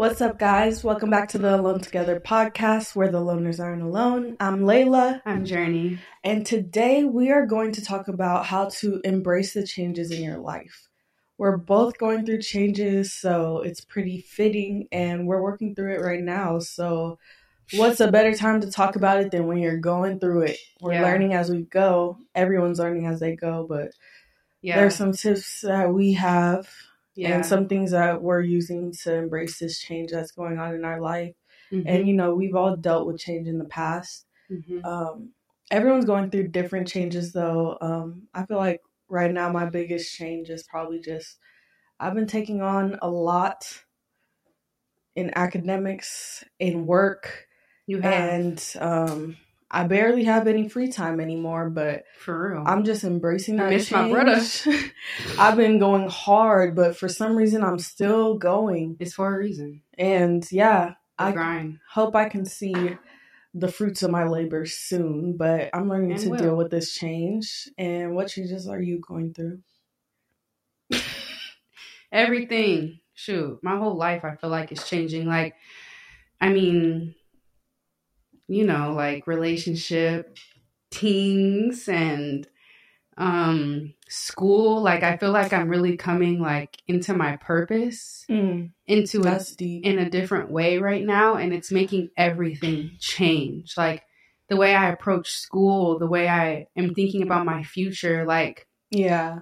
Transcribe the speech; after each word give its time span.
What's 0.00 0.22
up, 0.22 0.38
guys? 0.38 0.82
Welcome 0.82 1.10
back 1.10 1.28
to 1.28 1.38
the 1.38 1.56
Alone 1.56 1.80
Together 1.80 2.18
podcast 2.18 2.96
where 2.96 3.10
the 3.10 3.20
loners 3.20 3.60
aren't 3.60 3.82
alone. 3.82 4.34
I'm 4.40 4.60
Layla. 4.60 5.20
I'm 5.26 5.44
Journey. 5.44 5.98
And 6.24 6.46
today 6.46 7.04
we 7.04 7.30
are 7.30 7.44
going 7.44 7.72
to 7.72 7.84
talk 7.84 8.08
about 8.08 8.46
how 8.46 8.70
to 8.78 9.02
embrace 9.04 9.52
the 9.52 9.66
changes 9.66 10.10
in 10.10 10.22
your 10.22 10.38
life. 10.38 10.88
We're 11.36 11.58
both 11.58 11.98
going 11.98 12.24
through 12.24 12.40
changes, 12.40 13.12
so 13.12 13.58
it's 13.58 13.82
pretty 13.82 14.22
fitting, 14.22 14.88
and 14.90 15.26
we're 15.26 15.42
working 15.42 15.74
through 15.74 15.96
it 15.96 16.00
right 16.00 16.22
now. 16.22 16.60
So, 16.60 17.18
what's 17.74 18.00
a 18.00 18.10
better 18.10 18.34
time 18.34 18.62
to 18.62 18.70
talk 18.70 18.96
about 18.96 19.20
it 19.20 19.30
than 19.30 19.48
when 19.48 19.58
you're 19.58 19.76
going 19.76 20.18
through 20.18 20.44
it? 20.44 20.56
We're 20.80 20.94
Yeah. 20.94 21.02
learning 21.02 21.34
as 21.34 21.50
we 21.50 21.64
go. 21.64 22.16
Everyone's 22.34 22.78
learning 22.78 23.04
as 23.04 23.20
they 23.20 23.36
go, 23.36 23.66
but 23.68 23.90
Yeah. 24.62 24.76
there's 24.76 24.94
some 24.94 25.12
tips 25.12 25.60
that 25.60 25.92
we 25.92 26.14
have 26.14 26.70
yeah. 27.20 27.34
and 27.34 27.46
some 27.46 27.68
things 27.68 27.90
that 27.90 28.22
we're 28.22 28.40
using 28.40 28.92
to 29.02 29.14
embrace 29.14 29.58
this 29.58 29.78
change 29.78 30.10
that's 30.10 30.32
going 30.32 30.58
on 30.58 30.74
in 30.74 30.84
our 30.84 31.00
life. 31.00 31.34
Mhm. 31.72 31.84
And 31.86 32.08
you 32.08 32.14
know, 32.14 32.34
we've 32.34 32.54
all 32.54 32.76
dealt 32.76 33.06
with 33.06 33.18
change 33.18 33.46
in 33.48 33.58
the 33.58 33.64
past. 33.64 34.26
Mhm. 34.50 34.84
Um, 34.84 35.32
everyone's 35.70 36.04
going 36.04 36.30
through 36.30 36.48
different 36.48 36.88
changes, 36.88 37.32
though. 37.32 37.78
Um, 37.80 38.28
I 38.34 38.46
feel 38.46 38.56
like 38.56 38.80
right 39.08 39.32
now 39.32 39.50
my 39.50 39.66
biggest 39.66 40.14
change 40.14 40.50
is 40.50 40.62
probably 40.62 41.00
just 41.00 41.38
I've 41.98 42.14
been 42.14 42.26
taking 42.26 42.62
on 42.62 42.98
a 43.02 43.10
lot 43.10 43.84
in 45.14 45.32
academics, 45.36 46.44
in 46.58 46.86
work, 46.86 47.46
you 47.86 48.00
have 48.00 48.12
and 48.12 48.72
um, 48.78 49.36
I 49.70 49.84
barely 49.84 50.24
have 50.24 50.46
any 50.48 50.68
free 50.68 50.88
time 50.88 51.20
anymore. 51.20 51.70
But 51.70 52.04
for 52.18 52.50
real. 52.52 52.64
I'm 52.66 52.84
just 52.84 53.04
embracing 53.04 53.60
I 53.60 53.64
that 53.64 53.70
miss 53.70 53.90
my 53.90 54.10
brother. 54.10 54.40
I've 55.38 55.56
been 55.56 55.78
going 55.78 56.08
hard, 56.08 56.74
but 56.74 56.96
for 56.96 57.08
some 57.08 57.36
reason 57.36 57.62
I'm 57.62 57.78
still 57.78 58.36
going. 58.36 58.96
it's 58.98 59.14
for 59.14 59.32
a 59.34 59.38
reason. 59.38 59.82
And 59.96 60.46
yeah, 60.50 60.94
The 61.18 61.24
I 61.24 61.32
grind. 61.32 61.78
hope 61.90 62.16
I 62.16 62.28
can 62.28 62.44
see 62.44 62.96
the 63.54 63.68
fruits 63.68 64.02
of 64.02 64.10
my 64.10 64.24
labor 64.24 64.64
soon, 64.66 65.36
but 65.36 65.70
I'm 65.74 65.88
learning 65.88 66.12
And 66.12 66.20
to 66.20 66.30
will. 66.30 66.36
deal 66.38 66.56
with 66.56 66.70
this 66.70 66.92
change. 66.94 67.68
And 67.78 68.14
what 68.14 68.28
changes 68.28 68.66
are 68.68 68.80
you 68.80 68.98
going 69.00 69.34
through? 69.34 69.60
Everything. 72.12 73.00
Shoot, 73.14 73.58
my 73.62 73.76
whole 73.76 73.96
life 73.96 74.24
I 74.24 74.36
feel 74.36 74.48
like 74.50 74.72
it's 74.72 74.88
changing. 74.88 75.26
Like, 75.26 75.54
I 76.40 76.48
mean, 76.48 77.14
you 78.50 78.64
know, 78.64 78.92
like 78.92 79.26
relationship, 79.26 80.36
teens, 80.90 81.88
and 81.88 82.46
um 83.16 83.94
school. 84.08 84.82
Like, 84.82 85.02
I 85.02 85.16
feel 85.16 85.30
like 85.30 85.52
I'm 85.52 85.68
really 85.68 85.96
coming 85.96 86.40
like 86.40 86.76
into 86.88 87.14
my 87.14 87.36
purpose, 87.36 88.24
into 88.86 89.22
a 89.22 89.40
deep. 89.56 89.84
in 89.84 89.98
a 89.98 90.10
different 90.10 90.50
way 90.50 90.78
right 90.78 91.04
now 91.04 91.36
and 91.36 91.54
it's 91.54 91.70
making 91.70 92.10
everything 92.16 92.90
change 92.98 93.76
like 93.76 94.02
the 94.48 94.56
way 94.56 94.74
i 94.74 94.90
approach 94.90 95.30
school 95.30 95.96
the 95.98 96.08
way 96.08 96.28
i 96.28 96.66
am 96.76 96.92
thinking 96.92 97.22
about 97.22 97.46
my 97.46 97.62
future 97.62 98.24
like 98.24 98.66
yeah. 98.90 99.40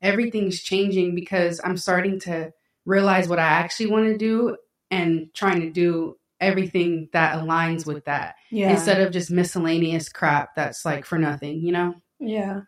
everything's 0.00 0.62
changing 0.62 1.16
because 1.16 1.60
i'm 1.64 1.76
starting 1.76 2.20
to 2.20 2.52
realize 2.86 3.26
what 3.26 3.40
i 3.40 3.42
actually 3.42 3.86
want 3.86 4.06
to 4.06 4.16
do 4.16 4.56
and 4.92 5.34
trying 5.34 5.60
to 5.60 5.70
do 5.70 6.16
everything 6.44 7.08
that 7.12 7.36
aligns 7.38 7.86
with 7.86 8.04
that 8.04 8.36
Yeah. 8.50 8.70
instead 8.70 9.00
of 9.00 9.12
just 9.12 9.30
miscellaneous 9.30 10.08
crap 10.08 10.54
that's 10.54 10.84
like 10.84 11.04
for 11.04 11.18
nothing 11.18 11.60
you 11.60 11.72
know 11.72 11.94
yeah. 12.20 12.60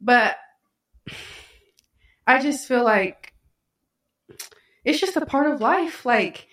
but 0.00 0.36
I 2.26 2.40
just 2.40 2.66
feel 2.66 2.84
like 2.84 3.32
it's 4.84 5.00
just 5.00 5.16
a 5.16 5.26
part 5.26 5.50
of 5.50 5.60
life. 5.60 6.04
Like, 6.06 6.46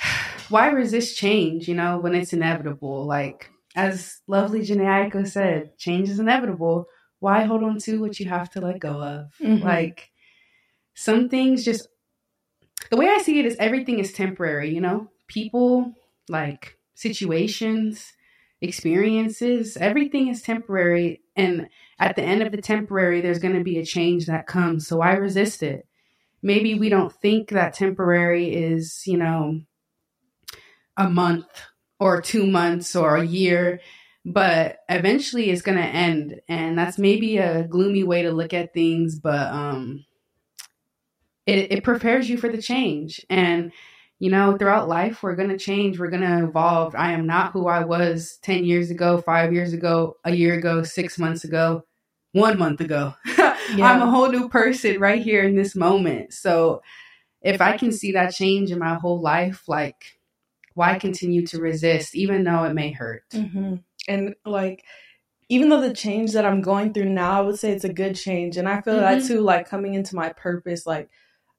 why 0.48 0.68
resist 0.70 1.16
change, 1.16 1.68
you 1.68 1.74
know, 1.74 1.98
when 1.98 2.14
it's 2.14 2.32
inevitable? 2.32 3.04
Like, 3.06 3.50
as 3.74 4.20
lovely 4.26 4.60
Jhené 4.60 5.10
Aiko 5.10 5.26
said, 5.26 5.76
change 5.78 6.08
is 6.08 6.18
inevitable. 6.18 6.86
Why 7.20 7.44
hold 7.44 7.62
on 7.62 7.78
to 7.80 8.00
what 8.00 8.18
you 8.20 8.28
have 8.28 8.50
to 8.50 8.60
let 8.60 8.78
go 8.80 9.00
of? 9.02 9.32
Mhm. 9.40 9.62
Like, 9.62 10.10
some 10.94 11.28
things 11.28 11.64
just, 11.64 11.88
the 12.90 12.96
way 12.96 13.08
I 13.08 13.18
see 13.18 13.38
it 13.38 13.46
is 13.46 13.56
everything 13.58 13.98
is 13.98 14.12
temporary, 14.12 14.74
you 14.74 14.80
know? 14.80 15.10
People, 15.28 15.94
like, 16.28 16.78
situations, 16.94 18.12
experiences, 18.60 19.76
everything 19.76 20.28
is 20.28 20.42
temporary. 20.42 21.20
And 21.36 21.68
at 21.98 22.16
the 22.16 22.22
end 22.22 22.42
of 22.42 22.52
the 22.52 22.62
temporary, 22.62 23.20
there's 23.20 23.38
going 23.38 23.54
to 23.54 23.64
be 23.64 23.78
a 23.78 23.84
change 23.84 24.26
that 24.26 24.46
comes. 24.46 24.86
So 24.86 25.00
I 25.00 25.12
resist 25.12 25.62
it. 25.62 25.86
Maybe 26.42 26.74
we 26.74 26.88
don't 26.88 27.12
think 27.12 27.50
that 27.50 27.74
temporary 27.74 28.54
is, 28.54 29.02
you 29.06 29.16
know, 29.16 29.60
a 30.96 31.08
month 31.08 31.46
or 31.98 32.20
two 32.20 32.46
months 32.46 32.96
or 32.96 33.16
a 33.16 33.26
year, 33.26 33.80
but 34.24 34.78
eventually 34.88 35.50
it's 35.50 35.62
going 35.62 35.78
to 35.78 35.84
end. 35.84 36.40
And 36.48 36.78
that's 36.78 36.98
maybe 36.98 37.38
a 37.38 37.64
gloomy 37.64 38.04
way 38.04 38.22
to 38.22 38.32
look 38.32 38.54
at 38.54 38.72
things, 38.72 39.18
but 39.18 39.52
um, 39.52 40.04
it, 41.46 41.72
it 41.72 41.84
prepares 41.84 42.28
you 42.28 42.38
for 42.38 42.48
the 42.48 42.62
change. 42.62 43.24
And 43.28 43.72
you 44.18 44.30
know, 44.30 44.56
throughout 44.56 44.88
life, 44.88 45.22
we're 45.22 45.36
going 45.36 45.50
to 45.50 45.58
change. 45.58 45.98
We're 45.98 46.10
going 46.10 46.22
to 46.22 46.44
evolve. 46.44 46.94
I 46.94 47.12
am 47.12 47.26
not 47.26 47.52
who 47.52 47.68
I 47.68 47.84
was 47.84 48.38
10 48.42 48.64
years 48.64 48.90
ago, 48.90 49.18
five 49.18 49.52
years 49.52 49.72
ago, 49.72 50.16
a 50.24 50.34
year 50.34 50.54
ago, 50.54 50.82
six 50.82 51.18
months 51.18 51.44
ago, 51.44 51.84
one 52.32 52.58
month 52.58 52.80
ago. 52.80 53.14
I'm 53.26 54.00
a 54.00 54.10
whole 54.10 54.28
new 54.30 54.48
person 54.48 55.00
right 55.00 55.20
here 55.20 55.42
in 55.42 55.54
this 55.54 55.76
moment. 55.76 56.32
So 56.32 56.82
if 57.42 57.60
I 57.60 57.76
can 57.76 57.92
see 57.92 58.12
that 58.12 58.34
change 58.34 58.70
in 58.70 58.78
my 58.78 58.94
whole 58.94 59.20
life, 59.20 59.64
like, 59.68 60.18
why 60.74 60.98
continue 60.98 61.46
to 61.48 61.60
resist, 61.60 62.14
even 62.14 62.44
though 62.44 62.64
it 62.64 62.74
may 62.74 62.92
hurt? 62.92 63.24
hmm 63.32 63.76
And 64.08 64.34
like, 64.44 64.84
even 65.48 65.68
though 65.68 65.80
the 65.80 65.94
change 65.94 66.32
that 66.32 66.44
I'm 66.44 66.60
going 66.60 66.92
through 66.92 67.10
now, 67.10 67.38
I 67.38 67.40
would 67.42 67.58
say 67.58 67.70
it's 67.72 67.84
a 67.84 67.92
good 67.92 68.16
change. 68.16 68.56
And 68.56 68.68
I 68.68 68.80
feel 68.80 68.96
that 68.96 69.18
Mhm. 69.18 69.26
too, 69.28 69.40
like 69.40 69.68
coming 69.68 69.94
into 69.94 70.16
my 70.16 70.32
purpose, 70.32 70.86
like 70.86 71.08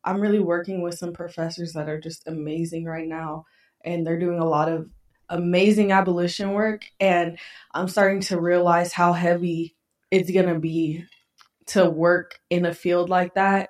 I'm 0.07 0.22
really 0.22 0.40
working 0.40 0.81
with 0.81 0.97
some 0.97 1.13
professors 1.13 1.73
that 1.73 1.90
are 1.90 2.00
just 2.00 2.28
amazing 2.28 2.85
right 2.85 3.07
now. 3.07 3.45
And 3.84 4.06
they're 4.06 4.19
doing 4.19 4.40
a 4.40 4.47
lot 4.47 4.69
of 4.69 4.90
amazing 5.29 5.91
abolition 5.91 6.53
work. 6.53 6.85
And 7.00 7.38
I'm 7.73 7.88
starting 7.90 8.22
to 8.22 8.40
realize 8.40 8.94
how 8.94 9.13
heavy 9.13 9.75
it's 10.09 10.31
going 10.31 10.47
to 10.47 10.59
be 10.59 11.03
to 11.68 11.90
work 11.90 12.40
in 12.50 12.66
a 12.66 12.73
field 12.73 13.09
like 13.09 13.35
that. 13.35 13.69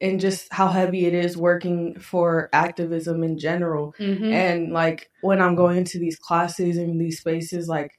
And 0.00 0.20
just 0.20 0.52
how 0.52 0.68
heavy 0.68 1.06
it 1.06 1.14
is 1.14 1.36
working 1.36 1.98
for 2.00 2.48
activism 2.52 3.22
in 3.22 3.38
general 3.38 3.94
Mm-hmm. 3.98 4.24
and 4.32 4.72
like 4.72 5.08
when 5.22 5.40
i'm 5.40 5.54
going 5.54 5.78
into 5.78 5.98
these 5.98 6.18
classes 6.18 6.76
and 6.76 7.00
these 7.00 7.20
spaces 7.20 7.68
like 7.68 7.92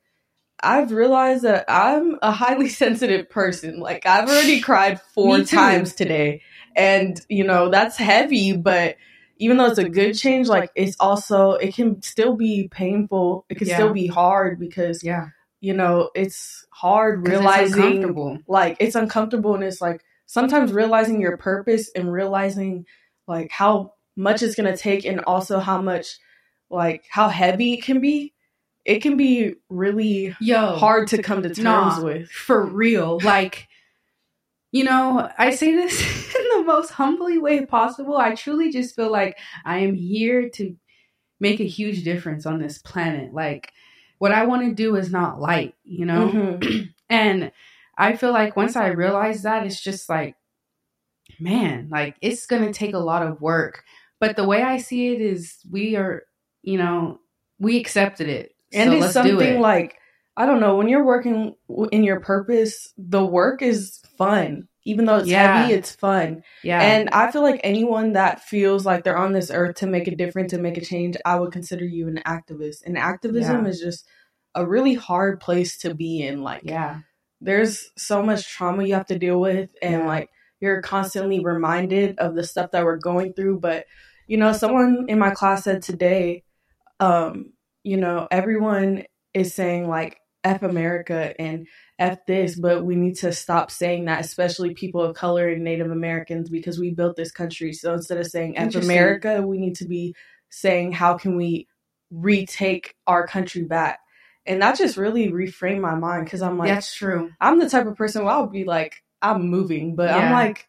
i've 0.61 0.91
realized 0.91 1.43
that 1.43 1.65
i'm 1.67 2.19
a 2.21 2.31
highly 2.31 2.69
sensitive 2.83 3.29
person 3.29 3.79
like 3.79 4.05
i've 4.05 4.27
already 4.29 4.59
cried 4.61 4.99
four 5.15 5.37
times 5.55 5.95
today 5.95 6.41
and 6.75 7.21
you 7.29 7.43
know 7.43 7.69
that's 7.69 7.97
heavy 7.97 8.53
but 8.55 8.95
even 9.37 9.57
though 9.57 9.65
it's 9.65 9.77
a 9.77 9.89
good 9.89 10.13
change 10.13 10.47
like 10.47 10.71
it's 10.75 10.95
also 10.99 11.51
it 11.53 11.73
can 11.75 12.01
still 12.01 12.35
be 12.35 12.67
painful 12.69 13.45
it 13.49 13.55
can 13.57 13.67
Yeah. 13.67 13.75
still 13.75 13.93
be 13.93 14.07
hard 14.07 14.59
because 14.59 15.03
yeah. 15.03 15.27
you 15.61 15.73
know 15.73 16.09
it's 16.15 16.65
hard 16.71 17.27
realizing 17.27 17.83
uncomfortable. 17.83 18.39
like 18.47 18.77
it's 18.79 18.95
uncomfortable 18.95 19.55
and 19.55 19.63
it's 19.63 19.81
like 19.81 20.03
sometimes 20.25 20.71
realizing 20.73 21.21
your 21.21 21.37
purpose 21.37 21.89
and 21.95 22.11
realizing 22.11 22.85
like 23.27 23.51
how 23.51 23.93
much 24.15 24.41
it's 24.41 24.55
going 24.55 24.71
to 24.71 24.77
take 24.77 25.05
and 25.05 25.21
also 25.21 25.59
how 25.59 25.81
much 25.81 26.17
like 26.69 27.05
how 27.09 27.27
heavy 27.29 27.73
it 27.73 27.83
can 27.83 27.99
be 28.01 28.33
it 28.85 28.99
can 29.01 29.17
be 29.17 29.55
really 29.69 30.35
Yo, 30.39 30.75
hard 30.75 31.07
to 31.09 31.21
come 31.21 31.41
to 31.41 31.49
terms 31.49 31.57
Nah. 31.97 32.03
with 32.03 32.29
for 32.29 32.63
real. 32.63 33.19
Like, 33.23 33.67
you 34.75 34.83
know, 34.83 35.29
I 35.37 35.51
say 35.51 35.73
this 35.73 36.01
in 36.35 36.49
the 36.49 36.63
most 36.65 36.89
humbly 36.89 37.37
way 37.37 37.65
possible. 37.65 38.17
I 38.17 38.35
truly 38.35 38.73
just 38.73 38.93
feel 38.93 39.09
like 39.09 39.37
I 39.63 39.77
am 39.77 39.93
here 39.93 40.49
to 40.49 40.75
make 41.39 41.61
a 41.61 41.65
huge 41.65 42.03
difference 42.03 42.45
on 42.45 42.59
this 42.59 42.79
planet. 42.79 43.33
Like, 43.33 43.71
what 44.17 44.33
I 44.33 44.45
want 44.45 44.63
to 44.63 44.75
do 44.75 44.97
is 44.97 45.09
not 45.09 45.39
light, 45.39 45.75
you 45.85 46.05
know? 46.05 46.27
Mhm. 46.27 46.89
And 47.09 47.53
I 47.97 48.17
feel 48.17 48.33
like 48.33 48.57
once 48.57 48.75
I 48.75 48.87
realize 48.87 49.43
that, 49.43 49.65
it's 49.65 49.79
just 49.79 50.09
like, 50.09 50.35
man, 51.39 51.87
like 51.89 52.17
it's 52.19 52.45
going 52.45 52.65
to 52.65 52.73
take 52.73 52.95
a 52.95 52.99
lot 52.99 53.25
of 53.25 53.39
work. 53.39 53.83
But 54.19 54.35
the 54.35 54.47
way 54.47 54.61
I 54.61 54.77
see 54.77 55.13
it 55.13 55.21
is 55.21 55.55
we 55.71 55.95
are, 55.95 56.23
you 56.63 56.79
know, 56.79 57.19
we 57.59 57.79
accepted 57.79 58.27
it. 58.27 58.51
and 58.73 58.89
so 58.89 58.93
it's 58.95 59.01
let's 59.01 59.13
do 59.13 59.39
something 59.39 59.55
it. 59.55 59.61
like 59.61 59.99
i 60.37 60.45
don't 60.45 60.59
know 60.59 60.75
when 60.75 60.87
you're 60.87 61.05
working 61.05 61.55
in 61.91 62.03
your 62.03 62.19
purpose 62.19 62.93
the 62.97 63.23
work 63.25 63.61
is 63.61 64.01
fun 64.17 64.67
even 64.85 65.05
though 65.05 65.17
it's 65.17 65.29
Yeah. 65.29 65.57
heavy 65.57 65.73
it's 65.73 65.91
fun 65.95 66.43
yeah. 66.63 66.81
And 66.81 67.09
I 67.09 67.31
feel 67.31 67.41
like 67.41 67.61
anyone 67.63 68.13
that 68.13 68.41
feels 68.41 68.85
like 68.85 69.03
they're 69.03 69.17
on 69.17 69.33
this 69.33 69.49
earth 69.51 69.77
to 69.77 69.87
make 69.87 70.07
a 70.07 70.15
difference 70.15 70.51
and 70.51 70.61
make 70.61 70.77
a 70.77 70.81
change, 70.85 71.15
I 71.25 71.39
would 71.39 71.51
consider 71.53 71.85
you 71.85 72.07
an 72.07 72.21
activist. 72.25 72.85
And 72.85 72.97
activism 72.97 73.63
Yeah. 73.65 73.69
is 73.69 73.79
just 73.79 74.07
a 74.55 74.65
really 74.65 74.93
hard 74.93 75.39
place 75.39 75.77
to 75.79 75.93
be 75.95 76.21
in. 76.23 76.41
Like, 76.43 76.63
yeah. 76.65 76.99
there's 77.39 77.91
so 77.97 78.23
much 78.23 78.47
trauma 78.47 78.83
you 78.83 78.93
have 78.95 79.05
to 79.07 79.19
deal 79.19 79.39
with, 79.39 79.69
and 79.81 80.01
Yeah. 80.01 80.07
like 80.07 80.29
you're 80.59 80.81
constantly 80.81 81.39
reminded 81.43 82.17
of 82.19 82.35
the 82.35 82.43
stuff 82.43 82.71
that 82.71 82.83
we're 82.83 82.97
going 82.97 83.33
through. 83.33 83.59
But 83.59 83.85
you 84.27 84.37
know, 84.37 84.51
someone 84.53 85.05
in 85.07 85.19
my 85.19 85.29
class 85.31 85.63
said 85.63 85.81
today, 85.81 86.43
um, 86.99 87.53
you 87.83 87.97
know, 87.97 88.27
everyone 88.31 89.03
is 89.33 89.53
saying 89.53 89.87
like 89.87 90.17
F 90.45 90.61
America 90.63 91.33
and 91.41 91.67
F 91.97 92.19
this, 92.27 92.57
but 92.57 92.85
we 92.85 92.95
need 92.95 93.15
to 93.15 93.33
stop 93.33 93.71
saying 93.71 94.05
that, 94.05 94.23
especially 94.23 94.73
people 94.73 95.01
of 95.01 95.15
color 95.15 95.49
and 95.49 95.63
Native 95.63 95.91
Americans, 95.91 96.49
because 96.49 96.79
we 96.79 96.91
built 96.91 97.15
this 97.15 97.31
country. 97.31 97.73
So 97.73 97.93
instead 97.93 98.19
of 98.19 98.27
saying 98.27 98.57
F 98.57 98.75
America, 98.75 99.41
we 99.41 99.57
need 99.57 99.75
to 99.77 99.85
be 99.85 100.15
saying, 100.49 100.91
how 100.91 101.17
can 101.17 101.35
we 101.35 101.67
retake 102.11 102.95
our 103.07 103.25
country 103.25 103.63
back? 103.63 103.99
And 104.45 104.61
that 104.61 104.77
just 104.77 104.95
really 104.95 105.31
reframed 105.31 105.81
my 105.81 105.95
mind 105.95 106.25
because 106.25 106.43
I'm 106.43 106.59
like, 106.59 106.69
that's 106.69 106.93
true. 106.93 107.31
I'm 107.41 107.59
the 107.59 107.69
type 107.69 107.87
of 107.87 107.95
person 107.95 108.23
where 108.23 108.33
I'll 108.33 108.45
be 108.45 108.63
like, 108.63 109.03
I'm 109.21 109.49
moving, 109.49 109.95
but 109.95 110.09
yeah. 110.09 110.17
I'm 110.17 110.31
like, 110.31 110.67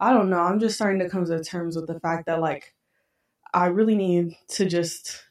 I 0.00 0.12
don't 0.12 0.30
know. 0.30 0.40
I'm 0.40 0.58
just 0.58 0.74
starting 0.74 0.98
to 0.98 1.08
come 1.08 1.24
to 1.24 1.44
terms 1.44 1.76
with 1.76 1.86
the 1.86 2.00
fact 2.00 2.26
that 2.26 2.40
like, 2.40 2.74
I 3.54 3.66
really 3.66 3.94
need 3.94 4.34
to 4.48 4.64
just 4.64 5.22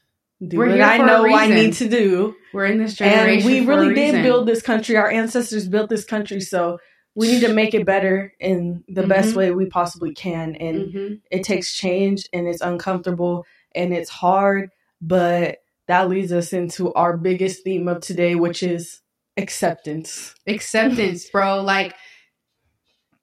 do 0.46 0.58
We're 0.58 0.70
what 0.70 0.80
I 0.80 0.98
know 0.98 1.26
I 1.26 1.46
need 1.46 1.74
to 1.74 1.88
do. 1.88 2.34
We're 2.52 2.66
in 2.66 2.78
this 2.78 2.94
generation. 2.94 3.38
And 3.38 3.44
we 3.44 3.66
really 3.66 3.94
did 3.94 4.22
build 4.22 4.46
this 4.46 4.62
country. 4.62 4.96
Our 4.96 5.10
ancestors 5.10 5.68
built 5.68 5.88
this 5.88 6.04
country. 6.04 6.40
So 6.40 6.78
we 7.14 7.30
need 7.30 7.40
to 7.40 7.52
make 7.52 7.74
it 7.74 7.86
better 7.86 8.32
in 8.40 8.84
the 8.88 9.02
mm-hmm. 9.02 9.10
best 9.10 9.36
way 9.36 9.50
we 9.50 9.66
possibly 9.66 10.14
can. 10.14 10.56
And 10.56 10.78
mm-hmm. 10.78 11.14
it 11.30 11.44
takes 11.44 11.74
change 11.74 12.28
and 12.32 12.48
it's 12.48 12.60
uncomfortable 12.60 13.44
and 13.74 13.92
it's 13.92 14.10
hard. 14.10 14.70
But 15.00 15.58
that 15.88 16.08
leads 16.08 16.32
us 16.32 16.52
into 16.52 16.92
our 16.94 17.16
biggest 17.16 17.64
theme 17.64 17.88
of 17.88 18.00
today, 18.00 18.34
which 18.34 18.62
is 18.62 19.00
acceptance. 19.36 20.34
Acceptance, 20.46 21.28
bro. 21.30 21.62
Like, 21.62 21.94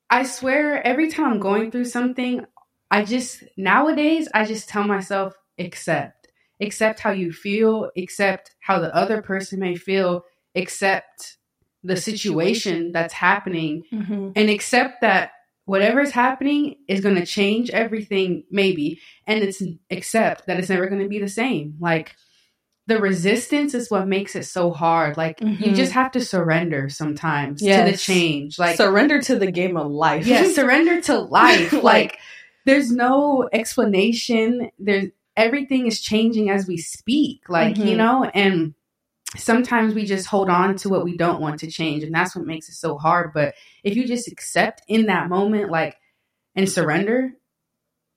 I 0.10 0.24
swear, 0.24 0.86
every 0.86 1.10
time 1.10 1.33
I'm 1.33 1.39
going 1.39 1.72
through 1.72 1.86
something, 1.86 2.45
I 2.92 3.04
just, 3.04 3.44
nowadays, 3.56 4.27
I 4.33 4.45
just 4.45 4.68
tell 4.68 4.83
myself, 4.83 5.33
accept 5.60 6.19
accept 6.61 7.00
how 7.00 7.11
you 7.11 7.31
feel, 7.31 7.89
accept 7.97 8.56
how 8.59 8.79
the 8.79 8.94
other 8.95 9.21
person 9.21 9.59
may 9.59 9.75
feel, 9.75 10.23
accept 10.56 11.38
the 11.83 11.95
situation 11.95 12.91
that's 12.91 13.13
happening, 13.13 13.83
mm-hmm. 13.91 14.31
and 14.35 14.50
accept 14.50 15.01
that 15.01 15.31
whatever 15.65 16.01
is 16.01 16.11
happening 16.11 16.75
is 16.88 17.01
going 17.01 17.15
to 17.15 17.25
change 17.25 17.69
everything, 17.69 18.44
maybe, 18.51 19.00
and 19.27 19.44
it's 19.44 19.61
accept 19.89 20.47
that 20.47 20.59
it's 20.59 20.69
never 20.69 20.88
going 20.88 21.01
to 21.01 21.07
be 21.07 21.19
the 21.19 21.29
same. 21.29 21.75
Like, 21.79 22.15
the 22.89 23.00
resistance 23.00 23.75
is 23.75 23.89
what 23.89 24.07
makes 24.07 24.35
it 24.35 24.45
so 24.45 24.71
hard. 24.71 25.15
Like 25.15 25.39
mm-hmm. 25.39 25.63
you 25.63 25.75
just 25.75 25.91
have 25.91 26.12
to 26.13 26.19
surrender 26.19 26.89
sometimes 26.89 27.62
yes. 27.62 27.85
to 27.85 27.91
the 27.91 27.97
change. 27.97 28.57
Like 28.57 28.77
surrender 28.77 29.21
to 29.21 29.38
the 29.38 29.51
game 29.51 29.77
of 29.77 29.91
life. 29.91 30.25
Yeah, 30.25 30.51
surrender 30.51 31.00
to 31.01 31.19
life. 31.19 31.71
like, 31.71 31.83
like 31.83 32.17
there's 32.65 32.91
no 32.91 33.47
explanation. 33.53 34.71
There's 34.79 35.05
everything 35.39 35.88
is 35.88 36.01
changing 36.01 36.50
as 36.50 36.68
we 36.68 36.77
speak, 36.77 37.47
like, 37.47 37.75
mm-hmm. 37.75 37.88
you 37.88 37.95
know, 37.95 38.25
and 38.25 38.74
sometimes 39.38 39.94
we 39.94 40.06
just 40.06 40.27
hold 40.27 40.50
on 40.50 40.75
to 40.75 40.89
what 40.89 41.06
we 41.06 41.15
don't 41.15 41.39
want 41.39 41.62
to 41.62 41.71
change. 41.71 42.03
And 42.03 42.13
that's 42.13 42.36
what 42.36 42.45
makes 42.45 42.68
it 42.68 42.74
so 42.74 42.97
hard. 42.97 43.31
But 43.33 43.56
if 43.81 43.95
you 43.95 44.06
just 44.06 44.27
accept 44.27 44.81
in 44.89 45.06
that 45.06 45.30
moment, 45.30 45.71
like, 45.71 45.95
and 46.56 46.69
surrender, 46.69 47.31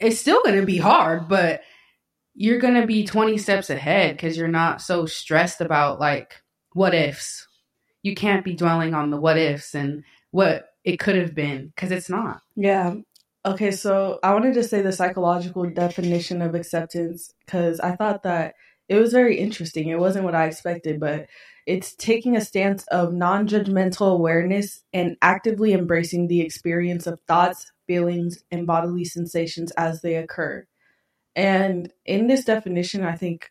it's 0.00 0.18
still 0.18 0.42
going 0.42 0.58
to 0.58 0.66
be 0.66 0.78
hard, 0.78 1.28
but 1.28 1.62
you're 2.34 2.58
going 2.58 2.80
to 2.80 2.86
be 2.88 3.04
20 3.06 3.38
steps 3.38 3.70
ahead 3.70 4.16
because 4.16 4.36
you're 4.36 4.48
not 4.48 4.82
so 4.82 5.06
stressed 5.06 5.60
about 5.60 6.00
like 6.00 6.42
what 6.72 6.92
ifs. 6.92 7.46
You 8.02 8.16
can't 8.16 8.44
be 8.44 8.54
dwelling 8.54 8.94
on 8.94 9.10
the 9.10 9.20
what 9.20 9.36
ifs 9.36 9.76
and 9.76 10.02
what 10.32 10.70
it 10.82 10.98
could 10.98 11.14
have 11.14 11.36
been 11.36 11.68
because 11.68 11.92
it's 11.92 12.10
not. 12.10 12.40
Yeah. 12.56 12.94
Okay, 13.44 13.72
so 13.72 14.20
I 14.22 14.34
wanted 14.34 14.54
to 14.54 14.62
say 14.62 14.82
the 14.82 14.92
psychological 14.92 15.68
definition 15.68 16.42
of 16.42 16.54
acceptance 16.54 17.34
because 17.44 17.80
I 17.80 17.96
thought 17.96 18.22
that 18.22 18.54
it 18.88 18.94
was 18.96 19.12
very 19.12 19.38
interesting. 19.38 19.88
It 19.88 19.98
wasn't 19.98 20.24
what 20.24 20.36
I 20.36 20.46
expected, 20.46 21.00
but 21.00 21.26
it's 21.66 21.94
taking 21.96 22.36
a 22.36 22.40
stance 22.40 22.84
of 22.88 23.12
non 23.12 23.48
judgmental 23.48 24.12
awareness 24.12 24.82
and 24.92 25.16
actively 25.22 25.72
embracing 25.72 26.28
the 26.28 26.40
experience 26.40 27.06
of 27.06 27.20
thoughts, 27.26 27.72
feelings, 27.88 28.44
and 28.52 28.66
bodily 28.66 29.04
sensations 29.04 29.72
as 29.72 30.02
they 30.02 30.16
occur. 30.16 30.64
And 31.34 31.92
in 32.04 32.28
this 32.28 32.44
definition, 32.44 33.04
I 33.04 33.16
think 33.16 33.50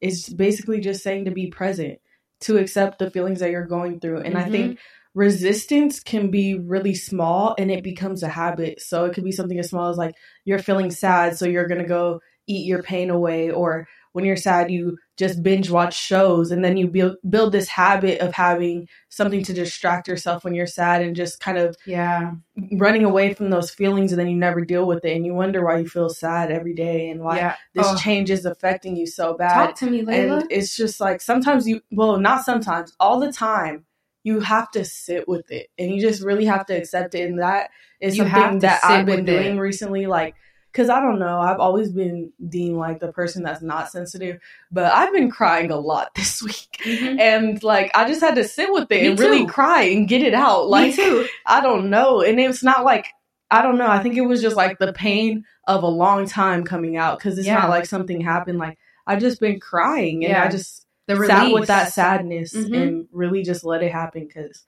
it's 0.00 0.28
basically 0.28 0.80
just 0.80 1.02
saying 1.02 1.26
to 1.26 1.30
be 1.30 1.48
present, 1.48 2.00
to 2.40 2.58
accept 2.58 2.98
the 2.98 3.10
feelings 3.10 3.40
that 3.40 3.50
you're 3.50 3.66
going 3.66 4.00
through. 4.00 4.22
And 4.22 4.34
mm-hmm. 4.34 4.48
I 4.48 4.50
think 4.50 4.78
resistance 5.18 5.98
can 5.98 6.30
be 6.30 6.54
really 6.54 6.94
small 6.94 7.56
and 7.58 7.72
it 7.72 7.82
becomes 7.82 8.22
a 8.22 8.28
habit. 8.28 8.80
So 8.80 9.04
it 9.04 9.14
could 9.14 9.24
be 9.24 9.32
something 9.32 9.58
as 9.58 9.70
small 9.70 9.90
as 9.90 9.96
like 9.96 10.14
you're 10.44 10.60
feeling 10.60 10.92
sad, 10.92 11.36
so 11.36 11.44
you're 11.44 11.66
going 11.66 11.82
to 11.82 11.88
go 11.88 12.20
eat 12.46 12.66
your 12.66 12.84
pain 12.84 13.10
away. 13.10 13.50
Or 13.50 13.88
when 14.12 14.24
you're 14.24 14.36
sad, 14.36 14.70
you 14.70 14.96
just 15.16 15.42
binge 15.42 15.70
watch 15.70 15.96
shows 15.98 16.52
and 16.52 16.64
then 16.64 16.76
you 16.76 16.86
build, 16.86 17.16
build 17.28 17.50
this 17.50 17.66
habit 17.66 18.20
of 18.20 18.32
having 18.32 18.86
something 19.08 19.42
to 19.42 19.52
distract 19.52 20.06
yourself 20.06 20.44
when 20.44 20.54
you're 20.54 20.68
sad 20.68 21.02
and 21.02 21.16
just 21.16 21.40
kind 21.40 21.58
of 21.58 21.76
yeah 21.84 22.30
running 22.74 23.04
away 23.04 23.34
from 23.34 23.50
those 23.50 23.70
feelings 23.72 24.12
and 24.12 24.20
then 24.20 24.28
you 24.28 24.36
never 24.36 24.64
deal 24.64 24.86
with 24.86 25.04
it 25.04 25.16
and 25.16 25.26
you 25.26 25.34
wonder 25.34 25.64
why 25.64 25.78
you 25.78 25.88
feel 25.88 26.08
sad 26.08 26.52
every 26.52 26.74
day 26.74 27.10
and 27.10 27.20
why 27.20 27.36
yeah. 27.36 27.56
this 27.74 27.86
oh. 27.88 27.96
change 27.96 28.30
is 28.30 28.44
affecting 28.44 28.94
you 28.96 29.08
so 29.08 29.34
bad. 29.34 29.54
Talk 29.54 29.74
to 29.76 29.90
me, 29.90 30.02
Layla. 30.02 30.42
And 30.42 30.52
it's 30.52 30.76
just 30.76 31.00
like 31.00 31.20
sometimes 31.20 31.66
you 31.66 31.80
well, 31.90 32.18
not 32.20 32.44
sometimes, 32.44 32.94
all 33.00 33.18
the 33.18 33.32
time 33.32 33.84
you 34.28 34.40
have 34.40 34.70
to 34.72 34.84
sit 34.84 35.26
with 35.26 35.50
it 35.50 35.70
and 35.78 35.90
you 35.90 36.00
just 36.00 36.22
really 36.22 36.44
have 36.44 36.66
to 36.66 36.76
accept 36.76 37.14
it. 37.14 37.28
And 37.28 37.38
that 37.40 37.70
is 37.98 38.16
you 38.16 38.28
something 38.28 38.58
that 38.58 38.84
I've 38.84 39.06
been 39.06 39.24
doing 39.24 39.56
it. 39.56 39.60
recently. 39.60 40.06
Like, 40.06 40.34
because 40.70 40.90
I 40.90 41.00
don't 41.00 41.18
know, 41.18 41.40
I've 41.40 41.60
always 41.60 41.90
been 41.90 42.30
deemed 42.46 42.76
like 42.76 43.00
the 43.00 43.10
person 43.10 43.42
that's 43.42 43.62
not 43.62 43.90
sensitive, 43.90 44.38
but 44.70 44.92
I've 44.92 45.14
been 45.14 45.30
crying 45.30 45.70
a 45.70 45.78
lot 45.78 46.10
this 46.14 46.42
week. 46.42 46.78
Mm-hmm. 46.84 47.18
And 47.18 47.62
like, 47.62 47.90
I 47.94 48.06
just 48.06 48.20
had 48.20 48.34
to 48.34 48.44
sit 48.44 48.70
with 48.70 48.92
it 48.92 49.00
Me 49.00 49.06
and 49.06 49.16
too. 49.16 49.24
really 49.24 49.46
cry 49.46 49.84
and 49.84 50.06
get 50.06 50.20
it 50.20 50.34
out. 50.34 50.68
Like, 50.68 50.94
I 51.46 51.62
don't 51.62 51.88
know. 51.88 52.20
And 52.20 52.38
it's 52.38 52.62
not 52.62 52.84
like, 52.84 53.06
I 53.50 53.62
don't 53.62 53.78
know. 53.78 53.88
I 53.88 54.02
think 54.02 54.18
it 54.18 54.26
was 54.26 54.42
just 54.42 54.56
like 54.56 54.78
the 54.78 54.92
pain 54.92 55.46
of 55.66 55.82
a 55.82 55.88
long 55.88 56.26
time 56.26 56.64
coming 56.64 56.98
out 56.98 57.18
because 57.18 57.38
it's 57.38 57.46
yeah. 57.46 57.60
not 57.60 57.70
like 57.70 57.86
something 57.86 58.20
happened. 58.20 58.58
Like, 58.58 58.78
I've 59.06 59.20
just 59.20 59.40
been 59.40 59.58
crying 59.58 60.22
and 60.26 60.32
yeah. 60.32 60.44
I 60.44 60.48
just, 60.48 60.84
the 61.08 61.16
release. 61.16 61.28
sat 61.28 61.52
with 61.52 61.66
that 61.68 61.92
sadness 61.92 62.54
mm-hmm. 62.54 62.74
and 62.74 63.08
really 63.10 63.42
just 63.42 63.64
let 63.64 63.82
it 63.82 63.90
happen 63.90 64.26
because 64.26 64.64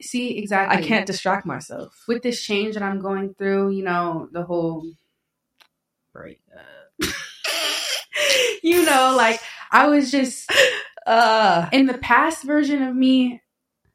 see 0.00 0.38
exactly 0.38 0.78
i 0.78 0.82
can't 0.82 1.06
distract 1.06 1.44
myself 1.44 2.04
with 2.08 2.22
this 2.22 2.42
change 2.42 2.72
that 2.74 2.82
i'm 2.82 3.00
going 3.00 3.34
through 3.34 3.70
you 3.70 3.84
know 3.84 4.26
the 4.32 4.42
whole 4.42 4.82
breakup 6.12 6.40
you 8.62 8.82
know 8.84 9.14
like 9.14 9.38
i 9.70 9.86
was 9.86 10.10
just 10.10 10.50
uh 11.06 11.68
in 11.70 11.84
the 11.84 11.98
past 11.98 12.44
version 12.44 12.82
of 12.82 12.96
me 12.96 13.42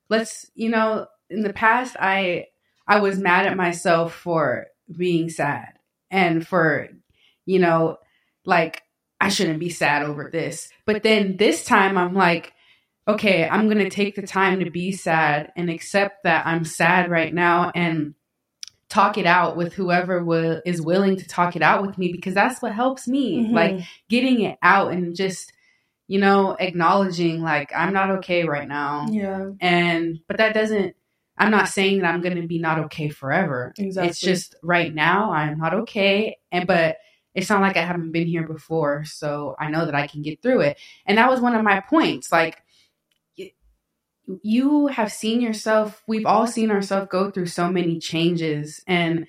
let's 0.10 0.46
you 0.53 0.69
know 0.69 1.08
in 1.31 1.41
the 1.41 1.53
past 1.53 1.96
i 2.00 2.46
i 2.88 3.00
was 3.00 3.17
mad 3.17 3.48
at 3.48 3.58
myself 3.58 4.13
for 4.13 4.67
being 4.96 5.27
sad 5.27 5.74
and 6.12 6.46
for 6.46 6.88
you 7.48 7.58
know 7.58 7.98
like 8.46 8.84
I 9.20 9.30
shouldn't 9.30 9.60
be 9.60 9.70
sad 9.70 10.04
over 10.04 10.30
this. 10.32 10.70
But 10.86 11.04
then 11.04 11.38
this 11.38 11.66
time 11.66 11.98
I'm 11.98 12.14
like, 12.14 12.54
okay, 13.08 13.48
I'm 13.48 13.66
going 13.66 13.84
to 13.84 13.90
take 13.90 14.16
the 14.16 14.26
time 14.26 14.60
to 14.60 14.70
be 14.70 14.92
sad 14.92 15.52
and 15.56 15.70
accept 15.70 16.24
that 16.24 16.46
I'm 16.46 16.64
sad 16.64 17.10
right 17.10 17.34
now 17.34 17.72
and 17.76 18.14
talk 18.88 19.18
it 19.18 19.26
out 19.26 19.58
with 19.58 19.74
whoever 19.74 20.24
will, 20.24 20.62
is 20.66 20.82
willing 20.82 21.18
to 21.18 21.28
talk 21.28 21.56
it 21.56 21.62
out 21.62 21.86
with 21.86 21.98
me 21.98 22.12
because 22.12 22.34
that's 22.34 22.62
what 22.62 22.72
helps 22.72 23.08
me. 23.08 23.44
Mm-hmm. 23.44 23.54
Like 23.54 23.82
getting 24.10 24.42
it 24.42 24.58
out 24.62 24.94
and 24.94 25.16
just, 25.16 25.52
you 26.08 26.20
know, 26.20 26.56
acknowledging 26.60 27.42
like 27.42 27.72
I'm 27.76 27.94
not 27.94 28.12
okay 28.12 28.46
right 28.46 28.68
now. 28.68 29.08
Yeah. 29.10 29.50
And, 29.60 30.20
but 30.28 30.38
that 30.38 30.54
doesn't, 30.54 30.96
I'm 31.38 31.52
not 31.52 31.68
saying 31.68 32.00
that 32.02 32.14
I'm 32.14 32.22
going 32.22 32.40
to 32.40 32.48
be 32.48 32.60
not 32.60 32.80
okay 32.86 33.10
forever. 33.10 33.74
Exactly. 33.78 34.10
It's 34.10 34.20
just 34.20 34.56
right 34.64 34.94
now 34.94 35.32
I'm 35.32 35.58
not 35.58 35.74
okay. 35.74 36.38
And, 36.52 36.66
but, 36.66 36.98
it's 37.39 37.50
not 37.50 37.62
like 37.62 37.77
I 37.77 37.84
haven't 37.86 38.12
been 38.12 38.27
here 38.27 38.46
before, 38.46 39.05
so 39.05 39.55
I 39.58 39.69
know 39.69 39.86
that 39.86 39.96
I 39.96 40.08
can 40.08 40.22
get 40.22 40.41
through 40.41 40.62
it. 40.62 40.77
And 41.05 41.17
that 41.17 41.29
was 41.29 41.39
one 41.39 41.55
of 41.55 41.63
my 41.63 41.79
points. 41.79 42.31
Like, 42.31 42.62
you 44.43 44.88
have 44.88 45.12
seen 45.12 45.41
yourself, 45.41 46.03
we've 46.05 46.25
all 46.25 46.46
seen 46.46 46.69
ourselves 46.69 47.08
go 47.10 47.31
through 47.31 47.48
so 47.48 47.72
many 47.72 47.98
changes. 47.98 48.84
And 48.86 49.25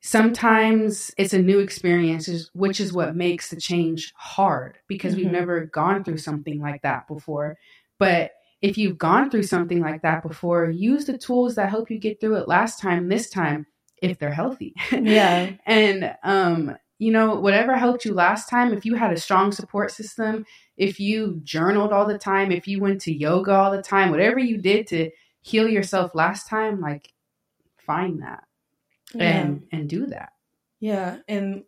sometimes 0.00 1.12
it's 1.16 1.32
a 1.32 1.38
new 1.38 1.60
experience, 1.60 2.50
which 2.52 2.80
is 2.80 2.92
what 2.92 3.16
makes 3.16 3.50
the 3.50 3.60
change 3.60 4.12
hard 4.16 4.78
because 4.88 5.14
mm-hmm. 5.14 5.22
we've 5.22 5.32
never 5.32 5.66
gone 5.66 6.02
through 6.04 6.18
something 6.18 6.60
like 6.60 6.82
that 6.82 7.06
before. 7.06 7.56
But 7.98 8.32
if 8.60 8.76
you've 8.76 8.98
gone 8.98 9.30
through 9.30 9.44
something 9.44 9.80
like 9.80 10.02
that 10.02 10.22
before, 10.22 10.68
use 10.68 11.04
the 11.06 11.16
tools 11.16 11.54
that 11.54 11.70
help 11.70 11.90
you 11.90 11.98
get 11.98 12.20
through 12.20 12.36
it 12.36 12.48
last 12.48 12.80
time, 12.80 13.08
this 13.08 13.30
time, 13.30 13.66
if 14.02 14.18
they're 14.18 14.32
healthy. 14.32 14.74
Yeah. 14.92 15.52
and 15.64 16.16
um 16.22 16.76
you 16.98 17.12
know, 17.12 17.36
whatever 17.36 17.76
helped 17.76 18.04
you 18.04 18.12
last 18.14 18.48
time, 18.48 18.72
if 18.72 18.84
you 18.84 18.94
had 18.94 19.12
a 19.12 19.20
strong 19.20 19.52
support 19.52 19.90
system, 19.92 20.44
if 20.76 20.98
you 20.98 21.40
journaled 21.44 21.92
all 21.92 22.06
the 22.06 22.18
time, 22.18 22.50
if 22.50 22.66
you 22.66 22.80
went 22.80 23.00
to 23.02 23.12
yoga 23.12 23.52
all 23.52 23.70
the 23.70 23.82
time, 23.82 24.10
whatever 24.10 24.38
you 24.38 24.58
did 24.58 24.86
to 24.88 25.10
heal 25.40 25.68
yourself 25.68 26.14
last 26.14 26.48
time, 26.48 26.80
like 26.80 27.12
find 27.86 28.22
that 28.22 28.44
yeah. 29.14 29.22
and 29.24 29.62
and 29.72 29.88
do 29.88 30.06
that. 30.06 30.30
Yeah, 30.80 31.18
and 31.28 31.64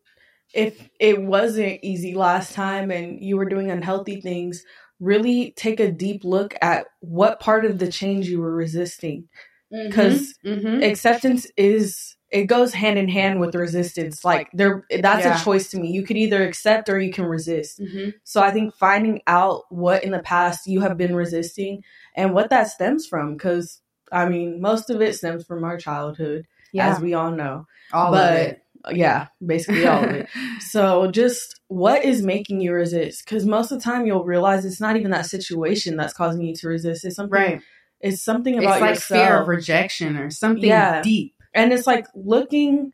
if 0.55 0.89
it 0.99 1.21
wasn't 1.21 1.81
easy 1.83 2.15
last 2.15 2.55
time 2.55 2.91
and 2.91 3.23
you 3.23 3.37
were 3.37 3.49
doing 3.49 3.71
unhealthy 3.71 4.21
things, 4.21 4.65
really 4.99 5.53
take 5.57 5.81
a 5.81 5.93
deep 5.93 6.25
look 6.25 6.55
at 6.61 6.87
what 7.01 7.41
part 7.41 7.65
of 7.65 7.79
the 7.79 7.91
change 7.91 8.29
you 8.29 8.41
were 8.41 8.55
resisting. 8.55 9.29
Because 9.71 10.35
Mhm. 10.45 10.85
acceptance 10.85 11.47
is 11.57 12.17
it 12.31 12.45
goes 12.45 12.73
hand 12.75 12.99
in 12.99 13.09
hand 13.09 13.41
with 13.41 13.55
resistance. 13.55 14.25
Like 14.25 14.49
there 14.53 14.85
that's 15.01 15.25
Yeah. 15.25 15.41
a 15.41 15.45
choice 15.45 15.71
to 15.71 15.79
me. 15.81 15.91
You 15.91 16.03
could 16.05 16.17
either 16.17 16.43
accept 16.47 16.89
or 16.89 17.01
you 17.01 17.13
can 17.13 17.25
resist. 17.25 17.81
Mhm. 17.81 18.15
So 18.25 18.41
I 18.41 18.51
think 18.51 18.75
finding 18.75 19.21
out 19.27 19.63
what 19.71 20.05
in 20.05 20.13
the 20.13 20.21
past 20.21 20.67
you 20.67 20.81
have 20.81 20.97
been 20.97 21.15
resisting 21.15 21.83
and 22.15 22.33
what 22.35 22.51
that 22.51 22.69
stems 22.69 23.07
from 23.07 23.37
cuz 23.39 23.81
I 24.13 24.29
mean, 24.29 24.61
most 24.61 24.91
of 24.91 25.01
it 25.01 25.15
stems 25.15 25.45
from 25.45 25.63
our 25.65 25.77
childhood 25.77 26.47
yeah, 26.73 26.93
as 26.95 27.01
we 27.01 27.15
all 27.15 27.31
know. 27.31 27.67
all 27.93 28.11
but- 28.13 28.33
of 28.33 28.39
it. 28.39 28.63
Yeah, 28.93 29.27
basically 29.45 29.87
all 29.87 30.03
of 30.05 30.11
it. 30.11 30.27
So 30.61 31.11
just 31.11 31.61
what 31.69 32.03
is 32.05 32.23
making 32.23 32.61
you 32.63 32.73
resist? 32.73 33.25
Because 33.25 33.45
most 33.45 33.71
of 33.73 33.79
the 33.79 33.85
time 33.85 34.07
you'll 34.07 34.25
realize 34.25 34.65
it's 34.65 34.81
not 34.81 34.97
even 34.97 35.11
that 35.11 35.27
situation 35.27 35.97
that's 35.99 36.15
causing 36.15 36.43
you 36.43 36.55
to 36.57 36.69
resist. 36.69 37.05
It's 37.05 37.17
something. 37.17 37.33
right. 37.41 37.61
It's 38.01 38.23
something 38.23 38.55
It's 38.55 38.65
about 38.65 38.81
like 38.81 38.95
yourself, 38.95 39.21
fear 39.21 39.43
of 39.43 39.49
rejection 39.49 40.17
or 40.17 40.31
something 40.31 40.65
Yeah. 40.65 41.03
deep. 41.03 41.35
And 41.55 41.73
it's 41.73 41.87
like 41.87 42.07
looking. 42.15 42.93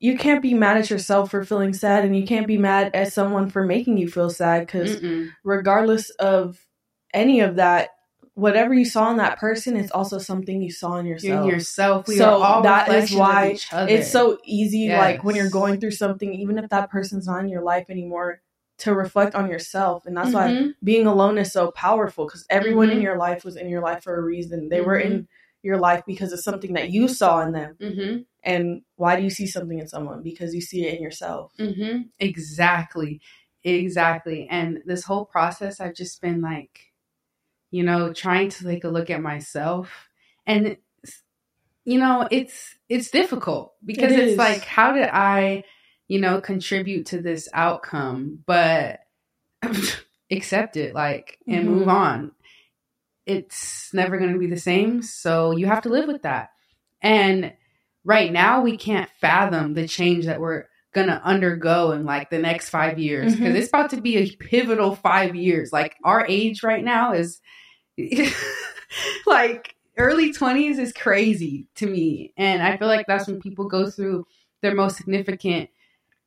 You 0.00 0.18
can't 0.18 0.42
be 0.42 0.52
mad 0.54 0.76
at 0.76 0.90
yourself 0.90 1.30
for 1.30 1.44
feeling 1.44 1.72
sad, 1.72 2.04
and 2.04 2.16
you 2.16 2.26
can't 2.26 2.46
be 2.46 2.58
mad 2.58 2.90
at 2.94 3.12
someone 3.12 3.48
for 3.48 3.64
making 3.64 3.96
you 3.96 4.08
feel 4.08 4.28
sad. 4.28 4.66
Because 4.66 5.00
regardless 5.44 6.10
of 6.10 6.58
any 7.14 7.40
of 7.40 7.56
that, 7.56 7.90
whatever 8.34 8.74
you 8.74 8.84
saw 8.84 9.10
in 9.10 9.16
that 9.18 9.38
person 9.38 9.76
is 9.76 9.90
also 9.92 10.18
something 10.18 10.60
you 10.60 10.70
saw 10.72 10.96
in 10.96 11.06
yourself. 11.06 11.48
yourself. 11.48 12.08
We 12.08 12.16
So 12.16 12.28
are 12.28 12.44
all 12.44 12.62
that 12.64 12.88
is 12.90 13.12
why 13.12 13.56
it's 13.88 14.10
so 14.10 14.38
easy 14.44 14.88
like 14.90 15.24
when 15.24 15.36
you're 15.36 15.48
going 15.50 15.80
through 15.80 15.92
something 15.92 16.34
even 16.34 16.58
if 16.58 16.68
that 16.70 16.90
person's 16.90 17.26
not 17.26 17.40
in 17.44 17.48
your 17.48 17.62
life 17.62 17.86
anymore 17.88 18.40
to 18.78 18.92
reflect 18.92 19.36
on 19.36 19.48
yourself 19.48 20.04
and 20.04 20.16
that's 20.16 20.34
why 20.34 20.48
Mhm. 20.48 20.74
being 20.82 21.06
alone 21.06 21.38
is 21.38 21.52
so 21.52 21.70
powerful 21.70 22.26
because 22.26 22.44
everyone 22.50 22.90
in 22.90 22.98
Mhm. 22.98 23.02
your 23.02 23.16
life 23.16 23.44
was 23.44 23.56
in 23.56 23.68
your 23.68 23.80
life 23.80 24.02
for 24.02 24.16
a 24.16 24.20
reason 24.20 24.68
they 24.68 24.80
were 24.80 24.98
Mm-hmm. 24.98 25.12
in 25.12 25.28
your 25.64 25.78
life 25.78 26.02
because 26.06 26.32
of 26.32 26.40
something 26.40 26.74
that 26.74 26.90
you 26.90 27.08
saw 27.08 27.40
in 27.40 27.52
them 27.52 27.76
Mhm. 27.80 28.26
and 28.44 28.82
why 28.96 29.16
do 29.16 29.22
you 29.22 29.30
see 29.30 29.46
something 29.46 29.78
in 29.78 29.88
someone 29.88 30.22
because 30.22 30.54
you 30.54 30.60
see 30.60 30.86
it 30.86 30.94
in 30.96 31.02
yourself 31.02 31.52
Mm-hmm. 31.58 32.02
Exactly. 32.20 33.20
Exactly. 33.64 34.46
And 34.50 34.82
this 34.84 35.04
whole 35.04 35.24
process, 35.24 35.80
I've 35.80 35.94
just 35.94 36.20
been 36.20 36.40
like, 36.42 36.92
you 37.70 37.82
know, 37.82 38.12
trying 38.12 38.50
to 38.50 38.64
take 38.64 38.84
a 38.84 38.88
look 38.88 39.08
at 39.10 39.22
myself. 39.22 39.90
And, 40.46 40.76
you 41.84 41.98
know, 41.98 42.28
it's, 42.30 42.74
it's 42.88 43.10
difficult 43.10 43.74
because 43.84 44.12
It 44.12 44.18
it's 44.28 44.38
like, 44.38 44.64
how 44.64 44.92
did 44.92 45.08
I, 45.10 45.64
you 46.08 46.20
know, 46.20 46.40
contribute 46.40 47.06
to 47.06 47.22
this 47.22 47.48
outcome, 47.54 48.44
but 48.46 49.00
accept 50.30 50.76
it, 50.76 50.94
like, 50.94 51.38
and 51.48 51.66
Mhm. 51.66 51.70
move 51.70 51.88
on? 51.88 52.32
It's 53.26 53.92
never 53.94 54.18
going 54.18 54.32
to 54.32 54.38
be 54.38 54.46
the 54.46 54.56
same. 54.58 55.02
So 55.02 55.52
you 55.52 55.66
have 55.66 55.82
to 55.82 55.88
live 55.88 56.06
with 56.08 56.22
that. 56.22 56.50
And 57.02 57.52
right 58.04 58.32
now, 58.32 58.62
we 58.62 58.76
can't 58.76 59.10
fathom 59.20 59.74
the 59.74 59.88
change 59.88 60.26
that 60.26 60.40
we're 60.40 60.64
gonna 60.94 61.20
undergo 61.24 61.90
in 61.90 62.04
like 62.04 62.30
the 62.30 62.38
next 62.38 62.68
five 62.68 63.00
years 63.00 63.34
because 63.34 63.54
Mhm. 63.54 63.56
it's 63.56 63.68
about 63.68 63.90
to 63.90 64.00
be 64.00 64.16
a 64.16 64.30
pivotal 64.36 64.94
five 64.94 65.34
years. 65.34 65.72
Like 65.72 65.96
our 66.04 66.24
age 66.28 66.62
right 66.62 66.84
now 66.84 67.12
is 67.12 67.40
like 69.26 69.74
early 69.96 70.32
twenties 70.32 70.78
is 70.78 70.92
crazy 70.92 71.66
to 71.76 71.86
me, 71.86 72.32
and 72.36 72.62
I 72.62 72.76
feel 72.76 72.88
like 72.88 73.06
that's 73.06 73.26
when 73.26 73.40
people 73.40 73.66
go 73.68 73.90
through 73.90 74.26
their 74.62 74.74
most 74.74 74.96
significant 74.96 75.70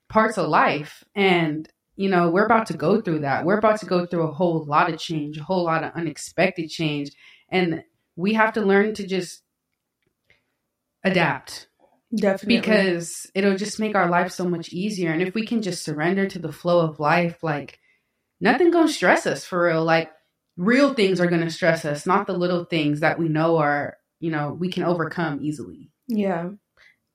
parts 0.09 0.37
of 0.37 0.49
life. 0.49 1.03
And 1.15 1.67
you 1.97 2.09
know, 2.09 2.29
we're 2.29 2.45
about 2.45 2.67
to 2.67 2.77
go 2.77 3.01
through 3.01 3.19
that. 3.19 3.43
We're 3.43 3.57
about 3.57 3.79
to 3.79 3.87
go 3.87 4.05
through 4.05 4.27
a 4.27 4.31
whole 4.31 4.63
lot 4.65 4.93
of 4.93 4.99
change, 4.99 5.37
a 5.37 5.43
whole 5.43 5.63
lot 5.63 5.83
of 5.83 5.93
unexpected 5.95 6.69
change, 6.69 7.09
and 7.49 7.83
we 8.15 8.35
have 8.35 8.53
to 8.53 8.61
learn 8.61 8.93
to 8.93 9.07
just 9.07 9.41
adapt. 11.03 11.67
Definitely. 12.15 12.57
Because 12.57 13.29
it'll 13.33 13.57
just 13.57 13.79
make 13.79 13.95
our 13.95 14.09
life 14.09 14.31
so 14.31 14.47
much 14.47 14.69
easier. 14.69 15.11
And 15.11 15.21
if 15.21 15.33
we 15.33 15.45
can 15.45 15.61
just 15.61 15.83
surrender 15.83 16.27
to 16.27 16.39
the 16.39 16.53
flow 16.53 16.79
of 16.79 16.99
life 16.99 17.43
like 17.43 17.79
nothing 18.39 18.71
gonna 18.71 18.87
stress 18.87 19.25
us 19.25 19.43
for 19.43 19.65
real. 19.65 19.83
Like 19.83 20.11
real 20.55 20.93
things 20.93 21.19
are 21.19 21.27
gonna 21.27 21.49
stress 21.49 21.83
us 21.83 22.05
not 22.05 22.27
the 22.27 22.37
little 22.37 22.63
things 22.63 23.01
that 23.01 23.19
we 23.19 23.27
know 23.27 23.57
are 23.57 23.97
you 24.19 24.31
know 24.31 24.53
we 24.53 24.71
can 24.71 24.83
overcome 24.83 25.39
easily. 25.41 25.89
Yeah. 26.07 26.51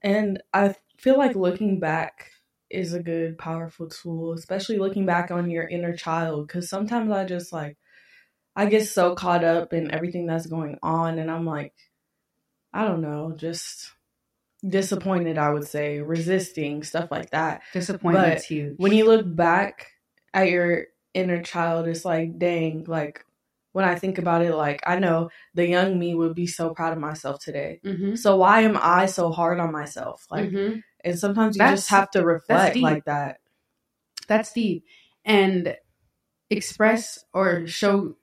And 0.03 0.43
i 0.53 0.75
feel 0.99 1.17
like 1.17 1.37
looking 1.37 1.81
back 1.81 2.32
is 2.73 2.95
a 2.95 3.03
good 3.03 3.39
powerful 3.39 3.89
tool 3.89 4.33
especially 4.33 4.79
looking 4.79 5.07
back 5.07 5.31
on 5.31 5.51
your 5.51 5.69
inner 5.69 5.95
child 5.95 6.47
because 6.47 6.69
sometimes 6.69 7.11
i 7.13 7.25
just 7.25 7.53
like 7.53 7.77
i 8.57 8.67
get 8.67 8.87
so 8.87 9.15
caught 9.15 9.45
up 9.45 9.73
in 9.73 9.91
everything 9.93 10.27
that's 10.27 10.47
going 10.47 10.79
on 10.83 11.19
and 11.19 11.31
i'm 11.31 11.45
like 11.45 11.75
i 12.73 12.85
don't 12.85 13.03
know 13.03 13.35
just 13.37 13.93
disappointed 14.67 15.39
i 15.39 15.51
would 15.51 15.67
say 15.67 16.01
resisting 16.01 16.83
stuff 16.83 17.11
like 17.11 17.31
that 17.31 17.63
disappointment's 17.73 18.45
huge 18.45 18.75
when 18.79 18.93
you 18.93 19.05
look 19.05 19.25
back 19.37 19.89
at 20.33 20.49
your 20.49 20.85
inner 21.15 21.43
child 21.43 21.87
it's 21.87 22.05
like 22.05 22.39
dang 22.39 22.85
like 22.87 23.25
when 23.73 23.85
i 23.85 23.97
think 23.97 24.19
about 24.19 24.43
it 24.43 24.55
like 24.55 24.81
i 24.87 24.99
know 24.99 25.29
the 25.55 25.67
young 25.67 25.99
me 25.99 26.15
would 26.15 26.35
be 26.35 26.47
so 26.47 26.71
proud 26.71 26.93
of 26.93 26.99
myself 26.99 27.41
today 27.41 27.81
mm-hmm. 27.85 28.15
so 28.15 28.37
why 28.37 28.61
am 28.61 28.79
i 28.81 29.05
so 29.07 29.31
hard 29.31 29.59
on 29.59 29.73
myself 29.73 30.27
like 30.31 30.49
mm-hmm. 30.49 30.79
And 31.05 31.19
sometimes 31.19 31.57
you 31.57 31.61
That's- 31.61 31.79
just 31.81 31.91
have 31.91 32.11
to 32.13 32.25
reflect 32.25 32.77
like 32.77 33.05
that. 33.07 33.39
That's 34.29 34.53
deep. 34.53 34.85
And 35.25 35.77
express 36.51 37.25
or 37.33 37.67
show 37.67 38.15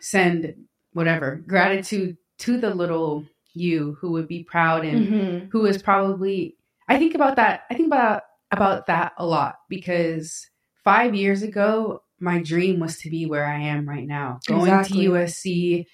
send 0.00 0.54
whatever 0.92 1.36
gratitude 1.46 2.16
to 2.38 2.58
the 2.58 2.74
little 2.74 3.24
you 3.52 3.96
who 4.00 4.12
would 4.12 4.28
be 4.28 4.42
proud 4.44 4.84
and 4.84 5.06
Mhm. 5.08 5.48
who 5.52 5.66
is 5.66 5.82
probably 5.82 6.56
I 6.88 6.98
think 6.98 7.14
about 7.14 7.36
that 7.36 7.64
I 7.70 7.74
think 7.74 7.88
about 7.88 8.22
about 8.50 8.86
that 8.86 9.12
a 9.18 9.26
lot 9.26 9.56
because 9.68 10.48
5 10.84 11.14
years 11.14 11.42
ago 11.42 12.02
my 12.20 12.40
dream 12.42 12.80
was 12.80 12.98
to 13.00 13.10
be 13.10 13.26
where 13.26 13.44
I 13.44 13.58
am 13.60 13.86
right 13.88 14.06
now. 14.06 14.40
Going 14.46 14.62
Exactly. 14.62 15.04
to 15.06 15.10
USC 15.12 15.86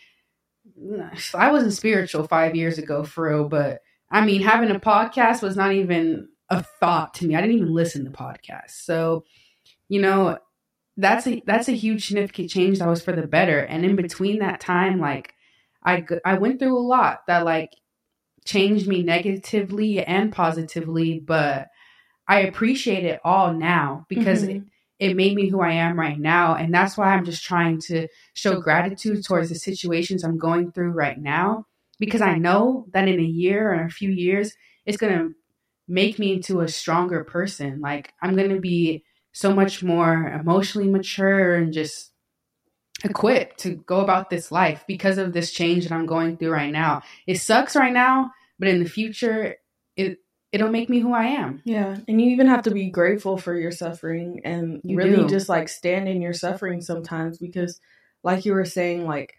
I 1.35 1.51
wasn't 1.51 1.73
spiritual 1.73 2.27
5 2.29 2.55
years 2.55 2.79
ago 2.79 3.03
for 3.05 3.29
real 3.29 3.49
but 3.49 3.81
I 4.15 4.25
mean 4.25 4.41
having 4.43 4.71
a 4.71 4.81
podcast 4.81 5.43
was 5.43 5.57
not 5.57 5.73
even 5.73 6.29
a 6.49 6.63
thought 6.81 7.15
to 7.15 7.27
me 7.27 7.37
I 7.37 7.41
didn't 7.41 7.57
even 7.57 7.75
listen 7.75 8.05
to 8.05 8.11
podcasts 8.11 8.83
so 8.85 9.25
you 9.89 10.01
know 10.01 10.39
that's 10.97 11.27
a 11.27 11.43
that's 11.47 11.69
a 11.69 11.73
huge 11.73 12.07
significant 12.07 12.51
change 12.51 12.79
that 12.79 12.89
was 12.89 13.03
for 13.03 13.13
the 13.13 13.27
better 13.27 13.59
and 13.59 13.85
in 13.85 13.97
between 13.97 14.39
that 14.39 14.61
time 14.61 15.01
like 15.01 15.35
I 15.85 16.05
I 16.25 16.35
went 16.39 16.59
through 16.59 16.79
a 16.79 16.81
lot 16.81 17.21
that 17.27 17.45
like 17.45 17.71
changed 18.45 18.87
me 18.87 19.03
negatively 19.03 20.05
and 20.05 20.33
positively, 20.33 21.19
but 21.19 21.69
I 22.29 22.41
appreciate 22.41 23.05
it 23.05 23.21
all 23.25 23.53
now 23.53 24.07
because 24.09 24.43
it, 24.43 24.57
Mhm. 24.57 24.67
it 24.99 25.17
made 25.17 25.35
me 25.35 25.49
who 25.49 25.61
I 25.61 25.73
am 25.73 25.99
right 25.99 26.19
now. 26.19 26.55
And 26.55 26.73
that's 26.73 26.97
why 26.97 27.13
I'm 27.15 27.25
just 27.25 27.43
trying 27.45 27.81
to 27.83 28.09
show 28.35 28.61
gratitude 28.61 29.25
towards 29.25 29.49
the 29.49 29.55
situations 29.55 30.25
I'm 30.25 30.39
going 30.39 30.73
through 30.73 30.91
right 30.93 31.19
now 31.19 31.67
because 32.05 32.21
I 32.23 32.37
know 32.39 32.87
that 32.93 33.09
in 33.09 33.19
a 33.21 33.23
year 33.23 33.73
or 33.73 33.85
a 33.85 33.91
few 33.91 34.11
years, 34.11 34.55
it's 34.87 34.97
going 34.99 35.13
to 35.19 35.35
make 35.89 36.19
me 36.19 36.33
into 36.35 36.61
a 36.61 36.69
stronger 36.69 37.25
person. 37.25 37.81
Like, 37.81 38.13
I'm 38.23 38.37
going 38.37 38.51
to 38.51 38.61
be 38.61 39.05
so 39.33 39.53
much 39.55 39.83
more 39.83 40.29
emotionally 40.29 40.89
mature 40.89 41.57
and 41.57 41.73
just 41.73 42.13
equipped 43.05 43.59
to 43.61 43.71
go 43.75 44.01
about 44.01 44.31
this 44.31 44.51
life 44.53 44.85
because 44.87 45.19
of 45.19 45.33
this 45.33 45.53
change 45.53 45.85
that 45.85 45.93
I'm 45.95 46.07
going 46.07 46.37
through 46.37 46.51
right 46.53 46.73
now. 46.73 47.03
It 47.27 47.41
sucks 47.41 47.77
right 47.77 47.93
now, 47.93 48.31
but 48.59 48.69
in 48.69 48.83
the 48.83 48.89
future, 48.89 49.57
it 49.97 50.19
it'll 50.53 50.71
make 50.71 50.89
me 50.89 51.01
who 51.01 51.13
I 51.13 51.25
am. 51.25 51.61
yeah 51.65 51.97
and 52.07 52.21
you 52.21 52.31
even 52.31 52.47
have 52.47 52.63
to 52.63 52.71
be 52.71 52.89
grateful 52.89 53.37
for 53.37 53.57
your 53.59 53.73
suffering 53.73 54.41
and 54.45 54.81
You 54.85 54.97
really 54.97 55.17
do. 55.25 55.29
just 55.29 55.49
like 55.49 55.69
stand 55.69 56.09
in 56.09 56.23
your 56.23 56.33
suffering 56.33 56.81
sometimes 56.81 57.39
because 57.39 57.81
like 58.23 58.45
you 58.45 58.53
were 58.53 58.65
saying 58.65 59.05
like 59.05 59.35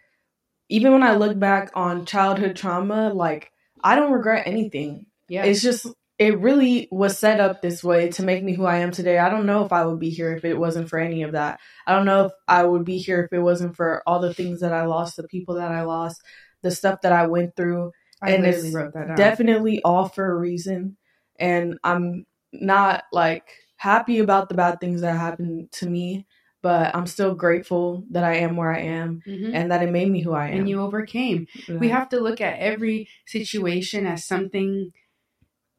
even 0.70 0.92
when 0.92 1.04
i 1.04 1.16
look 1.16 1.38
back 1.38 1.72
on 1.76 2.06
childhood 2.06 2.56
trauma 2.56 3.14
like 3.14 3.52
i 3.84 3.96
don't 3.96 4.12
regret 4.12 4.48
anything 4.48 5.06
Yeah. 5.28 5.44
it's 5.44 5.62
just 5.62 5.88
it 6.18 6.40
really 6.40 6.88
was 6.92 7.20
set 7.20 7.40
up 7.40 7.62
this 7.62 7.84
way 7.84 8.10
to 8.10 8.24
make 8.24 8.42
me 8.42 8.54
who 8.54 8.64
I 8.64 8.78
am 8.78 8.92
today. 8.92 9.18
I 9.18 9.30
don't 9.30 9.46
know 9.46 9.66
if 9.66 9.74
I 9.74 9.86
would 9.86 10.00
be 10.00 10.10
here 10.10 10.34
if 10.34 10.46
it 10.46 10.58
wasn't 10.58 10.90
for 10.90 10.98
any 10.98 11.24
of 11.24 11.34
that. 11.34 11.60
I 11.86 11.94
don't 11.94 12.06
know 12.06 12.26
if 12.26 12.32
I 12.48 12.64
would 12.64 12.86
be 12.86 13.00
here 13.00 13.24
if 13.24 13.34
it 13.34 13.42
wasn't 13.42 13.76
for 13.76 14.02
all 14.08 14.20
the 14.20 14.34
things 14.34 14.62
that 14.62 14.72
I 14.72 14.86
lost, 14.86 15.18
the 15.18 15.28
people 15.28 15.56
that 15.56 15.72
I 15.72 15.82
lost, 15.82 16.22
the 16.62 16.72
stuff 16.72 17.02
that 17.02 17.12
I 17.12 17.28
went 17.28 17.56
through. 17.58 17.92
I 18.22 18.32
and 18.32 18.44
literally 18.44 18.68
it's 18.68 18.76
wrote 18.76 18.94
that 18.94 19.08
down. 19.08 19.18
Definitely 19.18 19.82
all 19.84 20.08
for 20.08 20.32
a 20.32 20.36
reason. 20.36 20.96
And 21.38 21.78
I'm 21.84 22.26
not 22.54 23.04
like 23.12 23.50
happy 23.76 24.20
about 24.20 24.48
the 24.48 24.56
bad 24.56 24.80
things 24.80 25.02
that 25.02 25.18
happened 25.18 25.70
to 25.74 25.90
me, 25.90 26.26
but 26.66 26.96
I'm 26.96 27.06
still 27.06 27.36
grateful 27.36 28.04
that 28.10 28.24
I 28.24 28.38
am 28.38 28.56
where 28.58 28.74
I 28.74 28.80
am 28.80 29.22
Mhm. 29.28 29.52
and 29.54 29.70
that 29.70 29.84
it 29.84 29.92
made 29.92 30.10
me 30.10 30.22
who 30.24 30.32
I 30.34 30.48
am. 30.48 30.54
and 30.62 30.70
you 30.70 30.82
overcame. 30.82 31.46
We 31.80 31.90
have 31.90 32.10
to 32.10 32.20
look 32.20 32.42
at 32.42 32.58
every 32.58 33.08
situation 33.28 34.08
as 34.08 34.26
something 34.26 34.92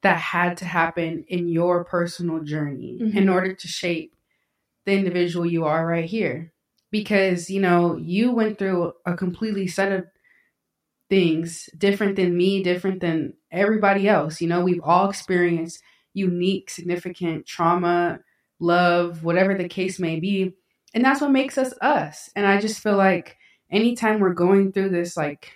that 0.03 0.19
had 0.19 0.57
to 0.59 0.65
happen 0.65 1.25
in 1.27 1.49
your 1.49 1.83
personal 1.85 2.39
journey 2.45 2.99
Mhm. 3.01 3.15
in 3.17 3.29
order 3.29 3.53
to 3.53 3.67
shape 3.67 4.15
the 4.85 4.93
individual 4.93 5.45
you 5.45 5.65
are 5.65 5.85
right 5.85 6.05
here. 6.05 6.53
Because, 6.93 7.51
you 7.51 7.61
know, 7.61 7.97
you 7.97 8.31
went 8.31 8.57
through 8.57 8.93
a 9.05 9.17
completely 9.17 9.67
set 9.67 9.91
of 9.91 10.07
things 11.11 11.69
different 11.77 12.15
than 12.15 12.37
me, 12.37 12.63
different 12.63 13.01
than 13.01 13.35
everybody 13.51 14.07
else. 14.07 14.41
You 14.41 14.47
know, 14.47 14.63
we've 14.63 14.81
all 14.85 15.11
experienced 15.11 15.83
unique, 16.15 16.71
significant 16.71 17.45
trauma, 17.45 18.21
love, 18.61 19.25
whatever 19.25 19.53
the 19.55 19.69
case 19.69 19.99
may 19.99 20.21
be. 20.21 20.55
And 20.97 21.05
that's 21.05 21.21
what 21.21 21.31
makes 21.31 21.59
us 21.59 21.75
us. 21.83 22.31
And 22.35 22.47
I 22.47 22.59
just 22.59 22.83
feel 22.83 22.97
like 22.97 23.37
anytime 23.71 24.19
we're 24.19 24.33
going 24.33 24.73
through 24.73 24.89
this 24.89 25.15
like 25.15 25.53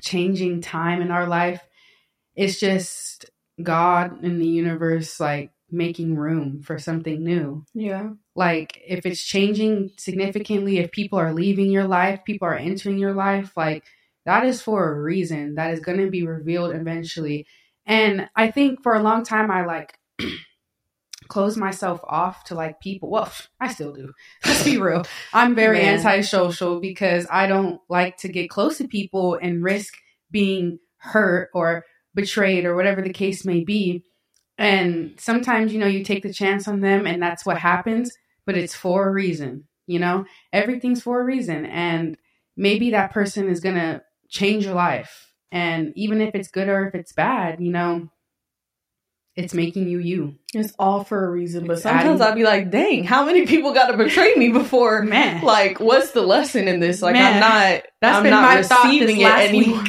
changing 0.00 0.62
time 0.62 1.02
in 1.02 1.10
our 1.10 1.26
life, 1.26 1.60
it's 2.34 2.58
just 2.58 3.26
God 3.62 4.22
and 4.22 4.40
the 4.40 4.46
universe 4.46 5.20
like 5.20 5.50
making 5.70 6.16
room 6.16 6.62
for 6.62 6.78
something 6.78 7.22
new. 7.22 7.66
Yeah. 7.74 8.12
Like 8.34 8.80
if 8.86 9.04
it's 9.04 9.22
changing 9.22 9.90
significantly, 9.98 10.78
if 10.78 10.90
people 10.90 11.18
are 11.18 11.34
leaving 11.34 11.70
your 11.70 11.86
life, 11.86 12.24
people 12.24 12.48
are 12.48 12.56
entering 12.56 12.96
your 12.96 13.12
life, 13.12 13.52
like 13.58 13.84
that 14.24 14.46
is 14.46 14.62
for 14.62 14.90
a 14.90 15.02
reason. 15.02 15.56
That 15.56 15.74
is 15.74 15.80
going 15.80 15.98
to 15.98 16.10
be 16.10 16.26
revealed 16.26 16.74
eventually. 16.74 17.46
And 17.84 18.30
I 18.34 18.50
think 18.50 18.82
for 18.82 18.94
a 18.94 19.02
long 19.02 19.22
time 19.22 19.50
I 19.50 19.66
like 19.66 19.98
closed 21.30 21.56
myself 21.56 22.00
off 22.04 22.44
to 22.44 22.54
like 22.54 22.80
people. 22.80 23.08
Well, 23.08 23.32
I 23.60 23.72
still 23.72 23.92
do. 23.92 24.12
Let's 24.44 24.64
be 24.64 24.76
real. 24.76 25.04
I'm 25.32 25.54
very 25.54 25.78
Man. 25.78 25.98
antisocial 25.98 26.80
because 26.80 27.26
I 27.30 27.46
don't 27.46 27.80
like 27.88 28.18
to 28.18 28.28
get 28.28 28.50
close 28.50 28.76
to 28.78 28.88
people 28.88 29.38
and 29.40 29.64
risk 29.64 29.94
being 30.30 30.78
hurt 30.98 31.48
or 31.54 31.86
betrayed 32.14 32.66
or 32.66 32.76
whatever 32.76 33.00
the 33.00 33.12
case 33.12 33.46
may 33.46 33.64
be. 33.64 34.04
And 34.58 35.14
sometimes, 35.18 35.72
you 35.72 35.78
know, 35.78 35.86
you 35.86 36.04
take 36.04 36.22
the 36.22 36.32
chance 36.32 36.68
on 36.68 36.80
them 36.80 37.06
and 37.06 37.22
that's 37.22 37.46
what 37.46 37.56
happens, 37.56 38.12
but 38.44 38.58
it's 38.58 38.74
for 38.74 39.08
a 39.08 39.12
reason, 39.12 39.66
you 39.86 39.98
know? 39.98 40.26
Everything's 40.52 41.02
for 41.02 41.20
a 41.20 41.24
reason. 41.24 41.64
And 41.64 42.18
maybe 42.56 42.90
that 42.90 43.12
person 43.12 43.48
is 43.48 43.60
going 43.60 43.76
to 43.76 44.02
change 44.28 44.66
your 44.66 44.74
life. 44.74 45.32
And 45.50 45.92
even 45.96 46.20
if 46.20 46.34
it's 46.34 46.50
good 46.50 46.68
or 46.68 46.86
if 46.86 46.94
it's 46.94 47.14
bad, 47.14 47.60
you 47.60 47.72
know, 47.72 48.10
it's 49.44 49.54
making 49.54 49.88
you 49.88 49.98
you. 49.98 50.36
It's 50.52 50.72
all 50.78 51.04
for 51.04 51.24
a 51.24 51.30
reason. 51.30 51.66
But 51.66 51.74
It's 51.74 51.82
sometimes 51.82 52.20
I'd 52.20 52.34
be 52.34 52.42
like, 52.42 52.70
dang, 52.70 53.04
how 53.04 53.24
many 53.24 53.46
people 53.46 53.72
got 53.72 53.86
to 53.86 53.96
betray 53.96 54.34
me 54.34 54.50
before? 54.50 55.02
Man. 55.04 55.44
Like, 55.44 55.78
what's 55.80 56.10
the 56.10 56.22
lesson 56.22 56.68
in 56.68 56.80
this? 56.80 57.02
Like, 57.02 57.14
Man, 57.14 57.34
I'm 57.34 57.40
not, 57.40 57.82
that's 58.00 58.16
I'm 58.16 58.22
been 58.24 58.30
not 58.30 58.42
my 58.42 58.62
thought 58.62 58.84
receiving 58.84 59.16
this 59.16 59.18
it 59.18 59.28
last 59.28 59.48
anymore. 59.48 59.84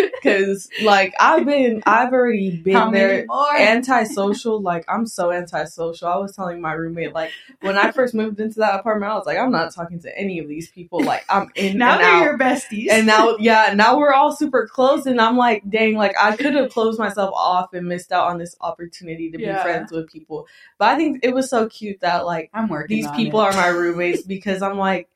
Because, 0.26 0.68
like, 0.82 1.14
I've 1.20 1.46
been, 1.46 1.82
I've 1.86 2.12
already 2.12 2.50
been 2.50 2.74
How 2.74 2.90
there. 2.90 3.24
more? 3.26 3.56
Antisocial, 3.56 4.60
like, 4.60 4.84
I'm 4.88 5.06
so 5.06 5.30
antisocial. 5.32 6.08
I 6.08 6.16
was 6.16 6.34
telling 6.34 6.60
my 6.60 6.72
roommate, 6.72 7.12
like, 7.14 7.30
when 7.60 7.78
I 7.78 7.92
first 7.92 8.12
moved 8.14 8.40
into 8.40 8.58
that 8.60 8.80
apartment, 8.80 9.12
I 9.12 9.14
was 9.14 9.26
like, 9.26 9.38
I'm 9.38 9.52
not 9.52 9.72
talking 9.72 10.00
to 10.00 10.18
any 10.18 10.38
of 10.40 10.48
these 10.48 10.68
people. 10.70 11.00
Like, 11.00 11.24
I'm 11.28 11.50
in 11.54 11.78
now 11.78 11.98
they're 11.98 12.06
out. 12.06 12.22
your 12.24 12.38
besties. 12.38 12.88
and 12.90 13.06
now 13.06 13.36
yeah 13.38 13.72
now 13.74 13.98
we're 13.98 14.12
all 14.12 14.34
super 14.34 14.66
close 14.66 15.06
and 15.06 15.20
i'm 15.20 15.36
like 15.36 15.62
dang 15.68 15.94
like 15.94 16.14
i 16.20 16.36
could 16.36 16.54
have 16.54 16.70
closed 16.70 16.98
myself 16.98 17.30
off 17.34 17.72
and 17.72 17.86
missed 17.86 18.12
out 18.12 18.26
on 18.28 18.38
this 18.38 18.54
opportunity 18.60 19.30
to 19.30 19.40
Yeah. 19.40 19.56
be 19.56 19.62
friends 19.62 19.92
with 19.92 20.10
people 20.10 20.46
but 20.78 20.88
i 20.88 20.96
think 20.96 21.20
it 21.22 21.34
was 21.34 21.48
so 21.50 21.68
cute 21.68 22.00
that 22.00 22.24
like 22.26 22.50
I'm 22.54 22.68
working. 22.68 22.96
these 22.96 23.10
people 23.12 23.40
it. 23.40 23.44
are 23.44 23.52
my 23.52 23.68
roommates 23.68 24.22
because 24.22 24.62
i'm 24.62 24.78
like 24.78 25.08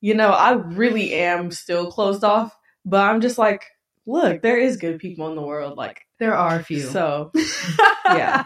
you 0.00 0.14
know 0.14 0.30
i 0.30 0.52
really 0.52 1.14
am 1.14 1.50
still 1.50 1.90
closed 1.90 2.24
off 2.24 2.56
but 2.84 3.00
i'm 3.02 3.20
just 3.20 3.38
like 3.38 3.64
look 4.06 4.42
there 4.42 4.58
is 4.58 4.76
good 4.76 4.98
people 4.98 5.28
in 5.28 5.36
the 5.36 5.42
world 5.42 5.76
like 5.78 6.02
There 6.18 6.34
are 6.34 6.56
a 6.56 6.64
few. 6.64 6.80
so 6.80 7.32
yeah. 8.06 8.44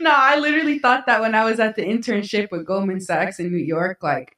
no, 0.00 0.10
I 0.12 0.38
literally 0.38 0.78
thought 0.78 1.06
that 1.06 1.20
when 1.20 1.34
I 1.34 1.44
was 1.44 1.60
at 1.60 1.76
the 1.76 1.82
internship 1.82 2.50
with 2.50 2.66
Goldman 2.66 3.00
Sachs 3.00 3.38
in 3.38 3.50
New 3.52 3.58
York, 3.58 3.98
like 4.02 4.36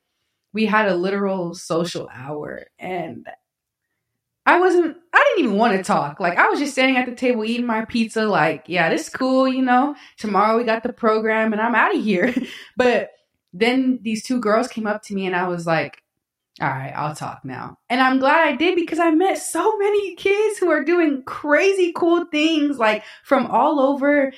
we 0.53 0.67
had 0.67 0.89
a 0.89 0.95
literal 0.95 1.55
social 1.55 2.09
hour 2.13 2.67
and 2.79 3.27
I 4.45 4.59
wasn't 4.59 4.97
I 5.13 5.25
didn't 5.37 5.45
even 5.47 5.57
want 5.59 5.77
to 5.77 5.83
talk. 5.83 6.21
Like 6.21 6.37
I 6.37 6.49
was 6.49 6.59
just 6.59 6.73
standing 6.73 6.97
at 6.97 7.07
the 7.07 7.15
table 7.15 7.45
eating 7.45 7.67
my 7.67 7.85
pizza 7.85 8.27
like, 8.27 8.65
yeah, 8.67 8.91
this 8.91 9.03
is 9.03 9.09
cool, 9.09 9.49
you 9.49 9.63
know. 9.63 9.95
Tomorrow 10.19 10.59
we 10.59 10.65
got 10.65 10.83
the 10.83 10.93
program 10.93 11.53
and 11.53 11.63
I'm 11.63 11.75
out 11.75 11.95
of 11.95 12.03
here. 12.03 12.35
but 12.77 13.11
then 13.53 14.01
these 14.03 14.23
two 14.25 14.41
girls 14.41 14.69
came 14.69 14.87
up 14.87 15.03
to 15.05 15.15
me 15.15 15.27
and 15.27 15.37
I 15.37 15.47
was 15.49 15.67
like, 15.67 16.02
all 16.61 16.69
right, 16.69 16.93
I'll 16.95 17.15
talk 17.15 17.45
now. 17.45 17.79
And 17.89 18.01
I'm 18.01 18.19
glad 18.19 18.47
I 18.47 18.57
did 18.57 18.75
because 18.77 18.99
I 18.99 19.11
met 19.11 19.39
so 19.39 19.79
many 19.79 20.15
kids 20.17 20.59
who 20.59 20.71
are 20.71 20.85
doing 20.85 21.23
crazy 21.25 21.93
cool 21.97 22.27
things 22.27 22.79
like 22.79 23.05
from 23.25 23.47
all 23.47 23.81
over. 23.81 24.33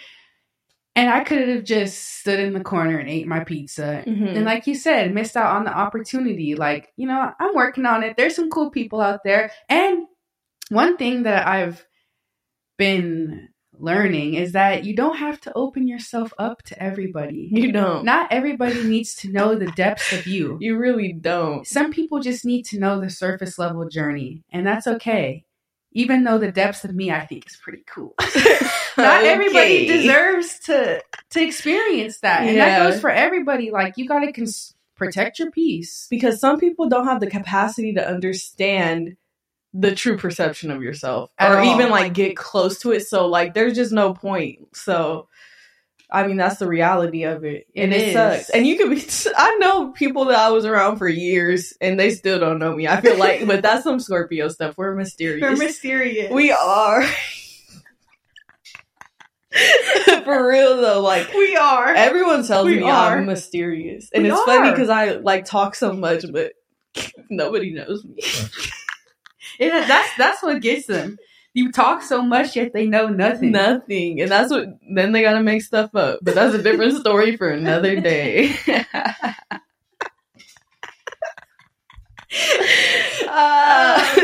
And 0.97 1.11
I 1.11 1.25
could 1.25 1.49
have 1.49 1.65
just 1.65 2.21
stood 2.21 2.39
in 2.39 2.53
the 2.53 2.63
corner 2.63 2.99
and 2.99 3.09
ate 3.09 3.27
my 3.27 3.43
pizza. 3.43 4.05
mhm. 4.07 4.37
And 4.37 4.45
like 4.45 4.69
you 4.69 4.77
said, 4.77 5.13
missed 5.13 5.37
out 5.37 5.57
on 5.57 5.65
the 5.65 5.77
opportunity. 5.77 6.55
Like, 6.55 6.93
you 6.97 7.09
know, 7.09 7.33
I'm 7.41 7.55
working 7.55 7.85
on 7.85 8.05
it. 8.05 8.17
There's 8.17 8.37
some 8.37 8.49
cool 8.49 8.71
people 8.71 9.01
out 9.01 9.21
there. 9.25 9.51
And 9.69 10.07
one 10.69 10.97
thing 10.97 11.25
that 11.25 11.49
I've 11.49 11.85
been 12.79 13.49
learning 13.79 14.35
is 14.35 14.53
that 14.53 14.85
you 14.85 14.95
don't 14.95 15.17
have 15.17 15.41
to 15.43 15.53
open 15.55 15.87
yourself 15.89 16.33
up 16.39 16.63
to 16.65 16.83
everybody. 16.83 17.49
you 17.53 17.73
don't 17.73 18.05
Not 18.05 18.33
everybody 18.33 18.83
needs 18.85 19.15
to 19.17 19.31
know 19.33 19.55
the 19.55 19.67
depths 19.73 20.13
of 20.13 20.27
you. 20.27 20.59
you 20.61 20.77
really 20.77 21.13
don't 21.13 21.67
Some 21.67 21.91
people 21.93 22.21
just 22.21 22.45
need 22.45 22.65
to 22.67 22.79
know 22.79 23.01
the 23.01 23.11
surface 23.11 23.59
level 23.59 23.89
journey, 23.89 24.43
and 24.51 24.67
that's 24.67 24.87
okay. 24.87 25.45
Even 25.97 26.25
though 26.25 26.39
the 26.39 26.51
depths 26.51 26.85
of 26.85 26.93
me, 26.95 27.11
I 27.13 27.25
think, 27.25 27.47
is 27.47 27.57
pretty 27.57 27.85
cool. 27.87 28.15
Not 28.99 29.25
everybody 29.25 29.87
deserves 29.87 30.59
to 30.61 31.01
to 31.31 31.43
experience 31.43 32.19
that, 32.21 32.43
and 32.43 32.57
Yeah. 32.57 32.79
that 32.81 32.91
goes 32.91 33.01
for 33.01 33.11
everybody. 33.11 33.71
Like 33.71 33.95
you 33.97 34.07
got 34.09 34.21
to 34.21 34.33
cons- 34.33 34.75
protect 34.97 35.39
your 35.39 35.51
peace. 35.51 36.07
because 36.11 36.41
some 36.41 36.59
people 36.59 36.89
don't 36.89 37.07
have 37.07 37.21
the 37.21 37.27
capacity 37.31 37.95
to 37.95 38.09
understand 38.09 39.17
the 39.77 39.95
true 39.95 40.17
perception 40.17 40.71
of 40.71 40.83
yourself 40.83 41.31
At 41.39 41.51
or 41.53 41.59
all. 41.59 41.75
even 41.75 41.91
like 41.91 42.15
get 42.15 42.37
close 42.37 42.79
to 42.81 42.93
it 42.93 43.07
so 43.09 43.27
like 43.27 43.55
there's 43.55 43.75
just 43.75 43.91
no 43.93 44.15
point 44.15 44.61
so 44.73 45.27
i 46.11 46.25
mean 46.27 46.37
that's 46.37 46.59
the 46.59 46.69
reality 46.69 47.25
of 47.25 47.45
it 47.45 47.67
and 47.75 47.93
It 47.93 48.01
it, 48.01 48.09
is. 48.09 48.13
sucks 48.15 48.51
and 48.51 48.67
you 48.67 48.77
could 48.77 48.91
be 48.91 49.05
i 49.37 49.57
know 49.57 49.91
people 49.91 50.27
that 50.27 50.39
i 50.39 50.51
was 50.51 50.65
around 50.65 50.99
for 50.99 51.09
years 51.09 51.75
and 51.81 51.99
they 51.99 52.11
still 52.11 52.39
don't 52.39 52.61
know 52.61 52.73
me 52.75 52.87
i 52.87 53.01
feel 53.01 53.19
like 53.19 53.47
but 53.49 53.63
that's 53.63 53.83
some 53.83 53.99
scorpio 53.99 54.47
stuff 54.49 54.79
we're 54.79 54.95
mysterious 54.95 55.59
mysterious. 55.59 56.31
we 56.33 56.53
are 56.53 57.03
for 60.25 60.49
real 60.49 60.81
though 60.81 61.01
like 61.01 61.33
we 61.33 61.55
are. 61.57 61.95
Everyone 61.95 62.45
tells 62.45 62.67
We 62.67 62.79
me 62.79 62.83
are. 62.91 63.19
I'm 63.19 63.27
mysterious, 63.27 64.11
and 64.13 64.25
We 64.25 64.31
it's 64.33 64.43
funny 64.43 64.71
because 64.73 64.89
I 64.89 65.13
like 65.13 65.45
talk 65.45 65.77
so 65.77 65.93
much, 65.93 66.25
but 66.33 66.55
nobody 67.31 67.73
knows 67.73 68.05
me. 68.05 68.17
It, 69.59 69.71
that's 69.89 70.11
that's 70.19 70.43
what 70.43 70.61
gets 70.63 70.87
them. 70.87 71.19
You 71.53 71.71
talk 71.71 72.03
so 72.03 72.21
much 72.23 72.57
yet 72.57 72.73
they 72.73 72.87
know 72.87 73.07
nothing. 73.09 73.53
Nothing, 73.53 74.21
and 74.21 74.31
that's 74.31 74.51
what. 74.51 74.67
Then 74.95 75.13
they 75.13 75.23
gotta 75.23 75.43
make 75.43 75.63
stuff 75.63 75.95
up, 75.95 76.19
but 76.23 76.35
that's 76.35 76.55
a 76.55 76.63
different 76.63 76.97
story 76.99 77.37
for 77.37 77.49
another 77.49 78.01
day. 78.01 78.57
Oh. 83.37 84.15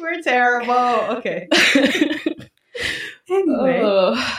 We're 0.00 0.22
terrible. 0.22 1.16
Okay. 1.18 1.48
Anyway, 3.30 3.80
Oh, 3.82 4.38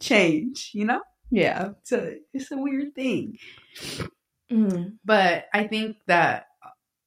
change. 0.00 0.70
You 0.74 0.84
know, 0.86 1.00
yeah. 1.30 1.70
it's 1.80 1.92
a 1.92 2.16
it's 2.32 2.50
a 2.50 2.56
weird 2.56 2.94
thing. 2.94 3.38
Mm. 4.50 4.94
But 5.04 5.46
I 5.54 5.66
think 5.66 5.96
that 6.06 6.46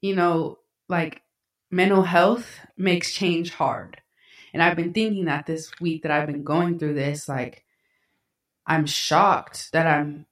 you 0.07 0.15
know, 0.15 0.57
like 0.87 1.21
mental 1.69 2.03
health 2.03 2.59
makes 2.77 3.13
change 3.13 3.51
hard. 3.51 4.01
And 4.53 4.63
I've 4.63 4.77
been 4.77 4.93
thinking 4.93 5.25
that 5.25 5.45
this 5.45 5.71
week 5.81 6.03
that 6.03 6.11
I've 6.11 6.27
been 6.27 6.43
going 6.43 6.79
through 6.79 6.93
this, 6.95 7.27
like 7.27 7.65
I'm 8.65 8.85
shocked 8.85 9.71
that 9.73 9.85
I'm 9.87 10.25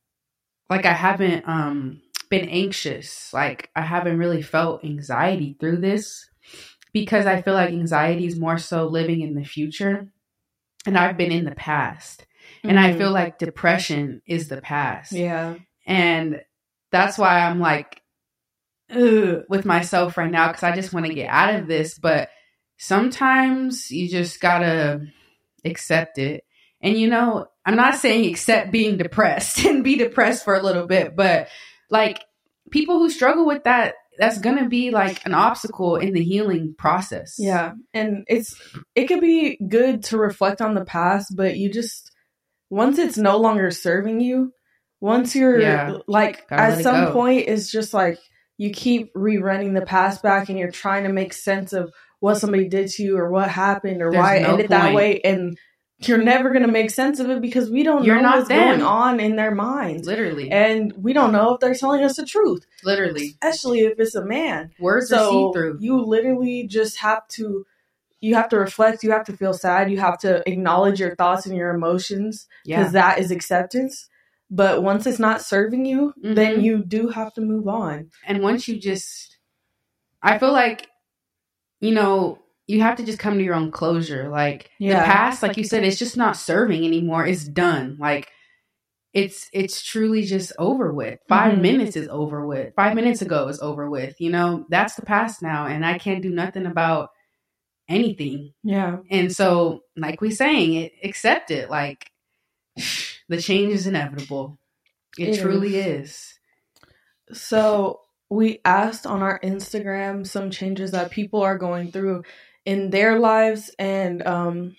like 0.70 0.86
I 0.86 0.94
haven't 0.94 1.48
um 1.48 2.02
been 2.30 2.50
anxious. 2.50 3.34
Like 3.34 3.70
I 3.76 3.82
haven't 3.82 4.18
really 4.18 4.42
felt 4.42 4.84
anxiety 4.84 5.56
through 5.60 5.78
this 5.78 6.30
because 6.94 7.26
I 7.26 7.42
feel 7.42 7.54
like 7.54 7.70
anxiety 7.70 8.26
is 8.26 8.40
more 8.40 8.58
so 8.58 8.88
living 8.88 9.22
in 9.22 9.36
the 9.36 9.44
future 9.44 10.08
and 10.86 10.98
I've 10.98 11.18
been 11.18 11.32
in 11.32 11.46
the 11.46 11.56
past. 11.56 12.26
And 12.64 12.80
I 12.80 12.92
Mhm. 12.94 12.98
feel 12.98 13.12
like 13.12 13.38
depression 13.38 14.22
is 14.26 14.48
the 14.48 14.62
past. 14.62 15.12
yeah. 15.12 15.56
And 15.86 16.42
that's 16.92 17.18
why 17.18 17.42
I'm 17.42 17.60
like 17.60 18.02
with 18.90 19.66
myself 19.66 20.18
right 20.18 20.32
now 20.32 20.48
because 20.48 20.64
I 20.64 20.76
just 20.76 20.94
want 20.94 21.06
to 21.06 21.14
get 21.14 21.30
out 21.30 21.56
of 21.56 21.68
this. 21.68 21.98
But 21.98 22.30
sometimes 22.78 23.90
you 23.92 24.10
just 24.10 24.40
gotta 24.40 25.02
accept 25.64 26.18
it. 26.18 26.44
And 26.82 26.98
you 26.98 27.10
know, 27.10 27.48
I'm 27.66 27.76
not 27.76 27.96
saying 27.96 28.30
accept 28.30 28.72
being 28.72 28.98
depressed 28.98 29.60
and 29.66 29.84
be 29.84 29.96
depressed 29.96 30.44
for 30.44 30.56
a 30.56 30.62
little 30.62 30.88
bit, 30.88 31.16
but 31.16 31.48
like 31.90 32.24
people 32.72 33.00
who 33.00 33.10
struggle 33.10 33.46
with 33.46 33.64
that, 33.64 33.96
that's 34.18 34.40
gonna 34.40 34.70
be 34.70 34.92
like 34.92 35.26
an 35.26 35.34
obstacle 35.34 35.96
in 35.98 36.14
the 36.14 36.24
healing 36.24 36.76
process. 36.78 37.36
Yeah. 37.38 37.74
And 37.94 38.24
it's 38.28 38.56
it 38.94 39.06
could 39.08 39.22
be 39.22 39.58
good 39.58 40.04
to 40.06 40.18
reflect 40.18 40.62
on 40.62 40.74
the 40.76 40.86
past, 40.86 41.34
but 41.36 41.58
you 41.58 41.72
just 41.72 42.12
once 42.70 42.98
it's 42.98 43.18
no 43.18 43.38
longer 43.38 43.72
serving 43.72 44.20
you, 44.22 44.54
once 45.02 45.36
you're 45.36 45.60
Yeah. 45.60 45.98
like 46.08 46.48
Gotta 46.48 46.62
at 46.62 46.84
some 46.84 47.12
point 47.14 47.48
it's 47.48 47.72
just 47.72 47.94
like 47.94 48.20
you 48.58 48.70
keep 48.72 49.14
rerunning 49.14 49.74
the 49.74 49.86
past 49.86 50.24
back 50.24 50.50
and 50.50 50.58
you're 50.58 50.72
trying 50.72 51.04
to 51.04 51.12
make 51.12 51.34
sense 51.34 51.74
of 51.74 51.92
what 52.20 52.36
somebody 52.36 52.68
did 52.68 52.90
to 52.90 53.04
you 53.04 53.18
or 53.18 53.30
what 53.30 53.50
happened 53.50 54.02
or 54.02 54.12
There's 54.12 54.22
why 54.22 54.38
it 54.38 54.44
no 54.44 54.52
ended 54.54 54.70
that 54.70 54.94
way 54.94 55.20
and 55.22 55.58
you're 56.00 56.18
never 56.22 56.50
going 56.50 56.66
to 56.66 56.72
make 56.72 56.92
sense 56.92 57.20
of 57.20 57.30
it 57.30 57.42
because 57.42 57.70
we 57.70 57.84
don't 57.84 58.04
You're 58.04 58.22
know 58.22 58.38
what's 58.38 58.50
them. 58.50 58.60
going 58.68 58.82
on 58.82 59.20
in 59.20 59.36
their 59.36 59.54
minds 59.56 60.08
Literally. 60.08 60.52
and 60.52 60.94
we 60.98 61.14
don't 61.14 61.32
know 61.32 61.54
if 61.54 61.60
they're 61.62 61.74
telling 61.76 62.04
us 62.04 62.16
the 62.18 62.26
truth 62.26 62.66
Literally. 62.84 63.28
especially 63.42 63.82
if 63.82 64.00
it's 64.00 64.16
a 64.16 64.26
man 64.26 64.72
Words 64.80 65.12
are 65.12 65.30
see-through 65.30 65.78
you 65.82 66.02
literally 66.04 66.68
just 66.68 66.98
have 67.00 67.28
to 67.30 67.66
you 68.22 68.36
have 68.36 68.50
to 68.50 68.58
reflect 68.58 69.04
you 69.04 69.12
have 69.12 69.26
to 69.26 69.38
feel 69.38 69.54
sad 69.54 69.92
you 69.92 70.00
have 70.00 70.18
to 70.20 70.48
acknowledge 70.50 71.00
your 71.00 71.16
thoughts 71.16 71.46
and 71.46 71.56
your 71.56 71.70
emotions 71.74 72.48
because 72.66 72.88
Yeah. 72.94 73.02
that 73.02 73.20
is 73.20 73.32
acceptance 73.32 74.10
but 74.56 74.82
once 74.84 75.06
it's 75.06 75.20
not 75.20 75.42
serving 75.42 75.86
you 75.86 76.14
then 76.22 76.58
Mhm. 76.60 76.64
you 76.64 76.84
do 76.84 77.10
have 77.10 77.34
to 77.36 77.42
move 77.42 77.68
on. 77.68 78.10
And 78.28 78.42
once 78.42 78.68
you 78.68 78.80
just 78.80 79.38
i 80.24 80.38
feel 80.40 80.52
like 80.54 80.88
you 81.82 81.94
know 81.94 82.40
you 82.68 82.82
have 82.82 82.96
to 82.98 83.06
just 83.06 83.20
come 83.20 83.38
to 83.38 83.44
your 83.44 83.54
own 83.54 83.70
closure. 83.72 84.28
Like 84.30 84.72
Yeah. 84.80 85.00
the 85.02 85.06
past 85.06 85.44
like 85.44 85.56
you 85.58 85.64
said 85.64 85.84
it's 85.84 86.00
just 86.00 86.18
not 86.18 86.36
serving 86.38 86.84
anymore. 86.86 87.28
It's 87.28 87.44
done. 87.44 87.98
Like 88.00 88.30
it's 89.14 89.50
it's 89.54 89.84
truly 89.84 90.24
just 90.24 90.52
over 90.60 90.92
with. 90.94 91.20
5 91.30 91.54
Mhm. 91.56 91.62
minutes 91.62 91.96
is 91.96 92.08
over 92.10 92.46
with. 92.48 92.74
Five 92.76 92.96
minutes 92.96 93.22
ago 93.22 93.48
is 93.50 93.60
over 93.62 93.90
with. 93.90 94.20
You 94.20 94.32
know 94.32 94.66
that's 94.70 94.96
the 94.96 95.06
past 95.06 95.42
now 95.44 95.68
and 95.68 95.86
i 95.86 95.98
can't 96.00 96.24
do 96.24 96.32
nothing 96.32 96.66
about 96.66 97.10
anything. 97.88 98.54
Yeah. 98.64 98.98
And 99.12 99.32
so 99.32 99.82
like 99.96 100.20
we 100.22 100.32
saying 100.32 100.74
it 100.74 100.94
accept 101.04 101.52
it. 101.52 101.70
Like 101.70 102.10
the 103.30 103.42
change 103.42 103.74
is 103.74 103.88
inevitable. 103.88 104.60
It, 105.18 105.30
It 105.30 105.42
truly 105.42 105.78
is. 105.78 106.40
so 107.32 108.02
we 108.30 108.60
asked 108.66 109.06
on 109.06 109.22
our 109.22 109.40
instagram 109.42 110.26
some 110.26 110.50
changes 110.52 110.92
that 110.92 111.12
people 111.12 111.42
are 111.42 111.58
going 111.58 111.92
through 111.92 112.24
in 112.66 112.90
their 112.90 113.20
lives 113.20 113.72
and 113.80 114.26
um 114.28 114.76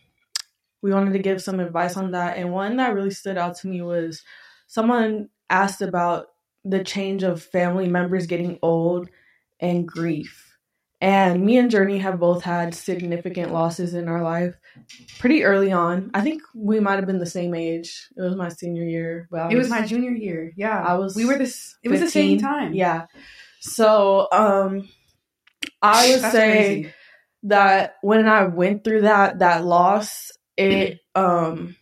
we 0.83 0.93
wanted 0.93 1.13
to 1.13 1.19
give 1.19 1.43
some 1.43 1.61
advice 1.61 1.97
on 1.97 2.13
that 2.13 2.37
and 2.37 2.53
one 2.53 2.77
that 2.77 2.95
really 2.95 3.11
stood 3.11 3.39
out 3.39 3.57
to 3.57 3.69
me 3.69 3.83
was 3.83 4.23
someone 4.67 5.29
asked 5.51 5.83
about 5.83 6.27
the 6.65 6.85
change 6.85 7.23
of 7.23 7.43
family 7.43 7.89
members 7.89 8.27
getting 8.27 8.59
old 8.63 9.09
and 9.61 9.87
grief 9.87 10.46
and 11.01 11.45
me 11.45 11.59
and 11.59 11.71
journey 11.71 11.99
have 11.99 12.19
both 12.19 12.43
had 12.43 12.75
significant 12.75 13.53
losses 13.53 13.93
in 13.95 14.09
our 14.09 14.23
life 14.23 14.55
pretty 15.19 15.45
early 15.45 15.71
on 15.71 16.11
i 16.15 16.21
think 16.23 16.43
we 16.55 16.81
might 16.81 16.97
have 16.97 17.07
been 17.07 17.19
the 17.19 17.27
same 17.27 17.55
age 17.55 18.09
it 18.17 18.23
was 18.23 18.35
my 18.37 18.49
senior 18.49 18.85
year 18.85 19.29
but 19.31 19.41
I 19.43 19.51
It 19.53 19.57
was 19.57 19.69
my 19.69 19.85
junior 19.87 20.11
year. 20.13 20.53
Yeah, 20.57 20.83
I 20.83 20.95
was 20.95 21.15
We 21.15 21.25
were 21.27 21.37
this. 21.37 21.77
It 21.83 21.89
was 21.91 22.01
the 22.01 22.09
same 22.11 22.39
time. 22.39 22.73
Yeah. 22.75 23.07
So, 23.61 24.29
um, 24.33 24.89
I 25.83 26.11
would 26.13 26.21
That's 26.23 26.33
say 26.33 26.53
crazy. 26.83 26.95
that 27.45 27.97
when 28.03 28.27
I 28.29 28.45
went 28.45 28.85
through 28.85 29.03
that 29.03 29.41
that 29.41 29.65
loss, 29.65 30.31
it 30.57 31.01
um, 31.15 31.77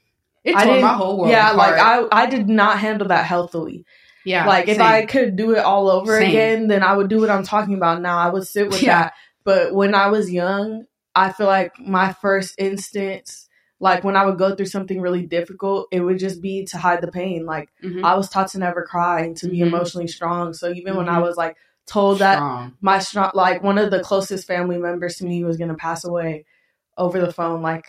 it 0.44 0.52
tore 0.58 0.80
my 0.80 0.94
whole 0.94 1.18
world. 1.18 1.30
yeah, 1.30 1.52
apart. 1.52 1.76
like 1.76 1.80
I 1.80 2.24
I 2.24 2.26
did 2.26 2.48
not 2.48 2.78
handle 2.78 3.08
that 3.08 3.26
healthily. 3.26 3.84
Yeah, 4.24 4.46
like 4.46 4.68
if. 4.68 4.80
I 4.80 5.06
could 5.06 5.36
do 5.36 5.52
it 5.52 5.58
all 5.58 5.90
over 5.90 6.18
Same. 6.18 6.30
again, 6.30 6.68
then 6.68 6.82
I 6.82 6.96
would 6.96 7.08
do 7.08 7.20
what 7.20 7.30
I'm 7.30 7.44
talking 7.44 7.74
about 7.74 8.00
now. 8.02 8.18
I 8.18 8.30
would 8.30 8.46
sit 8.46 8.70
with 8.70 8.82
Yeah. 8.82 9.04
that. 9.04 9.14
But 9.44 9.74
when 9.74 9.94
I 9.94 10.08
was 10.08 10.30
young, 10.32 10.84
I 11.14 11.32
feel 11.32 11.46
like 11.46 11.78
my 11.78 12.12
first 12.14 12.54
instance, 12.58 13.48
like 13.78 14.02
when 14.04 14.16
I 14.16 14.24
would 14.24 14.38
go 14.38 14.54
through 14.54 14.66
something 14.66 15.00
really 15.00 15.26
difficult, 15.26 15.88
it 15.92 16.00
would 16.00 16.18
just 16.18 16.40
be 16.40 16.64
to 16.66 16.78
hide 16.78 17.02
the 17.02 17.12
pain. 17.12 17.44
Like 17.44 17.68
Mhm. 17.84 18.02
I 18.04 18.14
was 18.16 18.28
taught 18.28 18.48
to 18.52 18.58
never 18.58 18.82
cry 18.82 19.20
and 19.20 19.36
to 19.38 19.48
be 19.48 19.58
Mhm. 19.58 19.66
emotionally 19.66 20.08
strong. 20.08 20.54
So 20.54 20.70
even 20.72 20.96
when 20.96 21.08
I 21.08 21.18
Mhm. 21.18 21.22
was 21.22 21.36
like 21.36 21.56
told 21.86 22.20
that 22.20 22.38
my 22.80 22.98
strong, 22.98 23.30
like 23.34 23.62
one 23.62 23.76
of 23.78 23.90
the 23.90 24.00
closest 24.00 24.46
family 24.46 24.78
members 24.78 25.16
to 25.16 25.26
me 25.26 25.44
was 25.44 25.56
gonna 25.58 25.74
pass 25.74 26.04
away 26.04 26.46
over 26.96 27.20
the 27.20 27.32
phone, 27.32 27.60
like 27.60 27.84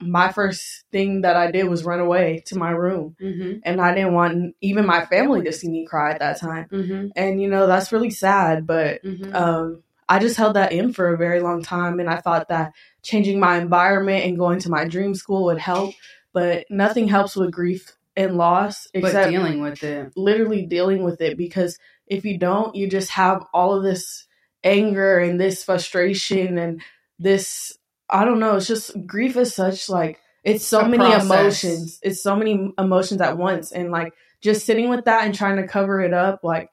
my 0.00 0.32
first 0.32 0.84
thing 0.92 1.22
that 1.22 1.36
I 1.36 1.50
did 1.50 1.64
was 1.64 1.84
run 1.84 2.00
away 2.00 2.42
to 2.46 2.58
my 2.58 2.70
room, 2.70 3.16
Mhm. 3.20 3.60
and 3.64 3.80
I 3.80 3.94
didn't 3.94 4.14
want 4.14 4.54
even 4.60 4.86
my 4.86 5.04
family 5.06 5.42
to 5.44 5.52
see 5.52 5.68
me 5.68 5.86
cry 5.86 6.12
at 6.12 6.18
that 6.18 6.40
time. 6.40 6.66
Mhm. 6.70 7.12
And 7.16 7.40
you 7.40 7.48
know 7.48 7.66
that's 7.66 7.92
really 7.92 8.10
sad, 8.10 8.66
but 8.66 9.02
Mhm. 9.02 9.34
um, 9.34 9.82
I 10.08 10.18
just 10.18 10.36
held 10.36 10.56
that 10.56 10.72
in 10.72 10.92
for 10.92 11.14
a 11.14 11.16
very 11.16 11.40
long 11.40 11.62
time, 11.62 12.00
and 12.00 12.10
I 12.10 12.16
thought 12.16 12.48
that 12.48 12.72
changing 13.02 13.40
my 13.40 13.56
environment 13.56 14.24
and 14.24 14.38
going 14.38 14.58
to 14.60 14.70
my 14.70 14.84
dream 14.86 15.14
school 15.14 15.44
would 15.44 15.58
help. 15.58 15.94
But 16.32 16.66
nothing 16.68 17.06
helps 17.08 17.36
with 17.36 17.52
grief 17.52 17.96
and 18.16 18.36
loss 18.36 18.88
but 18.92 19.04
except 19.04 19.30
dealing 19.30 19.60
with 19.60 19.82
it. 19.82 20.12
literally 20.16 20.66
dealing 20.66 21.04
with 21.04 21.20
it 21.20 21.36
because 21.38 21.78
if 22.06 22.24
you 22.24 22.36
don't, 22.38 22.74
you 22.74 22.88
just 22.88 23.10
have 23.10 23.44
all 23.54 23.74
of 23.74 23.82
this 23.84 24.26
anger 24.64 25.18
and 25.18 25.40
this 25.40 25.62
frustration 25.64 26.58
and 26.58 26.80
this 27.18 27.78
I 28.10 28.24
don't 28.24 28.38
know, 28.40 28.56
it's 28.56 28.66
just 28.66 28.92
grief 29.06 29.36
is 29.36 29.54
such 29.54 29.88
like 29.88 30.20
it's 30.42 30.64
so 30.66 30.84
many 30.84 31.04
process. 31.04 31.24
emotions. 31.24 31.98
It's 32.02 32.22
so 32.22 32.36
many 32.36 32.72
emotions 32.78 33.20
at 33.20 33.38
once 33.38 33.72
and 33.72 33.90
like 33.90 34.12
just 34.42 34.66
sitting 34.66 34.90
with 34.90 35.06
that 35.06 35.24
and 35.24 35.34
trying 35.34 35.56
to 35.56 35.66
cover 35.66 36.00
it 36.00 36.12
up 36.12 36.40
like 36.44 36.68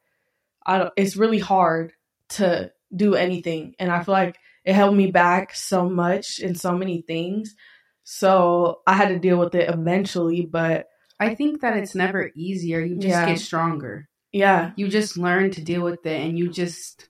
I 0.65 0.77
don't 0.77 0.93
it's 0.97 1.15
really 1.15 1.39
hard 1.39 1.93
to 2.31 2.71
do 2.93 3.15
anything 3.15 3.75
and 3.79 3.89
I 3.91 4.03
feel 4.03 4.13
like 4.13 4.37
it 4.65 4.73
held 4.73 4.95
me 4.95 5.09
back 5.09 5.55
so 5.55 5.89
much 5.89 6.39
in 6.39 6.53
so 6.55 6.77
many 6.77 7.01
things. 7.01 7.55
So 8.03 8.81
I 8.85 8.93
had 8.93 9.09
to 9.09 9.19
deal 9.19 9.37
with 9.37 9.55
it 9.55 9.69
eventually, 9.69 10.41
but 10.45 10.87
I 11.19 11.33
think 11.35 11.61
that 11.61 11.77
it's 11.77 11.95
never 11.95 12.29
easier. 12.35 12.79
You 12.81 12.95
just 12.95 13.07
Yeah. 13.07 13.25
get 13.25 13.39
stronger. 13.39 14.07
yeah, 14.33 14.71
You 14.75 14.87
just 14.87 15.17
learn 15.17 15.51
to 15.51 15.61
deal 15.63 15.81
with 15.81 16.05
it, 16.05 16.19
and 16.21 16.37
you 16.37 16.49
just 16.49 17.09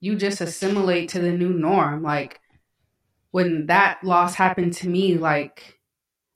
you 0.00 0.14
just 0.16 0.40
assimilate 0.40 1.08
to 1.10 1.20
the 1.20 1.32
new 1.32 1.50
norm. 1.50 2.02
Like 2.02 2.40
when 3.30 3.66
that 3.66 4.02
loss 4.04 4.34
happened 4.34 4.72
to 4.74 4.88
me, 4.88 5.16
like 5.18 5.78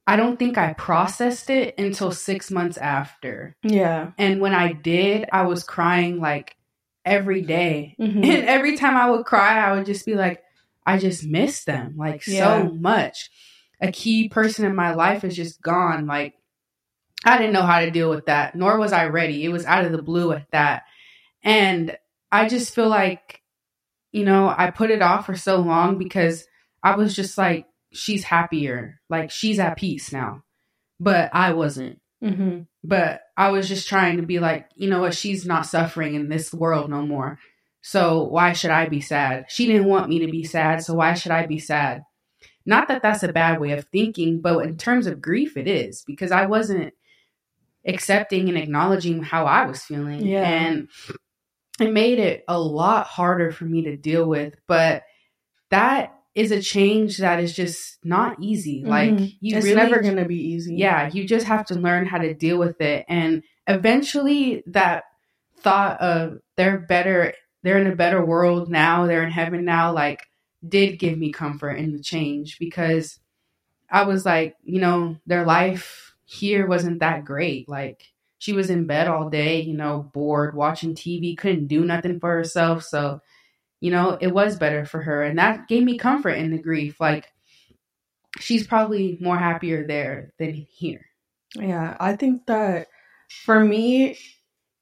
I 0.06 0.16
don't 0.16 0.38
think 0.38 0.58
I 0.58 0.72
processed 0.72 1.50
it 1.50 1.78
until 1.78 2.10
six 2.10 2.50
months 2.50 2.76
after. 2.78 3.54
yeah. 3.62 4.10
And 4.18 4.40
when 4.40 4.54
I 4.54 4.72
did, 4.72 5.28
I 5.32 5.42
was 5.42 5.62
crying 5.62 6.18
like 6.20 6.56
every 7.04 7.42
day. 7.42 7.94
Mhm. 7.98 8.24
And 8.24 8.48
every 8.48 8.76
time 8.76 8.96
I 8.96 9.10
would 9.10 9.24
cry, 9.24 9.58
I 9.58 9.72
would 9.74 9.86
just 9.86 10.04
be 10.06 10.14
like, 10.14 10.42
I 10.84 10.98
just 10.98 11.24
miss 11.24 11.64
them 11.64 11.94
like 11.96 12.26
Yeah. 12.26 12.66
so 12.66 12.74
much. 12.74 13.30
A 13.80 13.92
key 13.92 14.28
person 14.28 14.64
in 14.64 14.74
my 14.74 14.94
life 14.94 15.22
is 15.24 15.36
just 15.36 15.62
gone. 15.62 16.06
Like, 16.06 16.34
I 17.24 17.38
didn't 17.38 17.52
know 17.52 17.62
how 17.62 17.80
to 17.80 17.90
deal 17.90 18.10
with 18.10 18.26
that, 18.26 18.54
nor 18.54 18.78
was 18.78 18.92
I 18.92 19.06
ready. 19.06 19.44
It 19.44 19.50
was 19.50 19.64
out 19.64 19.84
of 19.84 19.92
the 19.92 20.02
blue 20.02 20.32
at 20.32 20.50
that. 20.50 20.82
And 21.42 21.96
I 22.32 22.48
just 22.48 22.74
feel 22.74 22.88
like, 22.88 23.40
you 24.12 24.24
know, 24.24 24.52
I 24.54 24.70
put 24.70 24.90
it 24.90 25.02
off 25.02 25.26
for 25.26 25.36
so 25.36 25.60
long 25.60 25.98
because 25.98 26.46
I 26.82 26.96
was 26.96 27.14
just 27.14 27.36
like, 27.38 27.66
she's 27.92 28.24
happier. 28.24 29.00
Like, 29.08 29.30
she's 29.30 29.58
at 29.58 29.76
peace 29.76 30.12
now. 30.12 30.42
But 30.98 31.30
I 31.32 31.52
wasn't 31.54 31.98
Mhm. 32.22 32.66
but 32.84 33.22
I 33.34 33.50
was 33.50 33.66
just 33.66 33.88
trying 33.88 34.18
to 34.18 34.22
be 34.22 34.38
like, 34.40 34.68
you 34.76 34.90
know 34.90 35.00
what, 35.00 35.14
she's 35.14 35.46
not 35.46 35.64
suffering 35.64 36.14
in 36.14 36.28
this 36.28 36.52
world 36.52 36.90
no 36.90 37.00
more. 37.06 37.38
So 37.80 38.24
why 38.24 38.52
should 38.52 38.70
I 38.70 38.88
be 38.90 39.00
sad? 39.00 39.46
She 39.48 39.66
didn't 39.66 39.88
want 39.88 40.10
me 40.10 40.18
to 40.18 40.30
be 40.30 40.44
sad, 40.44 40.82
so 40.82 40.92
why 40.92 41.14
should 41.14 41.32
I 41.32 41.46
be 41.46 41.58
sad? 41.58 42.02
Not 42.66 42.88
that 42.88 43.00
that's 43.00 43.22
a 43.22 43.32
bad 43.32 43.58
way 43.58 43.70
of 43.72 43.86
thinking, 43.86 44.42
but 44.42 44.58
in 44.66 44.76
terms 44.76 45.06
of 45.06 45.22
grief, 45.22 45.56
it 45.56 45.66
is 45.66 46.04
because 46.06 46.30
I 46.30 46.44
wasn't 46.44 46.92
accepting 47.86 48.50
and 48.50 48.58
acknowledging 48.58 49.22
how 49.22 49.46
I 49.46 49.64
was 49.64 49.82
feeling. 49.82 50.26
Yeah. 50.26 50.42
And 50.46 50.88
it 51.80 51.90
made 51.90 52.18
it 52.18 52.44
a 52.46 52.60
lot 52.60 53.06
harder 53.06 53.50
for 53.50 53.64
me 53.64 53.84
to 53.84 53.96
deal 53.96 54.28
with. 54.28 54.56
But 54.66 55.04
that 55.70 56.14
is 56.34 56.50
a 56.52 56.62
change 56.62 57.18
that 57.18 57.40
is 57.40 57.54
just 57.54 57.98
not 58.04 58.36
easy. 58.40 58.84
Like, 58.84 59.10
Mhm. 59.10 59.36
you 59.40 59.56
it's 59.56 59.66
really 59.66 59.76
never 59.76 60.00
gonna 60.00 60.24
be 60.24 60.36
easy. 60.52 60.76
yeah, 60.76 61.10
you 61.12 61.26
just 61.26 61.46
have 61.46 61.66
to 61.66 61.74
learn 61.74 62.06
how 62.06 62.18
to 62.18 62.34
deal 62.34 62.58
with 62.58 62.80
it. 62.80 63.04
And 63.08 63.42
eventually 63.66 64.62
that 64.66 65.04
thought 65.58 66.00
of 66.00 66.38
they're 66.56 66.78
better, 66.78 67.34
they're 67.62 67.78
in 67.78 67.86
a 67.86 67.96
better 67.96 68.24
world 68.24 68.70
now, 68.70 69.06
they're 69.06 69.24
in 69.24 69.30
heaven 69.32 69.64
now, 69.64 69.92
like 69.92 70.20
did 70.66 70.98
give 70.98 71.16
me 71.18 71.32
comfort 71.32 71.72
in 71.72 71.92
the 71.92 72.02
change 72.02 72.58
because 72.58 73.18
I 73.90 74.04
was 74.04 74.24
like, 74.24 74.54
you 74.62 74.80
know, 74.80 75.16
their 75.26 75.44
life 75.44 76.14
here 76.24 76.66
wasn't 76.66 77.00
that 77.00 77.24
great. 77.24 77.68
Like 77.68 78.04
she 78.38 78.52
was 78.52 78.70
in 78.70 78.86
bed 78.86 79.08
all 79.08 79.28
day, 79.30 79.60
you 79.62 79.74
know, 79.74 80.08
bored, 80.14 80.54
watching 80.54 80.94
TV, 80.94 81.36
couldn't 81.36 81.66
do 81.66 81.84
nothing 81.84 82.20
for 82.20 82.30
herself. 82.30 82.84
So, 82.84 83.20
you 83.80 83.90
know, 83.90 84.16
it 84.20 84.32
was 84.32 84.56
better 84.56 84.84
for 84.84 85.02
her. 85.02 85.22
And 85.22 85.38
that 85.38 85.68
gave 85.68 85.82
me 85.82 85.98
comfort 85.98 86.30
in 86.32 86.50
the 86.50 86.58
grief. 86.62 87.00
Like 87.00 87.26
she's 88.38 88.66
probably 88.66 89.18
more 89.20 89.38
happier 89.38 89.86
there 89.86 90.32
than 90.38 90.66
here. 90.70 91.06
Yeah, 91.54 91.96
I 91.98 92.16
think 92.16 92.46
that 92.46 92.88
for 93.44 93.62
me, 93.62 94.18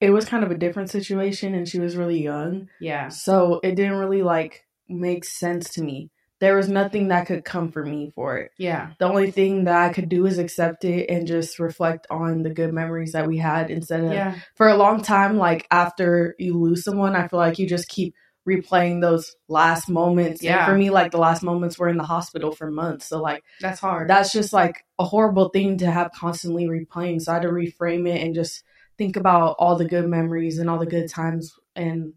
it 0.01 0.11
was 0.11 0.27
kind 0.27 0.45
of 0.45 0.51
a 0.51 0.59
different 0.59 0.91
situation 0.91 1.55
and 1.55 1.69
she 1.69 1.79
was 1.81 1.97
really 1.97 2.23
young. 2.23 2.69
Yeah. 2.81 3.09
So 3.09 3.61
it 3.63 3.75
didn't 3.75 3.99
really 3.99 4.23
like 4.23 4.65
make 4.89 5.25
sense 5.25 5.71
to 5.71 5.83
me. 5.83 6.11
There 6.41 6.57
was 6.57 6.69
nothing 6.69 7.09
that 7.09 7.27
could 7.27 7.45
comfort 7.45 7.89
me 7.89 8.13
for 8.15 8.39
it. 8.39 8.53
Yeah. 8.59 8.93
The 9.01 9.07
only 9.07 9.33
thing 9.33 9.65
that 9.65 9.77
I 9.77 9.93
could 9.93 10.09
do 10.09 10.25
is 10.27 10.39
accept 10.39 10.85
it 10.85 11.11
and 11.11 11.27
just 11.27 11.59
reflect 11.59 12.07
on 12.11 12.43
the 12.45 12.51
good 12.55 12.73
memories 12.73 13.13
that 13.13 13.27
we 13.27 13.39
had 13.39 13.71
instead 13.73 14.05
of 14.05 14.13
Yeah. 14.13 14.37
for 14.55 14.69
a 14.69 14.77
long 14.77 15.03
time, 15.03 15.37
like 15.37 15.67
after 15.71 16.37
you 16.39 16.57
lose 16.57 16.85
someone, 16.85 17.17
I 17.17 17.27
feel 17.27 17.41
like 17.41 17.59
you 17.59 17.67
just 17.69 17.89
keep 17.89 18.15
replaying 18.49 19.01
those 19.01 19.37
last 19.49 19.89
moments. 19.89 20.43
And 20.45 20.67
for 20.67 20.77
me, 20.77 20.91
like 20.91 21.13
the 21.13 21.19
last 21.19 21.43
moments 21.43 21.79
were 21.79 21.89
in 21.89 21.97
the 21.99 22.05
hospital 22.05 22.53
for 22.53 22.71
months. 22.71 23.07
So 23.07 23.21
like 23.21 23.43
That's 23.61 23.81
hard. 23.81 24.09
that's 24.09 24.33
just 24.33 24.53
like 24.53 24.85
a 24.99 25.05
horrible 25.05 25.51
thing 25.51 25.79
to 25.79 25.91
have 25.91 26.11
constantly 26.13 26.67
replaying. 26.67 27.21
So 27.23 27.33
I 27.33 27.35
had 27.35 27.43
to 27.43 27.49
reframe 27.49 28.09
it 28.09 28.23
and 28.23 28.35
just 28.35 28.63
think 28.97 29.17
about 29.17 29.57
all 29.59 29.77
the 29.77 29.85
good 29.85 30.09
memories 30.09 30.59
and 30.59 30.69
all 30.69 30.79
the 30.79 30.87
good 30.87 31.09
times 31.09 31.53
and 31.77 32.15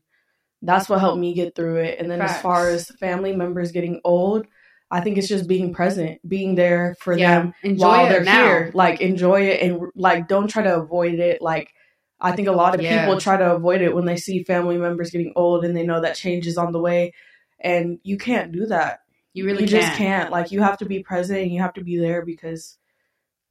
that's 0.64 0.88
what 0.90 1.00
helped 1.00 1.20
me 1.20 1.34
get 1.34 1.56
through 1.56 1.78
it. 1.78 2.00
And 2.00 2.10
then 2.10 2.22
as 2.22 2.40
far 2.42 2.70
as 2.70 2.88
family 3.00 3.36
members 3.36 3.72
getting 3.72 4.00
old, 4.04 4.46
I 4.92 5.02
think 5.02 5.18
it's 5.18 5.28
just 5.28 5.48
being 5.48 5.74
present, 5.74 6.20
being 6.28 6.56
there 6.56 6.96
for 7.00 7.18
yeah. 7.18 7.40
them 7.40 7.54
Enjoy 7.64 7.88
while 7.88 8.10
they're 8.10 8.24
now. 8.24 8.44
here. 8.46 8.72
Like 8.74 9.02
enjoy 9.02 9.42
it 9.48 9.62
and 9.62 9.90
like 9.96 10.28
don't 10.28 10.48
try 10.50 10.64
to 10.64 10.76
avoid 10.76 11.16
it. 11.16 11.42
Like 11.42 11.74
I 12.22 12.34
think 12.36 12.48
a 12.48 12.52
lot 12.54 12.76
of 12.76 12.82
Yeah. 12.82 13.02
people 13.06 13.20
try 13.20 13.38
to 13.38 13.54
avoid 13.54 13.82
it 13.82 13.96
when 13.96 14.06
they 14.06 14.18
see 14.18 14.44
family 14.44 14.78
members 14.78 15.12
getting 15.12 15.34
old 15.36 15.66
and 15.66 15.76
they 15.76 15.86
know 15.86 16.02
that 16.02 16.16
change 16.16 16.48
is 16.48 16.58
on 16.58 16.72
the 16.72 16.80
way. 16.80 17.14
And 17.60 18.00
you 18.04 18.18
can't 18.18 18.52
do 18.52 18.68
that. 18.68 19.02
You 19.34 19.46
really 19.46 19.64
you 19.64 19.70
can. 19.70 19.82
just 19.82 19.94
can't. 19.98 20.32
Like 20.32 20.52
you 20.52 20.62
have 20.62 20.78
to 20.80 20.86
be 20.86 21.04
present 21.04 21.40
and 21.42 21.52
you 21.52 21.62
have 21.62 21.74
to 21.74 21.84
be 21.84 21.98
there 21.98 22.24
because 22.26 22.78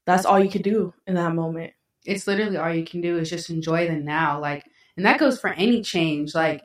that's 0.07 0.25
all 0.25 0.39
you 0.41 0.51
can 0.51 0.63
do 0.63 0.95
in 1.07 1.15
that 1.15 1.35
moment. 1.35 1.73
it's 2.07 2.27
literally 2.27 2.57
all 2.57 2.73
you 2.75 2.85
can 2.85 3.01
do 3.03 3.19
is 3.19 3.29
just 3.29 3.51
enjoy 3.51 3.87
the 3.87 3.95
now 3.95 4.41
like 4.41 4.65
and 4.97 5.05
that 5.07 5.19
goes 5.21 5.39
for 5.39 5.51
any 5.51 5.83
change 5.83 6.35
like 6.35 6.63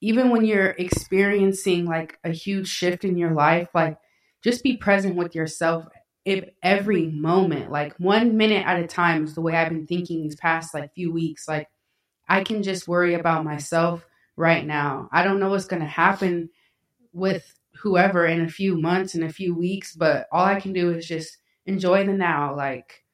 even 0.00 0.30
when 0.30 0.44
you're 0.44 0.74
experiencing 0.78 1.84
like 1.86 2.18
a 2.24 2.30
huge 2.30 2.68
shift 2.68 3.04
in 3.04 3.16
your 3.16 3.32
life 3.32 3.68
like 3.74 3.96
just 4.42 4.62
be 4.64 4.76
present 4.76 5.14
with 5.14 5.34
yourself 5.34 5.84
if 6.24 6.48
every 6.62 7.06
moment 7.06 7.70
like 7.70 7.94
one 7.98 8.36
minute 8.36 8.66
at 8.66 8.80
a 8.80 8.86
time 8.86 9.24
is 9.24 9.34
the 9.34 9.40
way 9.40 9.54
i've 9.54 9.68
been 9.68 9.86
thinking 9.86 10.22
these 10.22 10.36
past 10.36 10.74
like 10.74 10.94
few 10.94 11.12
weeks 11.12 11.46
like 11.46 11.68
i 12.28 12.42
can 12.42 12.62
just 12.62 12.88
worry 12.88 13.14
about 13.14 13.44
myself 13.44 14.04
right 14.36 14.66
now 14.66 15.08
i 15.12 15.22
don't 15.22 15.40
know 15.40 15.50
what's 15.50 15.66
going 15.66 15.82
to 15.82 15.88
happen 15.88 16.48
with 17.12 17.54
whoever 17.82 18.26
in 18.26 18.40
a 18.40 18.48
few 18.48 18.80
months 18.80 19.14
in 19.14 19.22
a 19.22 19.32
few 19.32 19.54
weeks 19.54 19.94
but 19.94 20.26
all 20.32 20.44
i 20.44 20.60
can 20.60 20.72
do 20.72 20.90
is 20.92 21.06
just 21.06 21.38
enjoy 21.66 22.04
the 22.06 22.12
now 22.12 22.56
like 22.56 23.04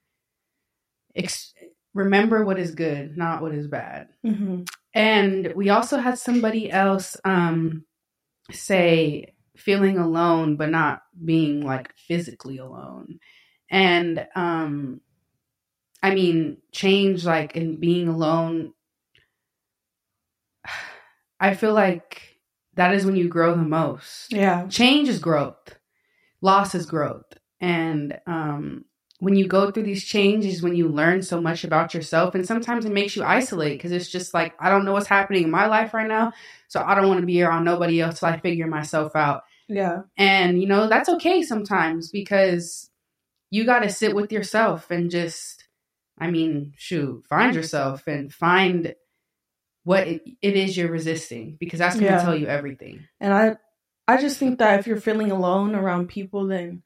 ex- 1.15 1.55
remember 1.95 2.45
what 2.45 2.59
is 2.59 2.75
good, 2.75 3.17
not 3.17 3.43
what 3.43 3.53
is 3.53 3.67
bad. 3.67 4.09
Mm-hmm. 4.25 4.63
And 4.95 5.53
we 5.55 5.71
also 5.71 5.99
had 5.99 6.19
somebody 6.19 6.71
else 6.71 7.17
um, 7.25 7.85
say 8.51 9.35
feeling 9.57 9.99
alone, 9.99 10.57
but 10.57 10.71
not 10.71 11.03
being 11.25 11.63
like 11.65 11.95
physically 11.97 12.59
alone. 12.59 13.21
And 13.71 14.27
um, 14.37 15.01
I 16.03 16.15
mean, 16.15 16.59
change 16.73 17.25
like 17.25 17.57
in 17.57 17.79
being 17.81 18.09
alone. 18.09 18.75
I 21.41 21.55
feel 21.55 21.73
like 21.75 22.39
that 22.75 22.95
is 22.95 23.05
when 23.05 23.17
you 23.17 23.29
grow 23.29 23.53
the 23.55 23.63
most 23.63 24.33
Yeah. 24.33 24.67
change 24.69 25.09
is 25.09 25.19
growth 25.19 25.77
loss 26.43 26.75
is 26.75 26.87
growth 26.87 27.35
and 27.61 28.21
um 28.27 28.85
when 29.21 29.37
you 29.37 29.47
go 29.47 29.71
through 29.71 29.83
these 29.85 30.05
changes 30.05 30.63
when 30.63 30.75
you 30.75 30.89
learn 30.89 31.23
so 31.23 31.41
much 31.41 31.63
about 31.63 31.95
yourself 31.95 32.35
and 32.35 32.47
sometimes 32.47 32.85
it 32.87 32.93
makes 32.93 33.15
you 33.15 33.23
isolate 33.23 33.79
because 33.79 33.93
it's 33.93 34.09
just 34.11 34.35
like 34.35 34.55
i 34.59 34.69
don't 34.71 34.85
know 34.85 34.93
what's 34.93 35.07
happening 35.07 35.45
in 35.45 35.51
my 35.51 35.67
life 35.67 35.95
right 35.95 36.09
now 36.09 36.33
so 36.69 36.83
i 36.83 36.95
don't 36.95 37.09
want 37.09 37.21
to 37.21 37.27
be 37.27 37.43
around 37.43 37.65
nobody 37.65 38.01
else 38.01 38.19
till 38.19 38.29
i 38.29 38.39
figure 38.41 38.67
myself 38.67 39.15
out 39.15 39.43
Yeah. 39.69 40.03
and 40.17 40.61
you 40.61 40.67
know 40.67 40.89
that's 40.89 41.09
okay 41.11 41.43
sometimes 41.43 42.11
because 42.11 42.91
you 43.51 43.65
got 43.65 43.81
to 43.81 43.91
sit 43.91 44.15
with 44.15 44.33
yourself 44.33 44.91
and 44.91 45.11
just 45.11 45.69
i 46.19 46.31
mean 46.31 46.73
shoot 46.77 47.25
find 47.29 47.55
yourself 47.55 48.07
and 48.07 48.33
find 48.33 48.95
what 49.85 50.07
it, 50.07 50.23
it 50.43 50.57
is 50.57 50.77
you're 50.77 50.91
resisting 50.91 51.57
because 51.59 51.79
that's 51.79 51.97
going 51.97 52.07
to 52.07 52.13
Yeah. 52.13 52.23
tell 52.23 52.37
you 52.37 52.47
everything 52.47 53.07
And 53.21 53.33
I 53.33 53.57
I 54.09 54.21
just 54.21 54.39
think 54.39 54.59
that 54.59 54.81
if 54.81 54.87
you're 54.87 55.01
feeling 55.01 55.31
alone 55.31 55.75
around 55.75 56.09
people 56.09 56.47
then 56.47 56.83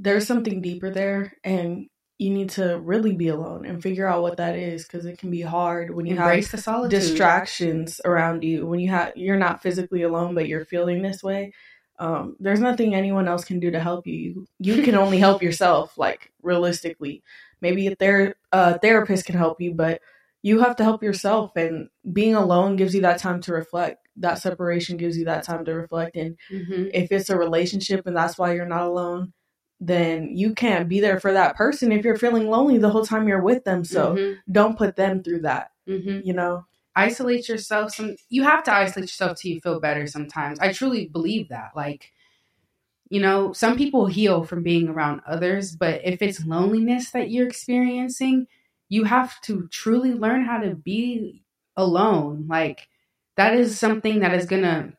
there's 0.00 0.26
something 0.26 0.62
deeper 0.62 0.90
there 0.90 1.36
and 1.44 1.86
you 2.18 2.30
need 2.30 2.50
to 2.50 2.78
really 2.80 3.14
be 3.14 3.28
alone 3.28 3.64
and 3.66 3.82
figure 3.82 4.06
out 4.06 4.22
what 4.22 4.38
that 4.38 4.56
is 4.56 4.84
because 4.84 5.06
it 5.06 5.18
can 5.18 5.30
be 5.30 5.42
hard 5.42 5.94
when 5.94 6.06
you 6.06 6.16
embrace 6.16 6.46
have 6.46 6.50
distractions 6.90 8.00
around 8.04 8.42
you. 8.42 8.66
When 8.66 8.80
you 8.80 8.88
have 8.90 9.12
you're 9.14 9.36
not 9.36 9.62
physically 9.62 10.02
alone 10.02 10.34
but 10.34 10.48
you're 10.48 10.64
feeling 10.64 11.02
this 11.02 11.22
way 11.22 11.52
um, 11.98 12.36
there's 12.40 12.60
nothing 12.60 12.94
anyone 12.94 13.28
else 13.28 13.44
can 13.44 13.60
do 13.60 13.70
to 13.70 13.78
help 13.78 14.06
you. 14.06 14.46
You, 14.58 14.74
you 14.74 14.82
can 14.82 14.94
only 14.94 15.18
help 15.18 15.42
yourself 15.46 15.98
like 15.98 16.32
realistically. 16.42 17.22
Maybe 17.60 17.86
a 17.86 17.94
ther- 17.94 18.36
a 18.52 18.78
therapist 18.78 19.26
can 19.26 19.36
help 19.36 19.60
you 19.60 19.74
but 19.74 20.00
you 20.42 20.60
have 20.60 20.76
to 20.76 20.84
help 20.84 21.02
yourself 21.02 21.54
and 21.56 21.90
being 22.10 22.34
alone 22.34 22.76
gives 22.76 22.94
you 22.94 23.02
that 23.02 23.18
time 23.18 23.42
to 23.42 23.52
reflect. 23.52 24.08
That 24.16 24.38
separation 24.38 24.96
gives 24.96 25.18
you 25.18 25.26
that 25.26 25.44
time 25.44 25.66
to 25.66 25.74
reflect 25.74 26.16
and 26.16 26.38
hmm 26.48 26.88
if 26.92 27.12
it's 27.12 27.30
a 27.30 27.38
relationship 27.38 28.06
and 28.06 28.16
that's 28.16 28.36
why 28.36 28.54
you're 28.54 28.66
not 28.66 28.82
alone 28.82 29.32
then 29.80 30.36
you 30.36 30.54
can't 30.54 30.88
be 30.88 31.00
there 31.00 31.18
for 31.18 31.32
that 31.32 31.56
person 31.56 31.90
if 31.92 32.04
you're 32.04 32.16
feeling 32.18 32.48
lonely 32.50 32.78
the 32.78 32.90
whole 32.90 33.04
time 33.04 33.26
you're 33.26 33.42
with 33.42 33.64
them 33.64 33.82
so 33.84 34.14
Mhm. 34.14 34.36
don't 34.52 34.76
put 34.78 34.96
them 34.96 35.22
through 35.22 35.40
that 35.40 35.70
Mhm. 35.88 36.24
you 36.24 36.32
know 36.34 36.64
isolate 36.96 37.48
yourself. 37.48 37.92
Some 37.94 38.16
you 38.28 38.42
have 38.42 38.64
to 38.64 38.74
isolate 38.74 39.08
yourself 39.08 39.38
till 39.38 39.52
you 39.52 39.60
feel 39.60 39.80
better. 39.80 40.06
Sometimes 40.08 40.58
I 40.58 40.72
truly 40.72 41.06
believe 41.06 41.48
that. 41.48 41.70
Like, 41.76 42.12
you 43.08 43.20
know, 43.20 43.52
some 43.52 43.76
people 43.76 44.06
heal 44.06 44.42
from 44.44 44.62
being 44.64 44.88
around 44.88 45.20
others, 45.26 45.74
but 45.76 46.00
if 46.04 46.20
it's 46.20 46.44
loneliness 46.44 47.12
that 47.12 47.30
you're 47.30 47.46
experiencing, 47.46 48.48
you 48.88 49.04
have 49.04 49.40
to 49.42 49.68
truly 49.68 50.12
learn 50.14 50.44
how 50.44 50.58
to 50.58 50.74
be 50.74 51.42
alone. 51.76 52.46
Like, 52.48 52.88
that 53.36 53.54
is 53.54 53.78
something 53.78 54.18
that 54.20 54.34
is 54.34 54.46
gonna 54.46 54.94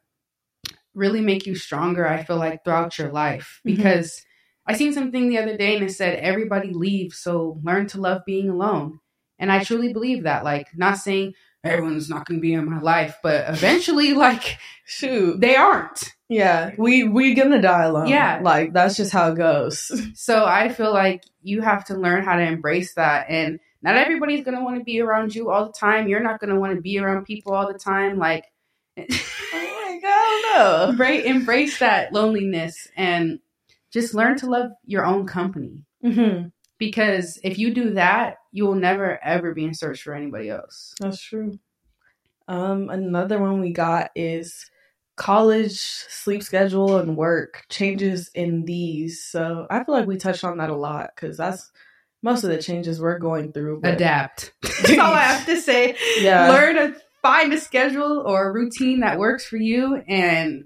really 0.95 1.21
make 1.21 1.45
you 1.45 1.55
stronger. 1.55 2.07
I 2.07 2.23
feel 2.23 2.37
like 2.37 2.63
throughout 2.63 2.97
your 2.97 3.11
life 3.11 3.59
Mhm. 3.65 3.75
because. 3.75 4.25
I 4.67 4.75
seen 4.75 4.93
something 4.93 5.29
the 5.29 5.39
other 5.39 5.57
day 5.57 5.75
and 5.75 5.83
it 5.85 5.91
said 5.93 6.19
everybody 6.19 6.71
leaves, 6.73 7.17
so 7.17 7.59
learn 7.63 7.87
to 7.87 8.01
love 8.01 8.21
being 8.25 8.49
alone. 8.49 8.99
And 9.39 9.51
I 9.51 9.63
truly 9.63 9.91
believe 9.91 10.23
that. 10.23 10.43
Like, 10.43 10.67
not 10.77 10.97
saying 10.99 11.33
everyone's 11.63 12.09
not 12.09 12.25
going 12.27 12.39
to 12.39 12.41
be 12.41 12.53
in 12.53 12.69
my 12.69 12.79
life, 12.79 13.17
but 13.23 13.45
eventually, 13.49 14.13
like, 14.27 14.57
shoot 14.85 15.39
they 15.39 15.55
aren't. 15.55 16.03
yeah 16.29 16.71
we 16.77 17.03
we 17.03 17.33
gonna 17.33 17.61
die 17.61 17.83
alone 17.83 18.07
Yeah. 18.07 18.39
like 18.41 18.71
that's 18.73 18.95
just 18.97 19.11
how 19.11 19.31
it 19.31 19.35
goes 19.37 19.91
So 20.15 20.45
I 20.45 20.69
feel 20.69 20.93
like 20.93 21.23
you 21.41 21.61
have 21.61 21.85
to 21.85 21.95
learn 21.95 22.23
how 22.23 22.35
to 22.35 22.41
embrace 22.43 22.93
that. 22.95 23.25
And 23.29 23.59
not 23.81 23.95
everybody's 23.95 24.43
going 24.45 24.55
to 24.57 24.63
want 24.63 24.77
to 24.77 24.83
be 24.83 25.01
around 25.01 25.33
you 25.33 25.49
all 25.49 25.65
the 25.65 25.73
time. 25.73 26.07
You're 26.07 26.19
not 26.21 26.39
going 26.39 26.51
to 26.53 26.59
want 26.59 26.75
to 26.75 26.81
be 26.81 26.99
around 26.99 27.25
people 27.25 27.53
all 27.53 27.67
the 27.71 27.79
time. 27.79 28.19
Like, 28.19 28.45
oh 28.99 29.03
my 29.53 29.99
god 30.01 30.89
embrace, 30.89 31.25
embrace 31.25 31.79
that 31.79 32.13
loneliness 32.13 32.87
and 32.95 33.39
just 33.91 34.13
learn 34.13 34.37
to 34.37 34.47
love 34.47 34.71
your 34.85 35.05
own 35.05 35.25
company. 35.27 35.83
no 36.01 36.11
hmm 36.11 36.47
Because 36.77 37.39
if 37.43 37.57
you 37.59 37.73
do 37.73 37.91
that, 37.91 38.37
you 38.51 38.65
will 38.65 38.75
never, 38.75 39.19
ever 39.23 39.53
be 39.53 39.65
in 39.65 39.73
search 39.73 40.01
for 40.01 40.13
anybody 40.13 40.49
else. 40.49 40.93
that's 40.99 41.21
true 41.21 41.59
um 42.47 42.89
another 42.89 43.39
one 43.39 43.61
we 43.61 43.71
got 43.71 44.09
is 44.15 44.65
college 45.15 45.77
sleep 45.79 46.41
schedule 46.41 46.97
and 46.97 47.15
work 47.15 47.63
changes 47.69 48.31
in 48.33 48.65
these 48.65 49.23
so 49.23 49.67
i 49.69 49.83
feel 49.83 49.93
like 49.93 50.07
we 50.07 50.17
touched 50.17 50.43
on 50.43 50.57
that 50.57 50.69
a 50.71 50.75
lot 50.75 51.11
because 51.15 51.37
that's 51.37 51.71
most 52.23 52.43
of 52.43 52.49
the 52.49 52.61
changes 52.61 52.99
we're 52.99 53.19
going 53.19 53.51
through 53.51 53.79
but 53.81 53.93
Adapt. 53.93 54.53
That's 54.63 54.99
all 54.99 55.13
I 55.13 55.21
have 55.23 55.45
to 55.47 55.59
say. 55.61 55.95
yeah 56.19 56.49
learn 56.49 56.75
to 56.75 56.95
find 57.21 57.53
a 57.53 57.59
schedule 57.59 58.23
or 58.25 58.49
a 58.49 58.51
routine 58.51 59.01
that 59.01 59.19
works 59.19 59.45
for 59.45 59.57
you 59.57 60.01
and 60.07 60.63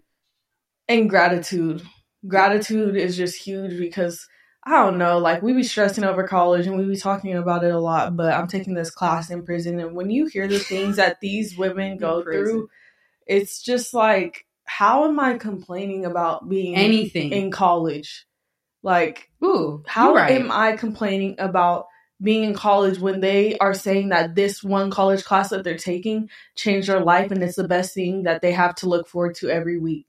and 0.88 1.10
gratitude. 1.10 1.82
Gratitude 2.28 2.96
is 2.96 3.18
just 3.18 3.38
huge 3.38 3.78
because 3.78 4.28
I 4.64 4.72
don't 4.72 4.98
know, 4.98 5.20
like 5.20 5.44
we 5.44 5.54
be 5.54 5.64
stressing 5.64 6.04
over 6.04 6.28
college 6.28 6.66
and 6.66 6.78
we 6.78 6.86
be 6.86 6.96
talking 6.96 7.36
about 7.36 7.64
it 7.64 7.74
a 7.74 7.80
lot, 7.80 8.18
but 8.18 8.34
I'm 8.34 8.48
taking 8.48 8.74
this 8.74 8.90
class 8.90 9.30
in 9.30 9.46
prison 9.46 9.80
and 9.80 9.96
when 9.96 10.10
you 10.10 10.26
hear 10.26 10.48
the 10.48 10.58
things 10.58 10.96
that 10.96 11.20
these 11.22 11.56
women 11.56 11.98
go 11.98 12.24
through, 12.24 12.70
it's 13.28 13.62
just 13.62 13.94
like 13.94 14.46
how 14.66 15.06
am 15.08 15.20
I 15.20 15.38
complaining 15.38 16.06
about 16.06 16.50
being 16.50 16.76
anything. 16.76 17.32
in 17.32 17.52
college? 17.52 18.26
Like 18.82 19.30
Ooh, 19.44 19.84
how 19.86 20.16
right. 20.16 20.32
am 20.32 20.52
I 20.52 20.76
complaining 20.76 21.36
about 21.38 21.86
being 22.22 22.44
in 22.44 22.54
college 22.54 22.98
when 23.00 23.20
they 23.20 23.58
are 23.60 23.74
saying 23.74 24.10
that 24.10 24.36
this 24.36 24.64
one 24.64 24.90
college 24.90 25.24
class 25.24 25.50
that 25.50 25.64
they're 25.64 25.78
taking 25.78 26.30
changed 26.56 26.90
their 26.90 27.02
life 27.02 27.30
and 27.30 27.44
it's 27.44 27.56
the 27.56 27.68
best 27.68 27.94
thing 27.94 28.24
that 28.24 28.42
they 28.42 28.52
have 28.52 28.74
to 28.76 28.90
look 28.90 29.08
forward 29.08 29.36
to 29.36 29.50
every 29.50 29.78
week? 29.78 30.08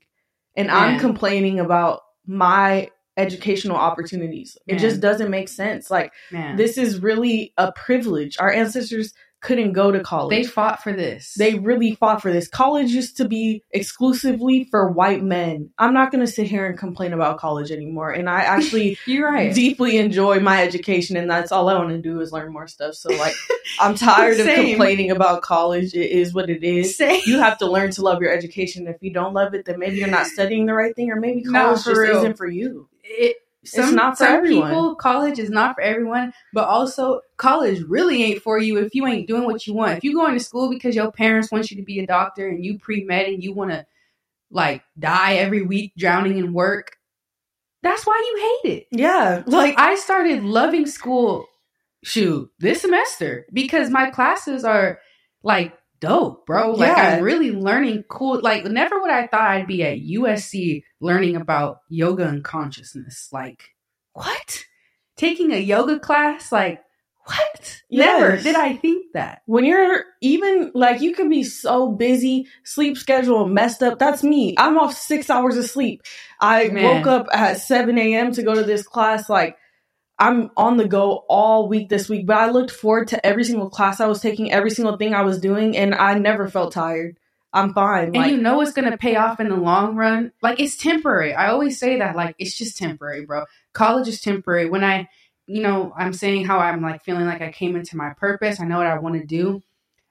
And 0.56 0.70
I'm 0.70 0.98
complaining 0.98 1.60
about 1.60 2.00
my 2.26 2.90
educational 3.16 3.76
opportunities. 3.76 4.58
It 4.66 4.78
just 4.78 5.00
doesn't 5.00 5.30
make 5.30 5.48
sense. 5.48 5.90
Like 5.90 6.12
Man. 6.30 6.56
this 6.56 6.76
is 6.76 7.00
really 7.00 7.54
a 7.56 7.72
privilege. 7.72 8.36
Our 8.38 8.52
ancestors 8.52 9.14
couldn't 9.40 9.72
go 9.72 9.92
to 9.92 10.00
college. 10.00 10.30
They 10.30 10.44
fought 10.44 10.82
for 10.82 10.92
this. 10.92 11.34
They 11.34 11.54
really 11.54 11.94
fought 11.94 12.22
for 12.22 12.32
this. 12.32 12.48
College 12.48 12.90
used 12.90 13.16
to 13.18 13.28
be 13.28 13.62
exclusively 13.70 14.64
for 14.70 14.90
white 14.90 15.22
men. 15.22 15.70
I'm 15.78 15.94
not 15.94 16.10
going 16.10 16.24
to 16.24 16.30
sit 16.30 16.46
here 16.48 16.66
and 16.66 16.78
complain 16.78 17.12
about 17.12 17.38
college 17.38 17.70
anymore. 17.70 18.10
And 18.10 18.28
I 18.28 18.40
actually 18.40 18.98
You're 19.06 19.30
right. 19.30 19.54
deeply 19.54 19.98
enjoy 19.98 20.40
my 20.40 20.62
education, 20.62 21.16
and 21.16 21.30
that's 21.30 21.52
all 21.52 21.68
I 21.68 21.74
want 21.74 21.90
to 21.90 21.98
do 21.98 22.20
is 22.20 22.32
learn 22.32 22.52
more 22.52 22.66
stuff. 22.66 22.94
So, 22.94 23.10
like, 23.10 23.34
I'm 23.80 23.94
tired 23.94 24.40
of 24.40 24.46
complaining 24.46 25.10
about 25.10 25.42
college. 25.42 25.94
It 25.94 26.10
is 26.10 26.34
what 26.34 26.50
it 26.50 26.64
is. 26.64 26.96
Same. 26.96 27.20
You 27.26 27.38
have 27.38 27.58
to 27.58 27.70
learn 27.70 27.90
to 27.92 28.02
love 28.02 28.20
your 28.20 28.32
education. 28.32 28.86
If 28.86 28.96
you 29.00 29.12
don't 29.12 29.34
love 29.34 29.54
it, 29.54 29.64
then 29.64 29.78
maybe 29.78 29.96
you're 29.96 30.08
not 30.08 30.26
studying 30.26 30.66
the 30.66 30.74
right 30.74 30.94
thing, 30.96 31.10
or 31.10 31.16
maybe 31.20 31.42
college 31.42 31.84
just 31.84 31.96
real. 31.96 32.18
isn't 32.18 32.36
for 32.36 32.46
you. 32.48 32.88
it, 33.04 33.36
some, 33.68 33.94
not 33.94 34.16
for 34.16 34.24
some 34.24 34.34
everyone. 34.36 34.68
people 34.70 34.94
college 34.96 35.38
is 35.38 35.50
not 35.50 35.74
for 35.74 35.80
everyone 35.82 36.32
but 36.52 36.66
also 36.68 37.20
college 37.36 37.82
really 37.88 38.22
ain't 38.22 38.42
for 38.42 38.58
you 38.58 38.78
if 38.78 38.94
you 38.94 39.06
ain't 39.06 39.26
doing 39.28 39.44
what 39.44 39.66
you 39.66 39.74
want 39.74 39.98
if 39.98 40.04
you 40.04 40.14
going 40.14 40.34
to 40.34 40.42
school 40.42 40.70
because 40.70 40.94
your 40.94 41.10
parents 41.12 41.50
want 41.50 41.70
you 41.70 41.76
to 41.76 41.82
be 41.82 41.98
a 42.00 42.06
doctor 42.06 42.48
and 42.48 42.64
you 42.64 42.78
pre-med 42.78 43.26
and 43.26 43.42
you 43.42 43.52
want 43.52 43.70
to 43.70 43.84
like 44.50 44.82
die 44.98 45.34
every 45.34 45.62
week 45.62 45.92
drowning 45.96 46.38
in 46.38 46.52
work 46.52 46.96
that's 47.82 48.06
why 48.06 48.16
you 48.30 48.60
hate 48.64 48.78
it 48.78 48.86
Yeah, 48.90 49.42
like 49.46 49.78
i 49.78 49.96
started 49.96 50.42
loving 50.42 50.86
school 50.86 51.46
shoot 52.04 52.48
this 52.58 52.82
semester 52.82 53.46
because 53.52 53.90
my 53.90 54.10
classes 54.10 54.64
are 54.64 55.00
like 55.42 55.76
dope 56.00 56.46
bro 56.46 56.72
like 56.72 56.96
Yeah. 56.96 57.16
i'm 57.16 57.22
really 57.22 57.50
learning 57.52 58.04
cool 58.08 58.40
like 58.42 58.64
never 58.64 59.00
would 59.00 59.10
i 59.10 59.26
thought 59.26 59.40
i'd 59.50 59.66
be 59.66 59.82
at 59.82 59.98
usc 59.98 60.82
learning 61.00 61.36
about 61.36 61.78
yoga 61.88 62.26
and 62.28 62.44
consciousness 62.44 63.28
like 63.32 63.70
what 64.12 64.64
taking 65.16 65.52
a 65.52 65.58
yoga 65.58 65.98
class 65.98 66.52
like 66.52 66.82
what 67.24 67.80
never 67.90 68.36
did 68.36 68.54
i 68.54 68.76
think 68.76 69.06
that 69.14 69.42
when 69.46 69.64
you're 69.64 70.04
even 70.20 70.70
like 70.74 71.00
you 71.00 71.12
can 71.12 71.28
be 71.28 71.42
so 71.42 71.90
busy, 71.90 72.46
sleep 72.64 72.96
schedule 72.96 73.46
messed 73.46 73.82
up. 73.82 73.98
That's 73.98 74.22
me. 74.22 74.54
I'm 74.58 74.78
off 74.78 74.94
six 74.96 75.28
hours 75.28 75.56
of 75.56 75.64
sleep. 75.66 76.02
I 76.40 76.68
Man. 76.68 76.84
woke 76.84 77.06
up 77.06 77.26
at 77.32 77.58
7 77.58 77.96
a.m. 77.98 78.32
to 78.32 78.42
go 78.42 78.54
to 78.54 78.62
this 78.62 78.82
class. 78.86 79.28
Like 79.28 79.56
I'm 80.18 80.50
on 80.56 80.76
the 80.76 80.88
go 80.88 81.24
all 81.28 81.68
week 81.68 81.88
this 81.88 82.08
week, 82.08 82.26
but 82.26 82.36
I 82.36 82.50
looked 82.50 82.70
forward 82.70 83.08
to 83.08 83.24
every 83.26 83.44
single 83.44 83.68
class 83.68 84.00
I 84.00 84.06
was 84.06 84.20
taking, 84.20 84.50
every 84.50 84.70
single 84.70 84.96
thing 84.96 85.14
I 85.14 85.22
was 85.22 85.40
doing, 85.40 85.76
and 85.76 85.94
I 85.94 86.18
never 86.18 86.48
felt 86.48 86.72
tired. 86.72 87.18
I'm 87.52 87.72
fine. 87.72 88.06
and 88.06 88.16
Like 88.16 88.30
you 88.32 88.36
know 88.36 88.60
it's 88.60 88.72
gonna 88.72 88.96
pay 88.98 89.16
off 89.16 89.40
in 89.40 89.48
the 89.48 89.56
long 89.56 89.96
run. 89.96 90.32
Like 90.42 90.60
it's 90.60 90.76
temporary. 90.76 91.34
I 91.34 91.48
always 91.48 91.78
say 91.78 91.98
that. 91.98 92.16
Like 92.16 92.34
it's 92.38 92.56
just 92.56 92.76
temporary, 92.76 93.24
bro. 93.24 93.44
College 93.72 94.08
is 94.08 94.20
temporary. 94.20 94.68
When 94.68 94.84
I, 94.84 95.08
you 95.46 95.62
know, 95.62 95.92
I'm 95.96 96.12
saying 96.12 96.44
how 96.44 96.58
I'm 96.58 96.82
like 96.82 97.02
feeling 97.02 97.26
like 97.26 97.42
I 97.42 97.52
came 97.52 97.76
into 97.76 97.96
my 97.96 98.12
purpose. 98.14 98.60
I 98.60 98.64
know 98.64 98.78
what 98.78 98.86
I 98.86 98.98
want 98.98 99.20
to 99.20 99.26
do. 99.26 99.62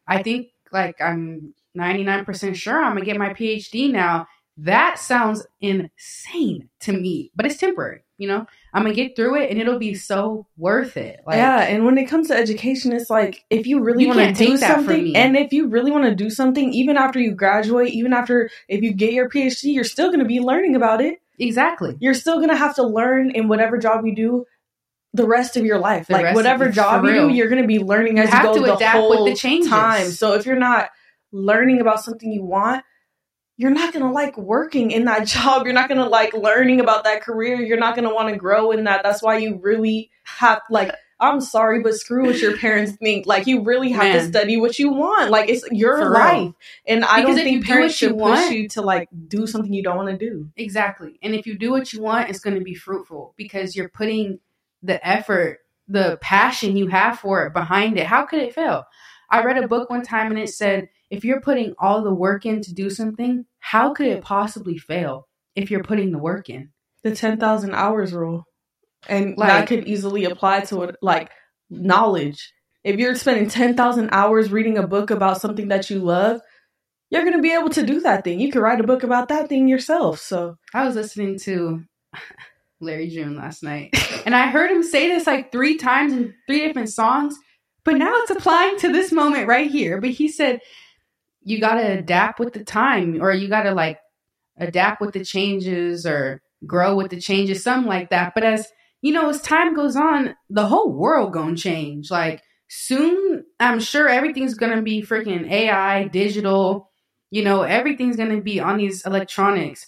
I 0.08 0.24
think 0.24 0.48
like 0.72 1.00
I'm 1.02 1.54
99% 1.78 2.56
sure 2.56 2.82
I'm 2.82 2.94
gonna 2.94 3.06
get 3.06 3.18
my 3.18 3.34
PhD 3.34 3.92
now. 3.92 4.28
That 4.58 4.98
sounds 4.98 5.46
insane 5.60 6.70
to 6.82 6.94
me, 6.94 7.32
but 7.36 7.46
it's 7.46 7.58
temporary. 7.58 8.05
You 8.18 8.30
know, 8.30 8.46
I'm 8.74 8.84
gonna 8.84 8.96
get 8.96 9.16
through 9.16 9.42
it, 9.42 9.52
and 9.52 9.60
it'll 9.60 9.78
be 9.78 9.94
so 9.94 10.48
worth 10.58 10.96
it. 10.96 11.20
Like, 11.28 11.36
yeah, 11.36 11.64
and 11.64 11.84
when 11.86 11.98
it 11.98 12.06
comes 12.06 12.30
to 12.30 12.36
education, 12.36 12.94
it's 12.94 13.10
like 13.10 13.44
if 13.50 13.68
you 13.68 13.82
really 13.84 14.08
want 14.08 14.20
to 14.20 14.28
do 14.34 14.52
take 14.52 14.60
that 14.62 14.76
from 14.76 14.86
something, 14.86 15.16
and 15.18 15.36
if 15.36 15.52
you 15.52 15.68
really 15.68 15.92
want 15.92 16.06
to 16.06 16.16
do 16.16 16.30
something, 16.30 16.74
even 16.74 16.96
after 16.96 17.20
you 17.20 17.32
graduate, 17.32 17.94
even 17.94 18.14
after 18.14 18.50
if 18.70 18.82
you 18.82 18.94
get 18.94 19.12
your 19.12 19.30
PhD, 19.30 19.74
you're 19.74 19.84
still 19.84 20.08
to 20.20 20.26
be 20.26 20.40
learning 20.40 20.76
about 20.76 21.02
it. 21.02 21.20
exactly. 21.38 21.98
You're 22.00 22.14
still 22.14 22.38
to 22.50 22.56
have 22.56 22.76
to 22.76 22.84
learn 22.84 23.32
in 23.32 23.50
whatever 23.50 23.78
job 23.78 24.06
you 24.06 24.16
do 24.16 24.46
the 25.14 25.26
rest 25.26 25.58
of 25.58 25.66
your 25.66 25.80
life. 25.80 26.08
The 26.08 26.14
like 26.14 26.36
whatever 26.36 26.70
job 26.70 27.04
you 27.06 27.12
do, 27.12 27.30
you're 27.34 27.50
to 27.62 27.68
be 27.68 27.80
learning 27.80 28.18
You 28.18 28.24
as 28.24 28.30
you, 28.30 28.36
have 28.36 28.46
go 28.46 28.54
to 28.56 28.60
the 28.62 28.76
adapt 28.76 28.98
whole 28.98 29.24
with 29.24 29.34
the 29.34 29.38
changes. 29.38 29.70
time. 29.70 30.08
So 30.12 30.34
if 30.34 30.46
you're 30.46 30.58
not 30.58 30.90
learning 31.32 31.82
about 31.82 32.04
something 32.04 32.32
you 32.32 32.44
want, 32.44 32.84
you're 33.58 33.72
not 33.72 33.94
going 33.94 34.06
to 34.06 34.12
like 34.12 34.38
working 34.38 34.92
in 34.92 35.06
that 35.06 35.26
job. 35.28 35.66
You're 35.66 35.74
not 35.74 35.88
going 35.90 36.02
to 36.02 36.08
like 36.10 36.34
learning 36.34 36.80
about 36.82 37.04
that 37.06 37.22
career. 37.22 37.56
You're 37.62 37.78
not 37.78 37.96
going 37.96 38.08
to 38.08 38.14
want 38.14 38.30
to 38.30 38.36
grow 38.38 38.72
in 38.72 38.84
that. 38.86 39.02
That's 39.04 39.22
why 39.24 39.38
you 39.38 39.60
really 39.62 40.12
have 40.24 40.62
like 40.70 40.94
I'm 41.18 41.40
sorry, 41.40 41.82
but 41.82 41.94
screw 41.94 42.26
what 42.26 42.42
your 42.42 42.58
parents 42.58 42.92
think. 43.02 43.26
Like 43.26 43.48
you 43.48 43.64
really 43.64 43.90
have 43.94 44.12
to 44.12 44.28
study 44.28 44.58
what 44.58 44.78
you 44.78 44.92
want. 44.92 45.32
Like 45.32 45.48
it's 45.50 45.66
your 45.72 45.98
For 45.98 46.04
real. 46.12 46.14
life. 46.14 46.54
And 46.86 47.06
I 47.06 47.22
Because 47.22 47.38
don't 47.38 47.46
think 47.46 47.66
parents 47.66 48.02
you 48.02 48.10
should 48.10 48.18
want- 48.18 48.42
push 48.42 48.52
you 48.52 48.68
to 48.70 48.82
like 48.82 49.08
do 49.30 49.48
something 49.48 49.72
you 49.72 49.82
don't 49.82 49.96
want 49.96 50.10
to 50.10 50.18
do. 50.18 50.50
Exactly. 50.58 51.18
And 51.24 51.34
if 51.34 51.48
you 51.48 51.58
do 51.58 51.72
what 51.72 51.94
you 51.94 52.02
want, 52.02 52.30
it's 52.30 52.40
going 52.42 52.58
to 52.58 52.62
be 52.64 52.74
fruitful 52.76 53.34
because 53.38 53.78
you're 53.78 53.88
putting 53.88 54.40
the 54.84 55.06
effort, 55.08 55.60
the 55.88 56.18
passion 56.20 56.76
you 56.76 56.88
have 56.88 57.18
for 57.20 57.46
it 57.48 57.54
behind 57.54 57.98
it. 57.98 58.08
How 58.08 58.26
could 58.26 58.42
it 58.42 58.54
fail? 58.54 58.84
I 59.30 59.42
read 59.42 59.58
a 59.58 59.70
book 59.70 59.90
one 59.90 60.04
time 60.04 60.32
and 60.32 60.40
it 60.40 60.50
said, 60.50 60.90
if 61.16 61.24
you're 61.26 61.42
putting 61.42 61.74
all 61.80 62.04
the 62.04 62.14
work 62.14 62.46
in 62.46 62.62
to 62.62 62.74
do 62.74 62.90
something, 62.90 63.46
how 63.60 63.94
could 63.94 64.08
it 64.08 64.24
possibly 64.24 64.78
fail 64.78 65.28
if 65.56 65.72
you're 65.72 65.84
putting 65.84 66.12
the 66.12 66.20
work 66.20 66.50
in? 66.50 66.70
the 67.04 67.16
10,000 67.16 67.76
hours 67.76 68.14
rule. 68.14 68.48
And 69.08 69.38
Like- 69.38 69.48
that 69.50 69.68
could 69.68 69.88
easily 69.88 70.26
apply 70.26 70.62
to 70.62 70.82
it, 70.84 70.96
like 71.04 71.30
knowledge. 71.70 72.52
If 72.84 72.98
you're 73.00 73.14
spending 73.14 73.48
10,000 73.48 74.10
hours 74.12 74.52
reading 74.52 74.80
a 74.80 74.88
book 74.88 75.12
about 75.12 75.40
something 75.40 75.68
that 75.68 75.92
you 75.92 76.00
love, 76.00 76.42
you're 77.12 77.22
going 77.22 77.36
to 77.36 77.44
be 77.44 77.54
able 77.54 77.70
to 77.70 77.86
do 77.86 78.00
that 78.02 78.24
thing. 78.24 78.40
You 78.40 78.52
could 78.52 78.64
write 78.64 78.80
a 78.80 78.88
book 78.88 79.04
about 79.04 79.28
that 79.28 79.50
thing 79.50 79.68
yourself. 79.68 80.20
So, 80.20 80.58
I 80.74 80.84
was 80.84 80.96
listening 80.96 81.38
to 81.42 81.84
Larry 82.82 83.10
June 83.10 83.36
last 83.38 83.62
night 83.62 83.96
and 84.26 84.36
I 84.36 84.48
heard 84.48 84.72
him 84.72 84.82
say 84.82 85.08
this 85.08 85.28
like 85.28 85.52
three 85.52 85.78
times 85.78 86.12
in 86.12 86.34
three 86.48 86.66
different 86.66 86.90
songs, 86.90 87.38
but 87.84 87.98
now 87.98 88.14
it's 88.16 88.32
applying 88.32 88.78
to 88.80 88.92
this 88.92 89.12
moment 89.12 89.48
right 89.48 89.70
here. 89.70 90.02
But 90.02 90.10
he 90.10 90.28
said, 90.28 90.60
you 91.46 91.62
got 91.62 91.76
to 91.76 92.00
adapt 92.00 92.40
with 92.40 92.54
the 92.54 92.64
time 92.64 93.22
or 93.22 93.32
you 93.32 93.48
got 93.48 93.64
to 93.64 93.72
like 93.72 94.00
adapt 94.58 95.00
with 95.00 95.14
the 95.14 95.24
changes 95.24 96.06
or 96.06 96.42
grow 96.66 96.96
with 96.96 97.12
the 97.12 97.22
changes, 97.22 97.64
something 97.64 97.88
like 97.88 98.10
that. 98.10 98.34
But 98.34 98.44
as 98.44 98.68
you 99.02 99.14
know, 99.14 99.30
as 99.30 99.42
time 99.42 99.76
goes 99.76 99.96
on, 99.96 100.36
the 100.50 100.66
whole 100.66 100.92
world 100.92 101.32
gonna 101.32 101.56
change. 101.56 102.10
Like 102.10 102.42
soon, 102.68 103.46
I'm 103.60 103.80
sure 103.80 104.10
everything's 104.10 104.56
gonna 104.56 104.82
be 104.82 105.04
freaking 105.04 105.50
AI, 105.50 106.08
digital. 106.08 106.90
You 107.30 107.44
know, 107.44 107.62
everything's 107.62 108.18
gonna 108.18 108.42
be 108.42 108.60
on 108.60 108.78
these 108.78 109.06
electronics. 109.06 109.86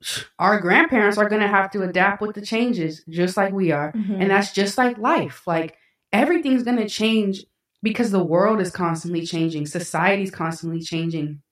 Our 0.38 0.58
grandparents 0.60 1.18
are 1.18 1.28
gonna 1.28 1.48
have 1.48 1.70
to 1.72 1.82
adapt 1.82 2.22
with 2.22 2.34
the 2.34 2.40
changes, 2.40 3.04
just 3.10 3.36
like 3.36 3.52
we 3.52 3.72
are, 3.72 3.92
mm-hmm. 3.92 4.22
and 4.22 4.30
that's 4.30 4.52
just 4.52 4.78
like 4.78 4.96
life. 4.96 5.46
Like 5.46 5.76
everything's 6.12 6.62
gonna 6.62 6.88
change 6.88 7.44
because 7.82 8.10
the 8.10 8.22
world 8.24 8.60
is 8.60 8.70
constantly 8.70 9.24
changing, 9.26 9.66
society's 9.66 10.30
constantly 10.30 10.80
changing. 10.80 11.42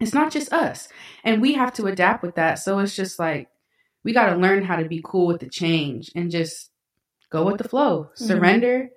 It's 0.00 0.14
not 0.14 0.30
just 0.32 0.52
us, 0.52 0.88
and 1.24 1.40
we 1.40 1.54
have 1.54 1.72
to 1.74 1.86
adapt 1.86 2.22
with 2.22 2.34
that. 2.34 2.58
So 2.58 2.78
it's 2.80 2.94
just 2.94 3.18
like 3.18 3.48
we 4.04 4.12
got 4.12 4.30
to 4.30 4.36
learn 4.36 4.62
how 4.64 4.76
to 4.76 4.84
be 4.84 5.00
cool 5.04 5.26
with 5.26 5.40
the 5.40 5.48
change 5.48 6.10
and 6.14 6.30
just 6.30 6.70
go 7.30 7.44
with 7.44 7.58
the 7.58 7.68
flow, 7.68 8.10
Mhm. 8.14 8.18
surrender 8.26 8.88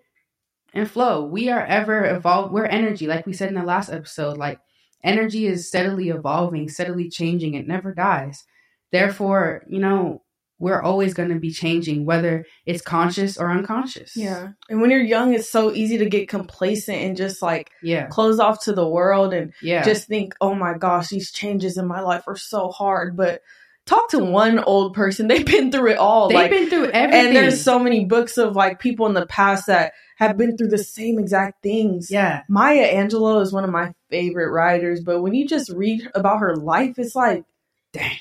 and 0.73 0.89
flow. 0.89 1.25
We 1.25 1.49
are 1.49 1.65
ever 1.65 2.06
evolve. 2.06 2.52
We're 2.52 2.65
energy, 2.65 3.08
like 3.08 3.25
we 3.25 3.34
said 3.34 3.49
in 3.49 3.56
the 3.56 3.63
last 3.63 3.89
episode. 3.89 4.38
Like 4.38 4.60
energy 5.04 5.47
is 5.47 5.67
steadily 5.67 6.10
evolving, 6.10 6.69
steadily 6.69 7.10
changing. 7.10 7.54
It 7.56 7.67
never 7.67 7.93
dies. 7.93 8.43
Therefore, 8.91 9.63
you 9.67 9.80
know, 9.80 10.23
we're 10.60 10.82
always 10.82 11.13
going 11.13 11.30
to 11.30 11.39
be 11.39 11.52
changing, 11.52 12.06
whether 12.06 12.45
it's 12.65 12.82
conscious 12.82 13.38
or 13.38 13.50
unconscious. 13.50 14.15
yeah. 14.15 14.50
And 14.69 14.82
when 14.82 14.91
you're 14.91 15.02
young, 15.02 15.34
it's 15.34 15.50
so 15.50 15.74
easy 15.74 15.98
to 16.00 16.10
get 16.10 16.28
complacent 16.28 16.98
and 16.98 17.17
just 17.17 17.41
like 17.41 17.72
yeah, 17.82 18.08
close 18.08 18.39
off 18.39 18.63
to 18.65 18.74
the 18.74 18.88
world 18.88 19.34
and 19.34 19.54
yeah. 19.62 19.84
just 19.84 20.08
think, 20.08 20.36
oh 20.41 20.54
my 20.54 20.78
gosh, 20.78 21.08
these 21.08 21.32
changes 21.32 21.78
in 21.78 21.88
my 21.88 22.02
life 22.02 22.24
are 22.28 22.36
so 22.36 22.69
hard. 22.69 23.15
But 23.15 23.41
talk 23.86 24.10
to 24.10 24.19
one 24.19 24.60
old 24.60 24.93
person, 24.93 25.28
they've 25.30 25.45
been 25.45 25.72
through 25.72 25.91
it 25.91 25.98
all. 25.98 26.28
they've 26.28 26.36
like, 26.36 26.52
been 26.52 26.69
through 26.69 26.91
everything. 26.91 27.28
and 27.28 27.36
there's 27.36 27.63
so 27.63 27.80
many 27.80 28.06
books 28.06 28.38
of 28.38 28.56
like 28.56 28.80
people 28.80 29.08
in 29.08 29.13
the 29.13 29.26
past 29.26 29.67
that 29.67 29.93
have 30.17 30.38
been 30.38 30.58
through 30.58 30.67
the 30.67 30.78
same 30.78 31.17
exact 31.17 31.63
things. 31.63 32.12
yeah, 32.12 32.43
Maya 32.50 32.93
Angelou 32.93 33.41
is 33.41 33.54
one 33.54 33.63
of 33.63 33.69
my 33.69 33.93
favorite 34.10 34.52
writers, 34.52 35.02
but 35.02 35.22
when 35.22 35.34
you 35.34 35.48
just 35.48 35.72
read 35.72 36.10
about 36.13 36.39
her 36.39 36.56
life, 36.58 37.00
it's 37.00 37.15
like, 37.15 37.45
Dang. 37.93 38.17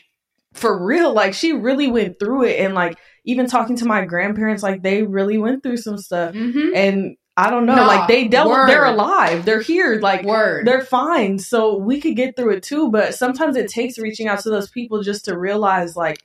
For 0.59 0.85
real. 0.85 1.12
Like 1.12 1.35
she 1.35 1.53
really 1.53 1.89
went 1.89 2.18
through 2.18 2.45
it, 2.45 2.61
and 2.61 2.74
like 2.74 2.99
even 3.24 3.47
talking 3.47 3.76
to 3.76 3.85
my 3.85 4.05
grandparents, 4.05 4.62
like 4.62 4.82
they 4.82 5.03
really 5.03 5.39
went 5.39 5.62
through 5.62 5.78
some 5.78 5.99
stuff, 5.99 6.35
mm-hmm. 6.35 6.74
and 6.74 7.16
I 7.37 7.51
don't 7.51 7.66
know, 7.66 7.76
Nah, 7.76 7.87
like 7.87 8.09
they 8.09 8.26
dealt. 8.26 8.49
word. 8.51 8.68
They're 8.68 8.85
alive. 8.85 9.45
They're 9.45 9.61
here. 9.61 10.01
Like 10.01 10.24
word. 10.24 10.66
they're 10.66 10.80
fine. 10.85 11.39
So 11.39 11.76
we 11.78 12.01
could 12.01 12.16
get 12.16 12.37
through 12.37 12.55
it 12.55 12.64
too. 12.64 12.91
But 12.91 13.14
sometimes 13.14 13.57
it 13.57 13.68
takes 13.70 13.97
reaching 13.97 14.26
out 14.26 14.41
to 14.41 14.51
those 14.51 14.68
people 14.70 15.03
just 15.03 15.26
to 15.26 15.39
realize 15.39 15.95
like 15.95 16.20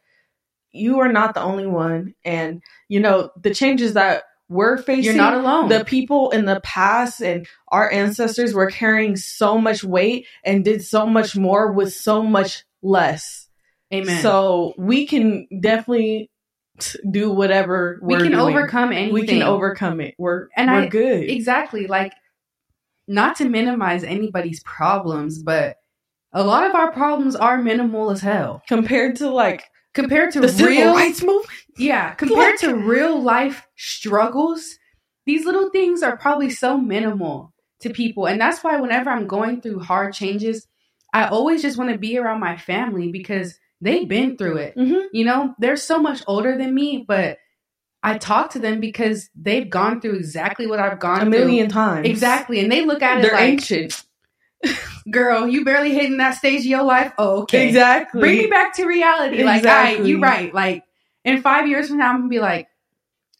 you 0.72 0.99
are 1.01 1.12
not 1.12 1.36
the 1.36 1.41
only 1.41 1.68
one. 1.68 2.16
And 2.26 2.64
you 2.89 2.99
know, 2.99 3.30
the 3.39 3.53
changes 3.53 3.93
that 3.93 4.24
we're 4.49 4.78
facing 4.78 5.05
You're 5.05 5.14
not 5.16 5.36
alone. 5.36 5.70
the 5.70 5.86
people 5.86 6.32
in 6.32 6.45
the 6.45 6.60
past 6.62 7.22
and 7.22 7.47
our 7.68 7.91
ancestors 7.91 8.53
were 8.53 8.70
carrying 8.70 9.16
so 9.16 9.57
much 9.60 9.84
weight 9.84 10.26
and 10.43 10.66
did 10.66 10.84
so 10.84 11.05
much 11.05 11.36
more 11.36 11.72
with 11.72 11.93
so 11.93 12.24
much 12.24 12.64
less. 12.82 13.43
Amen. 13.94 14.22
So 14.22 14.74
we 14.78 15.06
can 15.08 15.48
definitely 15.62 16.30
do 17.10 17.30
whatever 17.32 18.00
we 18.02 18.16
can 18.18 18.32
doing. 18.32 18.56
overcome 18.58 18.91
anything. 18.91 19.14
We 19.14 19.28
can 19.28 19.44
overcome 19.44 20.02
it. 20.02 20.16
We're 20.18 20.48
And 20.58 20.72
we're 20.72 20.82
I- 20.82 20.88
good. 20.88 21.30
exactly 21.30 21.88
like 21.88 22.14
not 23.08 23.36
to 23.38 23.46
minimize 23.50 24.04
anybody's 24.04 24.62
problems, 24.64 25.41
but 25.44 25.76
a 26.32 26.44
lot 26.44 26.66
of 26.68 26.74
our 26.76 26.91
problems 26.91 27.36
are 27.36 27.62
minimal 27.62 28.10
as 28.10 28.22
hell 28.22 28.64
compared 28.68 29.18
to 29.18 29.30
like 29.30 29.66
compared 29.94 30.32
to 30.32 30.41
the 30.41 30.50
civil 30.50 30.72
real 30.72 30.94
rights 30.96 31.22
movement. 31.22 31.48
yeah 31.78 32.14
compared 32.16 32.58
to 32.60 32.74
real 32.76 33.22
life 33.22 33.68
struggles. 33.76 34.80
These 35.26 35.46
little 35.46 35.70
things 35.70 36.02
are 36.04 36.18
probably 36.18 36.50
so 36.50 36.78
minimal 36.78 37.54
to 37.82 37.89
people, 37.91 38.26
and 38.26 38.41
that's 38.41 38.64
why 38.64 38.78
whenever 38.78 39.10
I'm 39.10 39.28
going 39.28 39.62
through 39.62 39.80
hard 39.80 40.14
changes, 40.14 40.68
I 41.14 41.28
always 41.28 41.62
just 41.62 41.78
want 41.78 41.91
to 41.91 41.98
be 41.98 42.18
around 42.18 42.39
my 42.39 42.58
family 42.58 43.12
because 43.12 43.58
they've 43.84 44.07
been 44.07 44.38
through 44.38 44.57
it. 44.57 44.75
Mm-hmm. 44.75 45.07
You 45.11 45.25
know, 45.25 45.55
they're 45.59 45.75
so 45.77 45.99
much 45.99 46.23
older 46.27 46.57
than 46.57 46.73
me, 46.73 47.03
but 47.07 47.38
I 48.01 48.17
talk 48.17 48.51
to 48.51 48.59
them 48.59 48.79
because 48.79 49.29
they've 49.36 49.69
gone 49.69 50.01
through 50.01 50.15
exactly 50.15 50.67
what 50.67 50.79
I've 50.79 50.99
gone 50.99 51.19
through. 51.19 51.27
A 51.27 51.29
million 51.29 51.69
times. 51.69 52.07
Exactly. 52.07 52.59
And 52.59 52.71
they 52.71 52.86
look 52.86 53.01
at 53.01 53.19
it 53.19 53.21
They're 53.23 53.34
like, 53.34 53.43
ancient. 53.43 54.03
girl, 55.11 55.47
you 55.47 55.65
barely 55.65 55.93
hitting 55.93 56.17
that 56.17 56.31
stage 56.31 56.61
of 56.61 56.65
your 56.65 56.84
life. 56.84 57.11
Oh, 57.17 57.43
okay. 57.43 57.67
Exactly. 57.67 58.19
Bring 58.19 58.38
me 58.38 58.47
back 58.47 58.75
to 58.75 58.86
reality. 58.86 59.43
Like, 59.43 59.65
all 59.65 59.71
right, 59.71 59.89
Exactly. 59.89 60.09
you 60.09 60.19
right. 60.21 60.53
Like, 60.53 60.84
in 61.25 61.41
five 61.41 61.67
years 61.67 61.88
from 61.88 61.97
now, 61.97 62.09
I'm 62.09 62.17
going 62.19 62.29
to 62.29 62.36
be 62.36 62.39
like, 62.39 62.67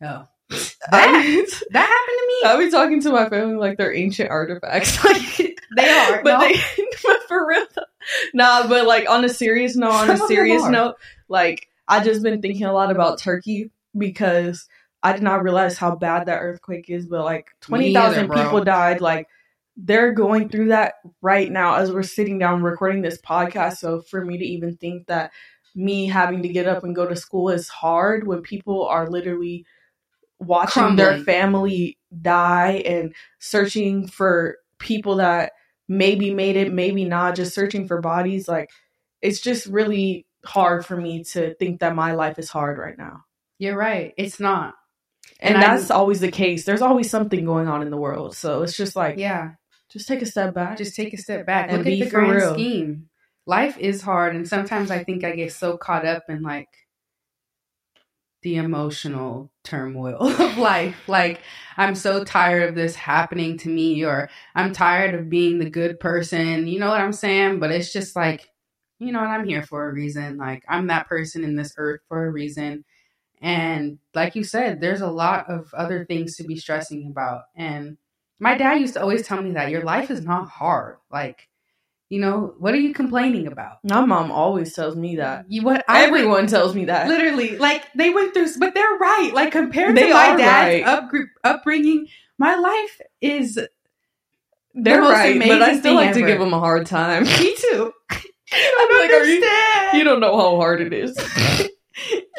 oh, 0.02 0.28
that, 0.50 1.48
that 1.72 1.88
happened 1.88 2.20
to 2.20 2.28
me. 2.28 2.42
I'll 2.46 2.58
be 2.60 2.72
talking 2.72 3.02
to 3.02 3.12
my 3.12 3.30
family 3.30 3.56
like 3.56 3.78
they're 3.78 3.96
ancient 3.96 4.30
artifacts. 4.30 4.98
Like 5.04 5.58
They 5.76 5.90
are. 5.90 6.22
but 6.24 6.38
no? 6.38 6.48
they 6.48 6.54
but 7.04 7.24
for 7.28 7.48
real. 7.48 7.66
Nah, 8.34 8.68
but 8.68 8.86
like 8.86 9.10
on 9.10 9.26
a 9.26 9.30
serious 9.30 9.76
note, 9.76 9.92
on 9.92 10.10
a 10.10 10.18
serious 10.28 10.64
note, 10.68 10.96
like 11.28 11.68
I 11.88 12.04
just 12.04 12.22
been 12.22 12.42
thinking 12.42 12.66
a 12.66 12.74
lot 12.74 12.92
about 12.92 13.20
Turkey 13.20 13.72
because 13.98 14.68
I 15.02 15.14
did 15.14 15.24
not 15.24 15.44
realize 15.44 15.78
how 15.78 15.96
bad 15.96 16.28
that 16.28 16.40
earthquake 16.40 16.90
is, 16.90 17.08
but 17.08 17.24
like 17.24 17.50
twenty 17.62 17.94
thousand 17.94 18.30
people 18.30 18.64
died. 18.64 19.02
Like 19.02 19.28
they're 19.76 20.14
going 20.14 20.50
through 20.50 20.68
that 20.68 20.96
right 21.22 21.52
now 21.52 21.76
as 21.76 21.92
we're 21.92 22.04
sitting 22.04 22.38
down 22.38 22.62
recording 22.62 23.02
this 23.02 23.20
podcast. 23.20 23.78
So 23.78 24.02
for 24.02 24.24
me 24.24 24.38
to 24.38 24.46
even 24.46 24.78
think 24.78 25.08
that 25.08 25.32
me 25.76 26.06
having 26.06 26.44
to 26.44 26.50
get 26.50 26.68
up 26.68 26.84
and 26.84 26.96
go 26.96 27.08
to 27.08 27.16
school 27.16 27.50
is 27.50 27.68
hard 27.68 28.28
when 28.28 28.42
people 28.42 28.86
are 28.86 29.10
literally 29.10 29.66
watching 30.46 30.96
their 30.96 31.18
family 31.20 31.98
die 32.22 32.84
and 32.86 33.14
searching 33.40 34.08
for 34.08 34.58
people 34.80 35.18
that 35.18 35.52
maybe 35.88 36.34
made 36.34 36.56
it, 36.56 36.72
maybe 36.74 37.06
not, 37.06 37.36
just 37.36 37.54
searching 37.54 37.88
for 37.88 38.02
bodies. 38.02 38.48
Like, 38.48 38.70
it's 39.22 39.40
just 39.42 39.66
really 39.68 40.26
hard 40.46 40.86
for 40.86 40.98
me 40.98 41.24
to 41.26 41.54
think 41.56 41.80
that 41.80 41.96
my 41.96 42.14
life 42.14 42.38
is 42.40 42.50
hard 42.50 42.78
right 42.78 42.98
now. 42.98 43.22
You're 43.60 43.78
right. 43.78 44.14
It's 44.18 44.40
not. 44.40 44.74
And, 45.40 45.56
And 45.56 45.64
I- 45.64 45.76
that's 45.78 45.92
always 45.92 46.20
the 46.20 46.32
case. 46.32 46.66
There's 46.66 46.82
always 46.82 47.10
something 47.10 47.46
going 47.46 47.68
on 47.68 47.82
in 47.82 47.90
the 47.92 47.98
world. 47.98 48.36
So 48.36 48.62
it's 48.64 48.76
just 48.76 48.96
like, 48.96 49.18
Yeah. 49.18 49.52
just 49.92 50.08
take 50.08 50.22
a 50.22 50.26
step 50.26 50.54
back. 50.54 50.78
just 50.78 50.96
take 50.96 51.14
a 51.14 51.18
step 51.18 51.46
back 51.46 51.68
And 51.70 51.78
look 51.78 51.86
be 51.86 52.02
at 52.02 52.06
the 52.06 52.12
for 52.12 52.20
grand 52.20 52.36
real. 52.36 52.54
scheme 52.54 53.10
life 53.46 53.78
is 53.78 54.02
hard 54.02 54.34
and 54.36 54.48
sometimes 54.48 54.90
i 54.90 55.04
think 55.04 55.26
i 55.26 55.36
get 55.36 55.52
so 55.52 55.76
caught 55.76 56.06
up 56.06 56.24
in 56.30 56.42
like 56.42 56.70
the 58.44 58.58
emotional 58.58 59.52
turmoil 59.64 60.28
of 60.42 60.58
life. 60.58 60.98
Like 61.08 61.42
i'm 61.78 61.96
so 61.96 62.24
tired 62.24 62.70
of 62.70 62.76
this 62.76 62.96
happening 62.96 63.58
to 63.60 63.70
me 63.70 64.04
or 64.06 64.30
i'm 64.56 64.74
tired 64.74 65.16
of 65.16 65.30
being 65.30 65.60
the 65.60 65.70
good 65.70 66.00
person. 66.00 66.68
You 66.68 66.80
know 66.80 66.90
what 66.90 67.02
i'm 67.02 67.14
saying? 67.14 67.60
But 67.60 67.72
it's 67.72 67.92
just 67.92 68.16
like 68.16 68.50
you 69.00 69.12
know 69.12 69.20
what? 69.20 69.30
I'm 69.30 69.46
here 69.48 69.64
for 69.64 69.90
a 69.90 69.94
reason. 69.94 70.38
Like 70.38 70.64
i'm 70.70 70.88
that 70.88 71.08
person 71.08 71.44
in 71.44 71.56
this 71.56 71.74
earth 71.78 72.02
for 72.08 72.26
a 72.26 72.32
reason. 72.32 72.86
And 73.42 74.00
like 74.14 74.36
you 74.36 74.44
said 74.44 74.80
there's 74.82 75.02
a 75.02 75.12
lot 75.12 75.50
of 75.50 75.74
other 75.74 76.06
things 76.06 76.36
to 76.38 76.44
be 76.44 76.58
stressing 76.58 77.08
about. 77.08 77.44
And 77.56 77.98
my 78.40 78.58
dad 78.58 78.80
used 78.80 78.96
to 78.96 79.02
always 79.02 79.26
tell 79.26 79.42
me 79.42 79.52
that 79.52 79.70
your 79.70 79.84
life 79.84 80.12
is 80.12 80.24
not 80.24 80.50
hard. 80.50 80.98
Like, 81.10 81.48
you 82.14 82.20
know, 82.20 82.54
what 82.60 82.76
are 82.76 82.80
you 82.80 82.94
complaining 82.94 83.48
about? 83.48 83.78
my 83.84 84.06
mom 84.06 84.32
always 84.32 84.72
tells 84.76 84.96
me 84.96 85.16
that. 85.16 85.46
You 85.50 85.64
what? 85.64 85.84
I 85.88 86.02
went- 86.04 86.14
Everyone 86.14 86.46
tells 86.46 86.76
me 86.76 86.86
that. 86.86 87.08
literally 87.08 87.58
like 87.58 87.92
they 87.96 88.12
went 88.12 88.36
through, 88.36 88.50
but 88.60 88.76
they're 88.76 88.98
right. 89.00 89.32
Like 89.34 89.52
compared 89.52 89.98
They 89.98 90.10
to 90.10 90.14
my 90.14 90.36
dad's 90.36 90.86
right. 90.86 90.86
up, 90.86 91.10
upbringing, 91.44 92.08
my 92.38 92.54
life 92.54 93.02
is 93.20 93.60
They're 94.76 95.02
most 95.02 95.12
right, 95.12 95.40
but 95.40 95.62
I 95.64 95.80
still 95.80 95.96
like 95.96 96.14
to 96.14 96.22
give 96.22 96.38
them 96.40 96.54
a 96.54 96.60
hard 96.60 96.86
time. 96.86 97.24
me 97.24 97.56
too. 97.58 97.92
I'm 98.12 99.00
like, 99.00 99.10
are 99.12 99.24
you, 99.26 99.98
you 99.98 100.04
don't 100.04 100.20
know 100.20 100.38
how 100.38 100.58
hard 100.58 100.82
it 100.82 100.94
is. 100.94 101.18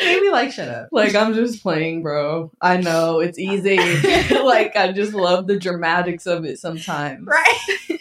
Maybe 0.01 0.29
like 0.31 0.53
shut 0.53 0.69
up. 0.69 0.89
Like 0.93 1.17
I'm 1.17 1.35
just 1.35 1.63
playing, 1.63 2.03
bro. 2.03 2.53
I 2.61 2.77
know 2.77 3.19
it's 3.19 3.39
easy. 3.41 3.77
like 4.35 4.77
I 4.77 4.93
just 4.93 5.15
love 5.15 5.49
the 5.49 5.59
dramatics 5.59 6.27
of 6.27 6.45
it 6.45 6.61
sometimes. 6.61 7.27
Right. 7.27 7.94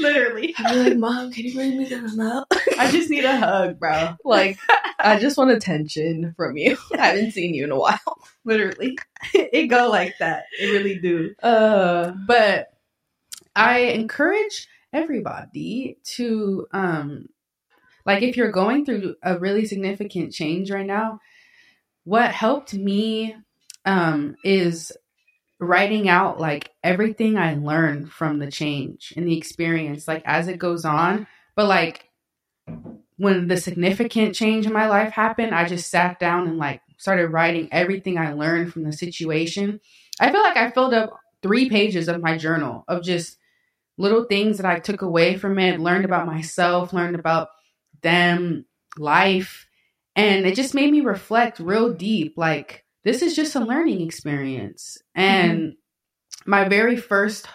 Literally. 0.00 0.54
I'm 0.58 0.84
like, 0.84 0.96
mom, 0.96 1.32
can 1.32 1.44
you 1.44 1.54
bring 1.54 1.78
me 1.78 1.88
some 1.88 2.20
up? 2.20 2.52
I 2.78 2.90
just 2.90 3.10
need 3.10 3.24
a 3.24 3.36
hug, 3.36 3.78
bro. 3.78 4.16
like, 4.24 4.58
I 4.98 5.18
just 5.18 5.36
want 5.36 5.50
attention 5.50 6.34
from 6.36 6.56
you. 6.56 6.76
I 6.98 7.06
haven't 7.06 7.32
seen 7.32 7.54
you 7.54 7.64
in 7.64 7.70
a 7.70 7.78
while. 7.78 7.98
Literally. 8.44 8.98
it 9.34 9.68
go 9.68 9.88
like 9.88 10.14
that. 10.18 10.44
It 10.58 10.66
really 10.66 10.98
do. 10.98 11.34
Uh, 11.42 12.12
but 12.26 12.72
I 13.54 13.78
encourage 13.80 14.68
everybody 14.92 15.98
to 16.02 16.66
um 16.72 17.28
like 18.04 18.24
if 18.24 18.36
you're 18.36 18.50
going 18.50 18.84
through 18.84 19.14
a 19.22 19.38
really 19.38 19.64
significant 19.66 20.32
change 20.32 20.70
right 20.70 20.86
now, 20.86 21.20
what 22.04 22.32
helped 22.32 22.74
me 22.74 23.36
um 23.84 24.34
is 24.44 24.92
writing 25.60 26.08
out 26.08 26.40
like 26.40 26.70
everything 26.82 27.36
I 27.36 27.54
learned 27.54 28.10
from 28.10 28.38
the 28.38 28.50
change 28.50 29.12
and 29.16 29.26
the 29.26 29.36
experience 29.36 30.08
like 30.08 30.22
as 30.24 30.48
it 30.48 30.58
goes 30.58 30.84
on, 30.84 31.26
but 31.54 31.66
like 31.66 32.08
when 33.16 33.48
the 33.48 33.58
significant 33.58 34.34
change 34.34 34.66
in 34.66 34.72
my 34.72 34.88
life 34.88 35.12
happened, 35.12 35.54
I 35.54 35.66
just 35.66 35.90
sat 35.90 36.18
down 36.18 36.48
and 36.48 36.56
like 36.56 36.80
started 36.96 37.28
writing 37.28 37.68
everything 37.70 38.16
I 38.16 38.32
learned 38.32 38.72
from 38.72 38.84
the 38.84 38.92
situation. 38.92 39.80
I 40.18 40.32
feel 40.32 40.42
like 40.42 40.56
I 40.56 40.70
filled 40.70 40.94
up 40.94 41.10
three 41.42 41.68
pages 41.68 42.08
of 42.08 42.22
my 42.22 42.38
journal 42.38 42.84
of 42.88 43.02
just 43.02 43.36
little 43.98 44.24
things 44.24 44.56
that 44.56 44.66
I 44.66 44.78
took 44.78 45.02
away 45.02 45.36
from 45.36 45.58
it, 45.58 45.80
learned 45.80 46.06
about 46.06 46.26
myself, 46.26 46.94
learned 46.94 47.16
about 47.16 47.48
them, 48.00 48.64
life. 48.96 49.66
And 50.16 50.46
it 50.46 50.54
just 50.54 50.74
made 50.74 50.90
me 50.90 51.02
reflect 51.02 51.60
real 51.60 51.92
deep. 51.92 52.38
Like, 52.38 52.84
this 53.04 53.22
is 53.22 53.34
just 53.34 53.54
a 53.54 53.60
learning 53.60 54.02
experience. 54.02 54.98
Mm-hmm. 55.16 55.50
And 55.50 55.72
my 56.46 56.68
very 56.68 56.96
first, 56.96 57.46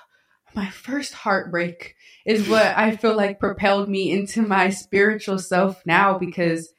my 0.54 0.70
first 0.70 1.14
heartbreak 1.14 1.96
is 2.26 2.48
what 2.50 2.66
I 2.78 2.96
feel 2.96 3.16
like 3.16 3.40
propelled 3.40 3.90
me 3.90 4.12
into 4.12 4.42
my 4.42 4.70
spiritual 4.70 5.40
self 5.40 5.82
now 5.86 6.18
because, 6.18 6.72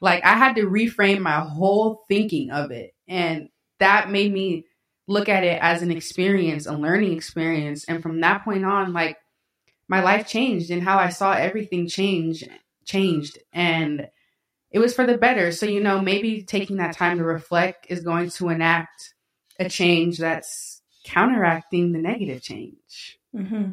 like, 0.00 0.24
I 0.24 0.36
had 0.36 0.56
to 0.56 0.66
reframe 0.66 1.20
my 1.20 1.40
whole 1.40 2.04
thinking 2.08 2.50
of 2.50 2.70
it. 2.70 2.92
And 3.08 3.48
that 3.78 4.10
made 4.10 4.32
me 4.32 4.66
look 5.08 5.28
at 5.28 5.44
it 5.44 5.58
as 5.62 5.82
an 5.82 5.90
experience, 5.90 6.66
a 6.66 6.72
learning 6.72 7.12
experience. 7.12 7.84
And 7.84 8.02
from 8.02 8.20
that 8.20 8.44
point 8.44 8.64
on, 8.64 8.92
like 8.92 9.16
my 9.88 10.02
life 10.02 10.26
changed 10.26 10.70
and 10.70 10.82
how 10.82 10.98
I 10.98 11.10
saw 11.10 11.32
everything 11.32 11.88
change 11.88 12.44
changed. 12.84 13.38
And 13.52 14.08
it 14.76 14.78
was 14.78 14.94
for 14.94 15.06
the 15.06 15.16
better. 15.16 15.52
So, 15.52 15.64
you 15.64 15.80
know, 15.82 16.02
maybe 16.02 16.42
taking 16.42 16.76
that 16.76 16.94
time 16.94 17.16
to 17.16 17.24
reflect 17.24 17.86
is 17.88 18.04
going 18.04 18.28
to 18.32 18.50
enact 18.50 19.14
a 19.58 19.70
change 19.70 20.18
that's 20.18 20.82
counteracting 21.02 21.92
the 21.92 21.98
negative 21.98 22.42
change. 22.42 23.18
hmm 23.34 23.70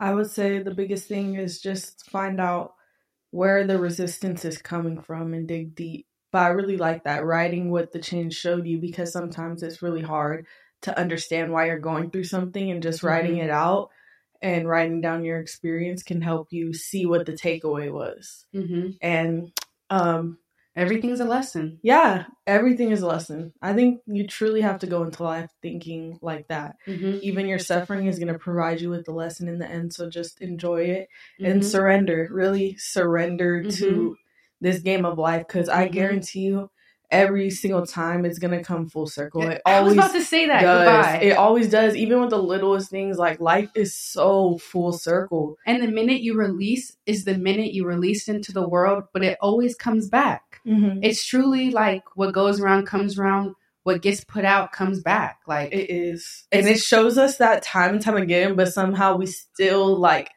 I 0.00 0.14
would 0.14 0.30
say 0.30 0.62
the 0.62 0.74
biggest 0.74 1.06
thing 1.06 1.34
is 1.34 1.60
just 1.60 2.08
find 2.08 2.40
out 2.40 2.72
where 3.30 3.66
the 3.66 3.78
resistance 3.78 4.46
is 4.46 4.56
coming 4.56 5.02
from 5.02 5.34
and 5.34 5.46
dig 5.46 5.74
deep. 5.74 6.06
But 6.32 6.38
I 6.44 6.48
really 6.48 6.78
like 6.78 7.04
that 7.04 7.22
writing 7.22 7.70
what 7.70 7.92
the 7.92 7.98
change 7.98 8.32
showed 8.32 8.66
you 8.66 8.78
because 8.78 9.12
sometimes 9.12 9.62
it's 9.62 9.82
really 9.82 10.00
hard 10.00 10.46
to 10.82 10.98
understand 10.98 11.52
why 11.52 11.66
you're 11.66 11.78
going 11.78 12.10
through 12.10 12.24
something 12.24 12.70
and 12.70 12.82
just 12.82 13.02
writing 13.02 13.36
Mhm. 13.36 13.44
it 13.44 13.50
out 13.50 13.90
and 14.40 14.66
writing 14.66 15.02
down 15.02 15.24
your 15.26 15.38
experience 15.38 16.02
can 16.02 16.22
help 16.22 16.54
you 16.54 16.72
see 16.72 17.04
what 17.04 17.26
the 17.26 17.34
takeaway 17.34 17.92
was. 17.92 18.46
Mm-hmm. 18.54 18.92
And 19.02 19.52
um 19.90 20.38
Everything's 20.76 21.18
a 21.18 21.24
lesson. 21.24 21.80
yeah, 21.82 22.26
everything 22.46 22.92
is 22.92 23.02
a 23.02 23.06
lesson. 23.06 23.52
I 23.60 23.72
think 23.74 24.00
you 24.06 24.26
truly 24.26 24.60
have 24.60 24.78
to 24.78 24.86
go 24.86 25.02
into 25.02 25.24
life 25.24 25.50
thinking 25.60 26.16
like 26.22 26.46
that. 26.48 26.76
Mm-hmm. 26.86 27.18
Even 27.22 27.48
your 27.48 27.58
suffering 27.58 28.06
is 28.06 28.20
going 28.20 28.32
to 28.32 28.38
provide 28.38 28.80
you 28.80 28.88
with 28.88 29.04
the 29.04 29.12
lesson 29.12 29.48
in 29.48 29.58
the 29.58 29.68
end, 29.68 29.92
so 29.92 30.08
just 30.08 30.40
enjoy 30.40 30.82
it 30.84 31.08
Mm-hmm. 31.40 31.50
and 31.50 31.66
surrender. 31.66 32.28
Really 32.30 32.76
surrender 32.76 33.64
to 33.64 34.16
this 34.60 34.78
game 34.78 35.04
of 35.04 35.18
life 35.18 35.46
because 35.48 35.68
I 35.68 35.88
Mhm. 35.88 35.92
guarantee 35.92 36.40
you, 36.40 36.70
every 37.10 37.50
single 37.50 37.84
time 37.86 38.24
it's 38.24 38.38
gonna 38.38 38.62
come 38.62 38.88
full 38.88 39.06
circle. 39.06 39.42
It 39.42 39.60
I 39.66 39.80
was 39.80 39.94
about 39.94 40.12
to 40.12 40.22
say 40.22 40.46
that. 40.46 40.62
does. 40.62 40.86
Goodbye. 40.86 41.18
It 41.26 41.36
always 41.36 41.70
does. 41.70 41.96
Even 41.96 42.20
with 42.20 42.30
the 42.30 42.42
littlest 42.42 42.90
things, 42.90 43.18
like 43.18 43.40
life 43.40 43.70
is 43.74 43.94
so 43.94 44.58
full 44.58 44.92
circle. 44.92 45.56
and 45.66 45.82
the 45.82 45.88
minute 45.88 46.20
you 46.20 46.34
release 46.34 46.96
is 47.06 47.24
the 47.24 47.36
minute 47.36 47.72
you 47.72 47.84
release 47.86 48.28
into 48.28 48.52
the 48.52 48.68
world, 48.68 49.04
but 49.12 49.24
it 49.24 49.38
always 49.40 49.74
comes 49.74 50.08
back. 50.08 50.60
Mm-hmm. 50.66 51.00
It's 51.02 51.24
truly 51.24 51.70
like 51.70 52.02
what 52.14 52.32
goes 52.32 52.60
around 52.60 52.86
comes 52.86 53.18
around. 53.18 53.54
what 53.82 54.02
gets 54.02 54.22
put 54.24 54.44
out 54.44 54.72
comes 54.72 55.00
back. 55.02 55.38
Like 55.46 55.72
it 55.72 55.90
is, 55.90 56.46
and 56.52 56.66
it 56.66 56.80
shows 56.80 57.18
us 57.18 57.38
that 57.38 57.62
time 57.62 57.94
and 57.94 58.02
time 58.02 58.16
again. 58.16 58.54
But 58.54 58.72
somehow 58.72 59.16
we 59.16 59.26
still 59.26 59.96
like 59.98 60.30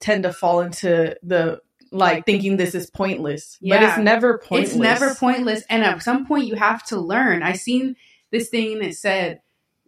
tend 0.00 0.24
to 0.24 0.32
fall 0.32 0.60
into 0.60 1.16
the 1.22 1.60
like 1.92 2.26
thinking 2.26 2.56
this 2.56 2.74
is 2.74 2.90
pointless. 2.90 3.58
Yeah. 3.60 3.76
But 3.76 3.88
it's 3.88 3.98
never 3.98 4.38
pointless. 4.38 4.70
It's 4.70 4.78
never 4.78 5.14
pointless. 5.14 5.64
And 5.68 5.84
at 5.84 6.02
some 6.02 6.26
point 6.26 6.46
you 6.46 6.56
have 6.56 6.84
to 6.86 6.98
learn. 6.98 7.42
I 7.42 7.52
seen 7.52 7.96
this 8.30 8.48
thing 8.48 8.80
that 8.80 8.94
said 8.94 9.40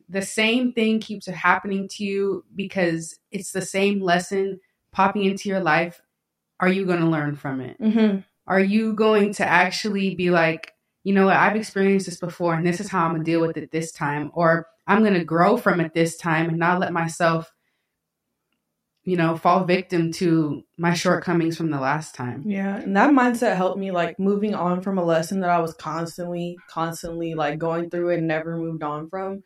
the 0.08 0.22
same 0.22 0.72
thing 0.72 1.00
keeps 1.00 1.26
happening 1.26 1.88
to 1.88 2.04
you 2.04 2.44
because 2.54 3.18
it's 3.30 3.52
the 3.52 3.62
same 3.62 4.00
lesson 4.00 4.60
popping 4.92 5.24
into 5.24 5.48
your 5.48 5.60
life. 5.60 6.00
Are 6.60 6.68
you 6.68 6.86
going 6.86 7.00
to 7.00 7.06
learn 7.06 7.36
from 7.36 7.60
it? 7.60 7.80
Mm-hmm. 7.80 8.20
Are 8.46 8.60
you 8.60 8.92
going 8.92 9.34
to 9.34 9.46
actually 9.46 10.14
be 10.14 10.30
like, 10.30 10.72
you 11.02 11.14
know 11.14 11.26
what, 11.26 11.36
I've 11.36 11.56
experienced 11.56 12.06
this 12.06 12.20
before 12.20 12.54
and 12.54 12.66
this 12.66 12.80
is 12.80 12.88
how 12.88 13.04
I'm 13.04 13.12
going 13.12 13.24
to 13.24 13.30
deal 13.30 13.40
with 13.40 13.56
it 13.56 13.70
this 13.70 13.92
time? 13.92 14.30
Or 14.34 14.66
I'm 14.86 15.00
going 15.00 15.14
to 15.14 15.24
grow 15.24 15.56
from 15.56 15.80
it 15.80 15.94
this 15.94 16.16
time 16.16 16.48
and 16.48 16.58
not 16.58 16.80
let 16.80 16.92
myself 16.92 17.50
you 19.04 19.16
know, 19.16 19.36
fall 19.36 19.64
victim 19.64 20.12
to 20.12 20.64
my 20.78 20.94
shortcomings 20.94 21.56
from 21.56 21.70
the 21.70 21.80
last 21.80 22.14
time. 22.14 22.42
Yeah. 22.46 22.76
And 22.76 22.96
that 22.96 23.10
mindset 23.10 23.56
helped 23.56 23.78
me 23.78 23.90
like 23.90 24.18
moving 24.18 24.54
on 24.54 24.80
from 24.80 24.96
a 24.96 25.04
lesson 25.04 25.40
that 25.40 25.50
I 25.50 25.60
was 25.60 25.74
constantly, 25.74 26.56
constantly 26.70 27.34
like 27.34 27.58
going 27.58 27.90
through 27.90 28.10
and 28.10 28.26
never 28.26 28.56
moved 28.56 28.82
on 28.82 29.10
from. 29.10 29.42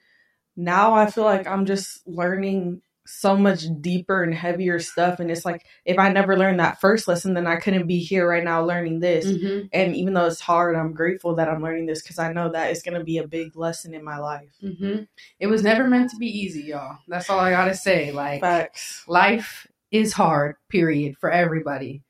Now 0.56 0.94
I 0.94 1.11
feel 1.11 1.24
like 1.24 1.46
I'm 1.46 1.66
just 1.66 2.06
learning 2.06 2.82
so 3.09 3.36
much 3.36 3.64
deeper 3.80 4.22
and 4.22 4.34
heavier 4.34 4.78
stuff. 4.78 5.18
And 5.18 5.30
it's 5.30 5.44
like, 5.44 5.64
if 5.86 5.98
I 5.98 6.12
never 6.12 6.36
learned 6.36 6.61
that 6.61 6.80
first 6.80 7.09
lesson, 7.09 7.32
then 7.32 7.46
I 7.46 7.56
couldn't 7.56 7.86
be 7.86 8.00
here 8.00 8.28
right 8.28 8.44
now 8.44 8.62
learning 8.62 9.00
this. 9.00 9.26
Mm-hmm. 9.26 9.66
And 9.72 9.96
even 9.96 10.12
though 10.12 10.26
it's 10.26 10.40
hard, 10.40 10.76
I'm 10.76 10.92
grateful 10.92 11.36
that 11.36 11.48
I'm 11.48 11.62
learning 11.62 11.86
this 11.86 12.02
because 12.02 12.18
I 12.18 12.32
know 12.32 12.52
that 12.52 12.70
it's 12.70 12.82
going 12.82 12.98
to 12.98 13.04
be 13.04 13.16
a 13.18 13.26
big 13.26 13.56
lesson 13.56 13.94
in 13.94 14.04
my 14.04 14.18
life. 14.18 14.50
Mm-hmm. 14.62 15.04
It 15.40 15.46
was 15.46 15.62
never 15.62 15.88
meant 15.88 16.11
to 16.11 16.16
be 16.16 16.26
easy, 16.26 16.64
y'all. 16.64 16.98
That's 17.09 17.30
all 17.30 17.40
I 17.40 17.50
got 17.50 17.64
to 17.64 17.74
say. 17.74 18.12
Like, 18.12 18.42
Facts. 18.42 19.04
life 19.09 19.66
is 19.90 20.12
hard, 20.12 20.56
period, 20.68 21.16
for 21.16 21.30
everybody. 21.30 22.02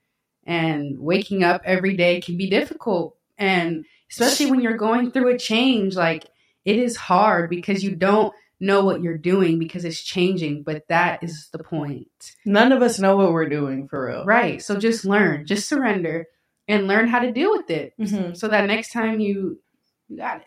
And 0.44 0.98
waking 0.98 1.44
up 1.44 1.62
every 1.64 1.96
day 1.96 2.20
can 2.20 2.36
be 2.36 2.50
difficult. 2.50 3.16
And 3.38 3.84
especially 4.10 4.50
when 4.50 4.60
you're 4.60 4.76
going 4.76 5.12
through 5.12 5.28
a 5.34 5.38
change, 5.38 5.94
like, 5.94 6.24
it 6.64 6.76
is 6.76 6.96
hard 6.96 7.50
because 7.50 7.84
you 7.84 7.94
don't 7.94 8.34
know 8.60 8.84
what 8.84 9.02
you're 9.02 9.18
doing 9.18 9.58
because 9.58 9.84
it's 9.84 10.02
changing, 10.02 10.62
but 10.62 10.86
that 10.88 11.22
is 11.22 11.48
the 11.52 11.58
point. 11.58 12.34
None 12.44 12.72
of 12.72 12.82
us 12.82 12.98
know 12.98 13.16
what 13.16 13.32
we're 13.32 13.48
doing 13.48 13.88
for 13.88 14.06
real. 14.06 14.24
Right. 14.24 14.60
So 14.62 14.76
just 14.76 15.04
learn, 15.04 15.46
just 15.46 15.68
surrender 15.68 16.26
and 16.66 16.86
learn 16.86 17.08
how 17.08 17.20
to 17.20 17.32
deal 17.32 17.52
with 17.52 17.70
it 17.70 17.94
mm-hmm. 17.98 18.34
so 18.34 18.48
that 18.48 18.66
next 18.66 18.92
time 18.92 19.20
you, 19.20 19.60
you 20.08 20.16
got 20.16 20.42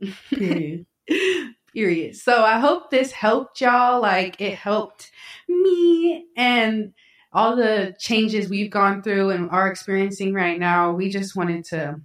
it. 0.00 0.14
Period. 0.30 0.86
Period. 1.74 2.16
So 2.16 2.44
I 2.44 2.58
hope 2.58 2.90
this 2.90 3.12
helped 3.12 3.60
y'all. 3.60 4.00
Like 4.00 4.40
it 4.40 4.54
helped 4.54 5.10
me 5.48 6.26
and 6.36 6.92
all 7.32 7.56
the 7.56 7.94
changes 7.98 8.48
we've 8.48 8.70
gone 8.70 9.02
through 9.02 9.30
and 9.30 9.50
are 9.50 9.68
experiencing 9.68 10.32
right 10.32 10.58
now. 10.58 10.92
We 10.92 11.10
just 11.10 11.36
wanted 11.36 11.64
to 11.66 12.00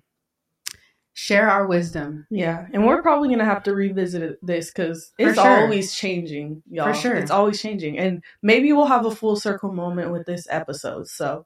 share 1.13 1.49
our 1.49 1.67
wisdom. 1.67 2.25
Yeah, 2.29 2.67
and 2.73 2.85
we're 2.85 3.01
probably 3.01 3.29
gonna 3.29 3.45
have 3.45 3.63
to 3.63 3.73
revisit 3.73 4.39
this 4.41 4.71
because 4.71 5.11
it's 5.17 5.35
sure. 5.39 5.61
always 5.61 5.95
changing, 5.95 6.63
y'all. 6.69 6.93
For 6.93 6.99
sure, 6.99 7.15
it's 7.15 7.31
always 7.31 7.61
changing, 7.61 7.97
and 7.97 8.23
maybe 8.41 8.73
we'll 8.73 8.85
have 8.85 9.05
a 9.05 9.15
full 9.15 9.35
circle 9.35 9.71
moment 9.71 10.11
with 10.11 10.25
this 10.25 10.47
episode. 10.49 11.07
So 11.07 11.45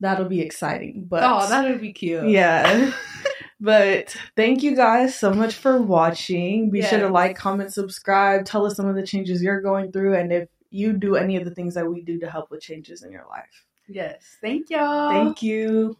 that'll 0.00 0.28
be 0.28 0.40
exciting. 0.40 1.06
But 1.08 1.22
oh, 1.24 1.48
that'll 1.48 1.78
be 1.78 1.92
cute. 1.92 2.28
Yeah. 2.28 2.92
but 3.60 4.16
thank 4.36 4.62
you 4.62 4.76
guys 4.76 5.18
so 5.18 5.32
much 5.32 5.54
for 5.54 5.80
watching. 5.80 6.70
Be 6.70 6.80
yes. 6.80 6.90
sure 6.90 7.00
to 7.00 7.08
like, 7.08 7.36
comment, 7.36 7.72
subscribe. 7.72 8.44
Tell 8.44 8.66
us 8.66 8.76
some 8.76 8.86
of 8.86 8.96
the 8.96 9.06
changes 9.06 9.42
you're 9.42 9.62
going 9.62 9.92
through, 9.92 10.16
and 10.16 10.32
if 10.32 10.48
you 10.70 10.92
do 10.92 11.16
any 11.16 11.36
of 11.36 11.44
the 11.44 11.54
things 11.54 11.74
that 11.74 11.88
we 11.88 12.02
do 12.02 12.18
to 12.20 12.30
help 12.30 12.50
with 12.50 12.60
changes 12.60 13.02
in 13.02 13.10
your 13.10 13.26
life. 13.30 13.64
Yes. 13.88 14.36
Thank 14.40 14.70
y'all. 14.70 15.10
Thank 15.10 15.42
you. 15.42 15.96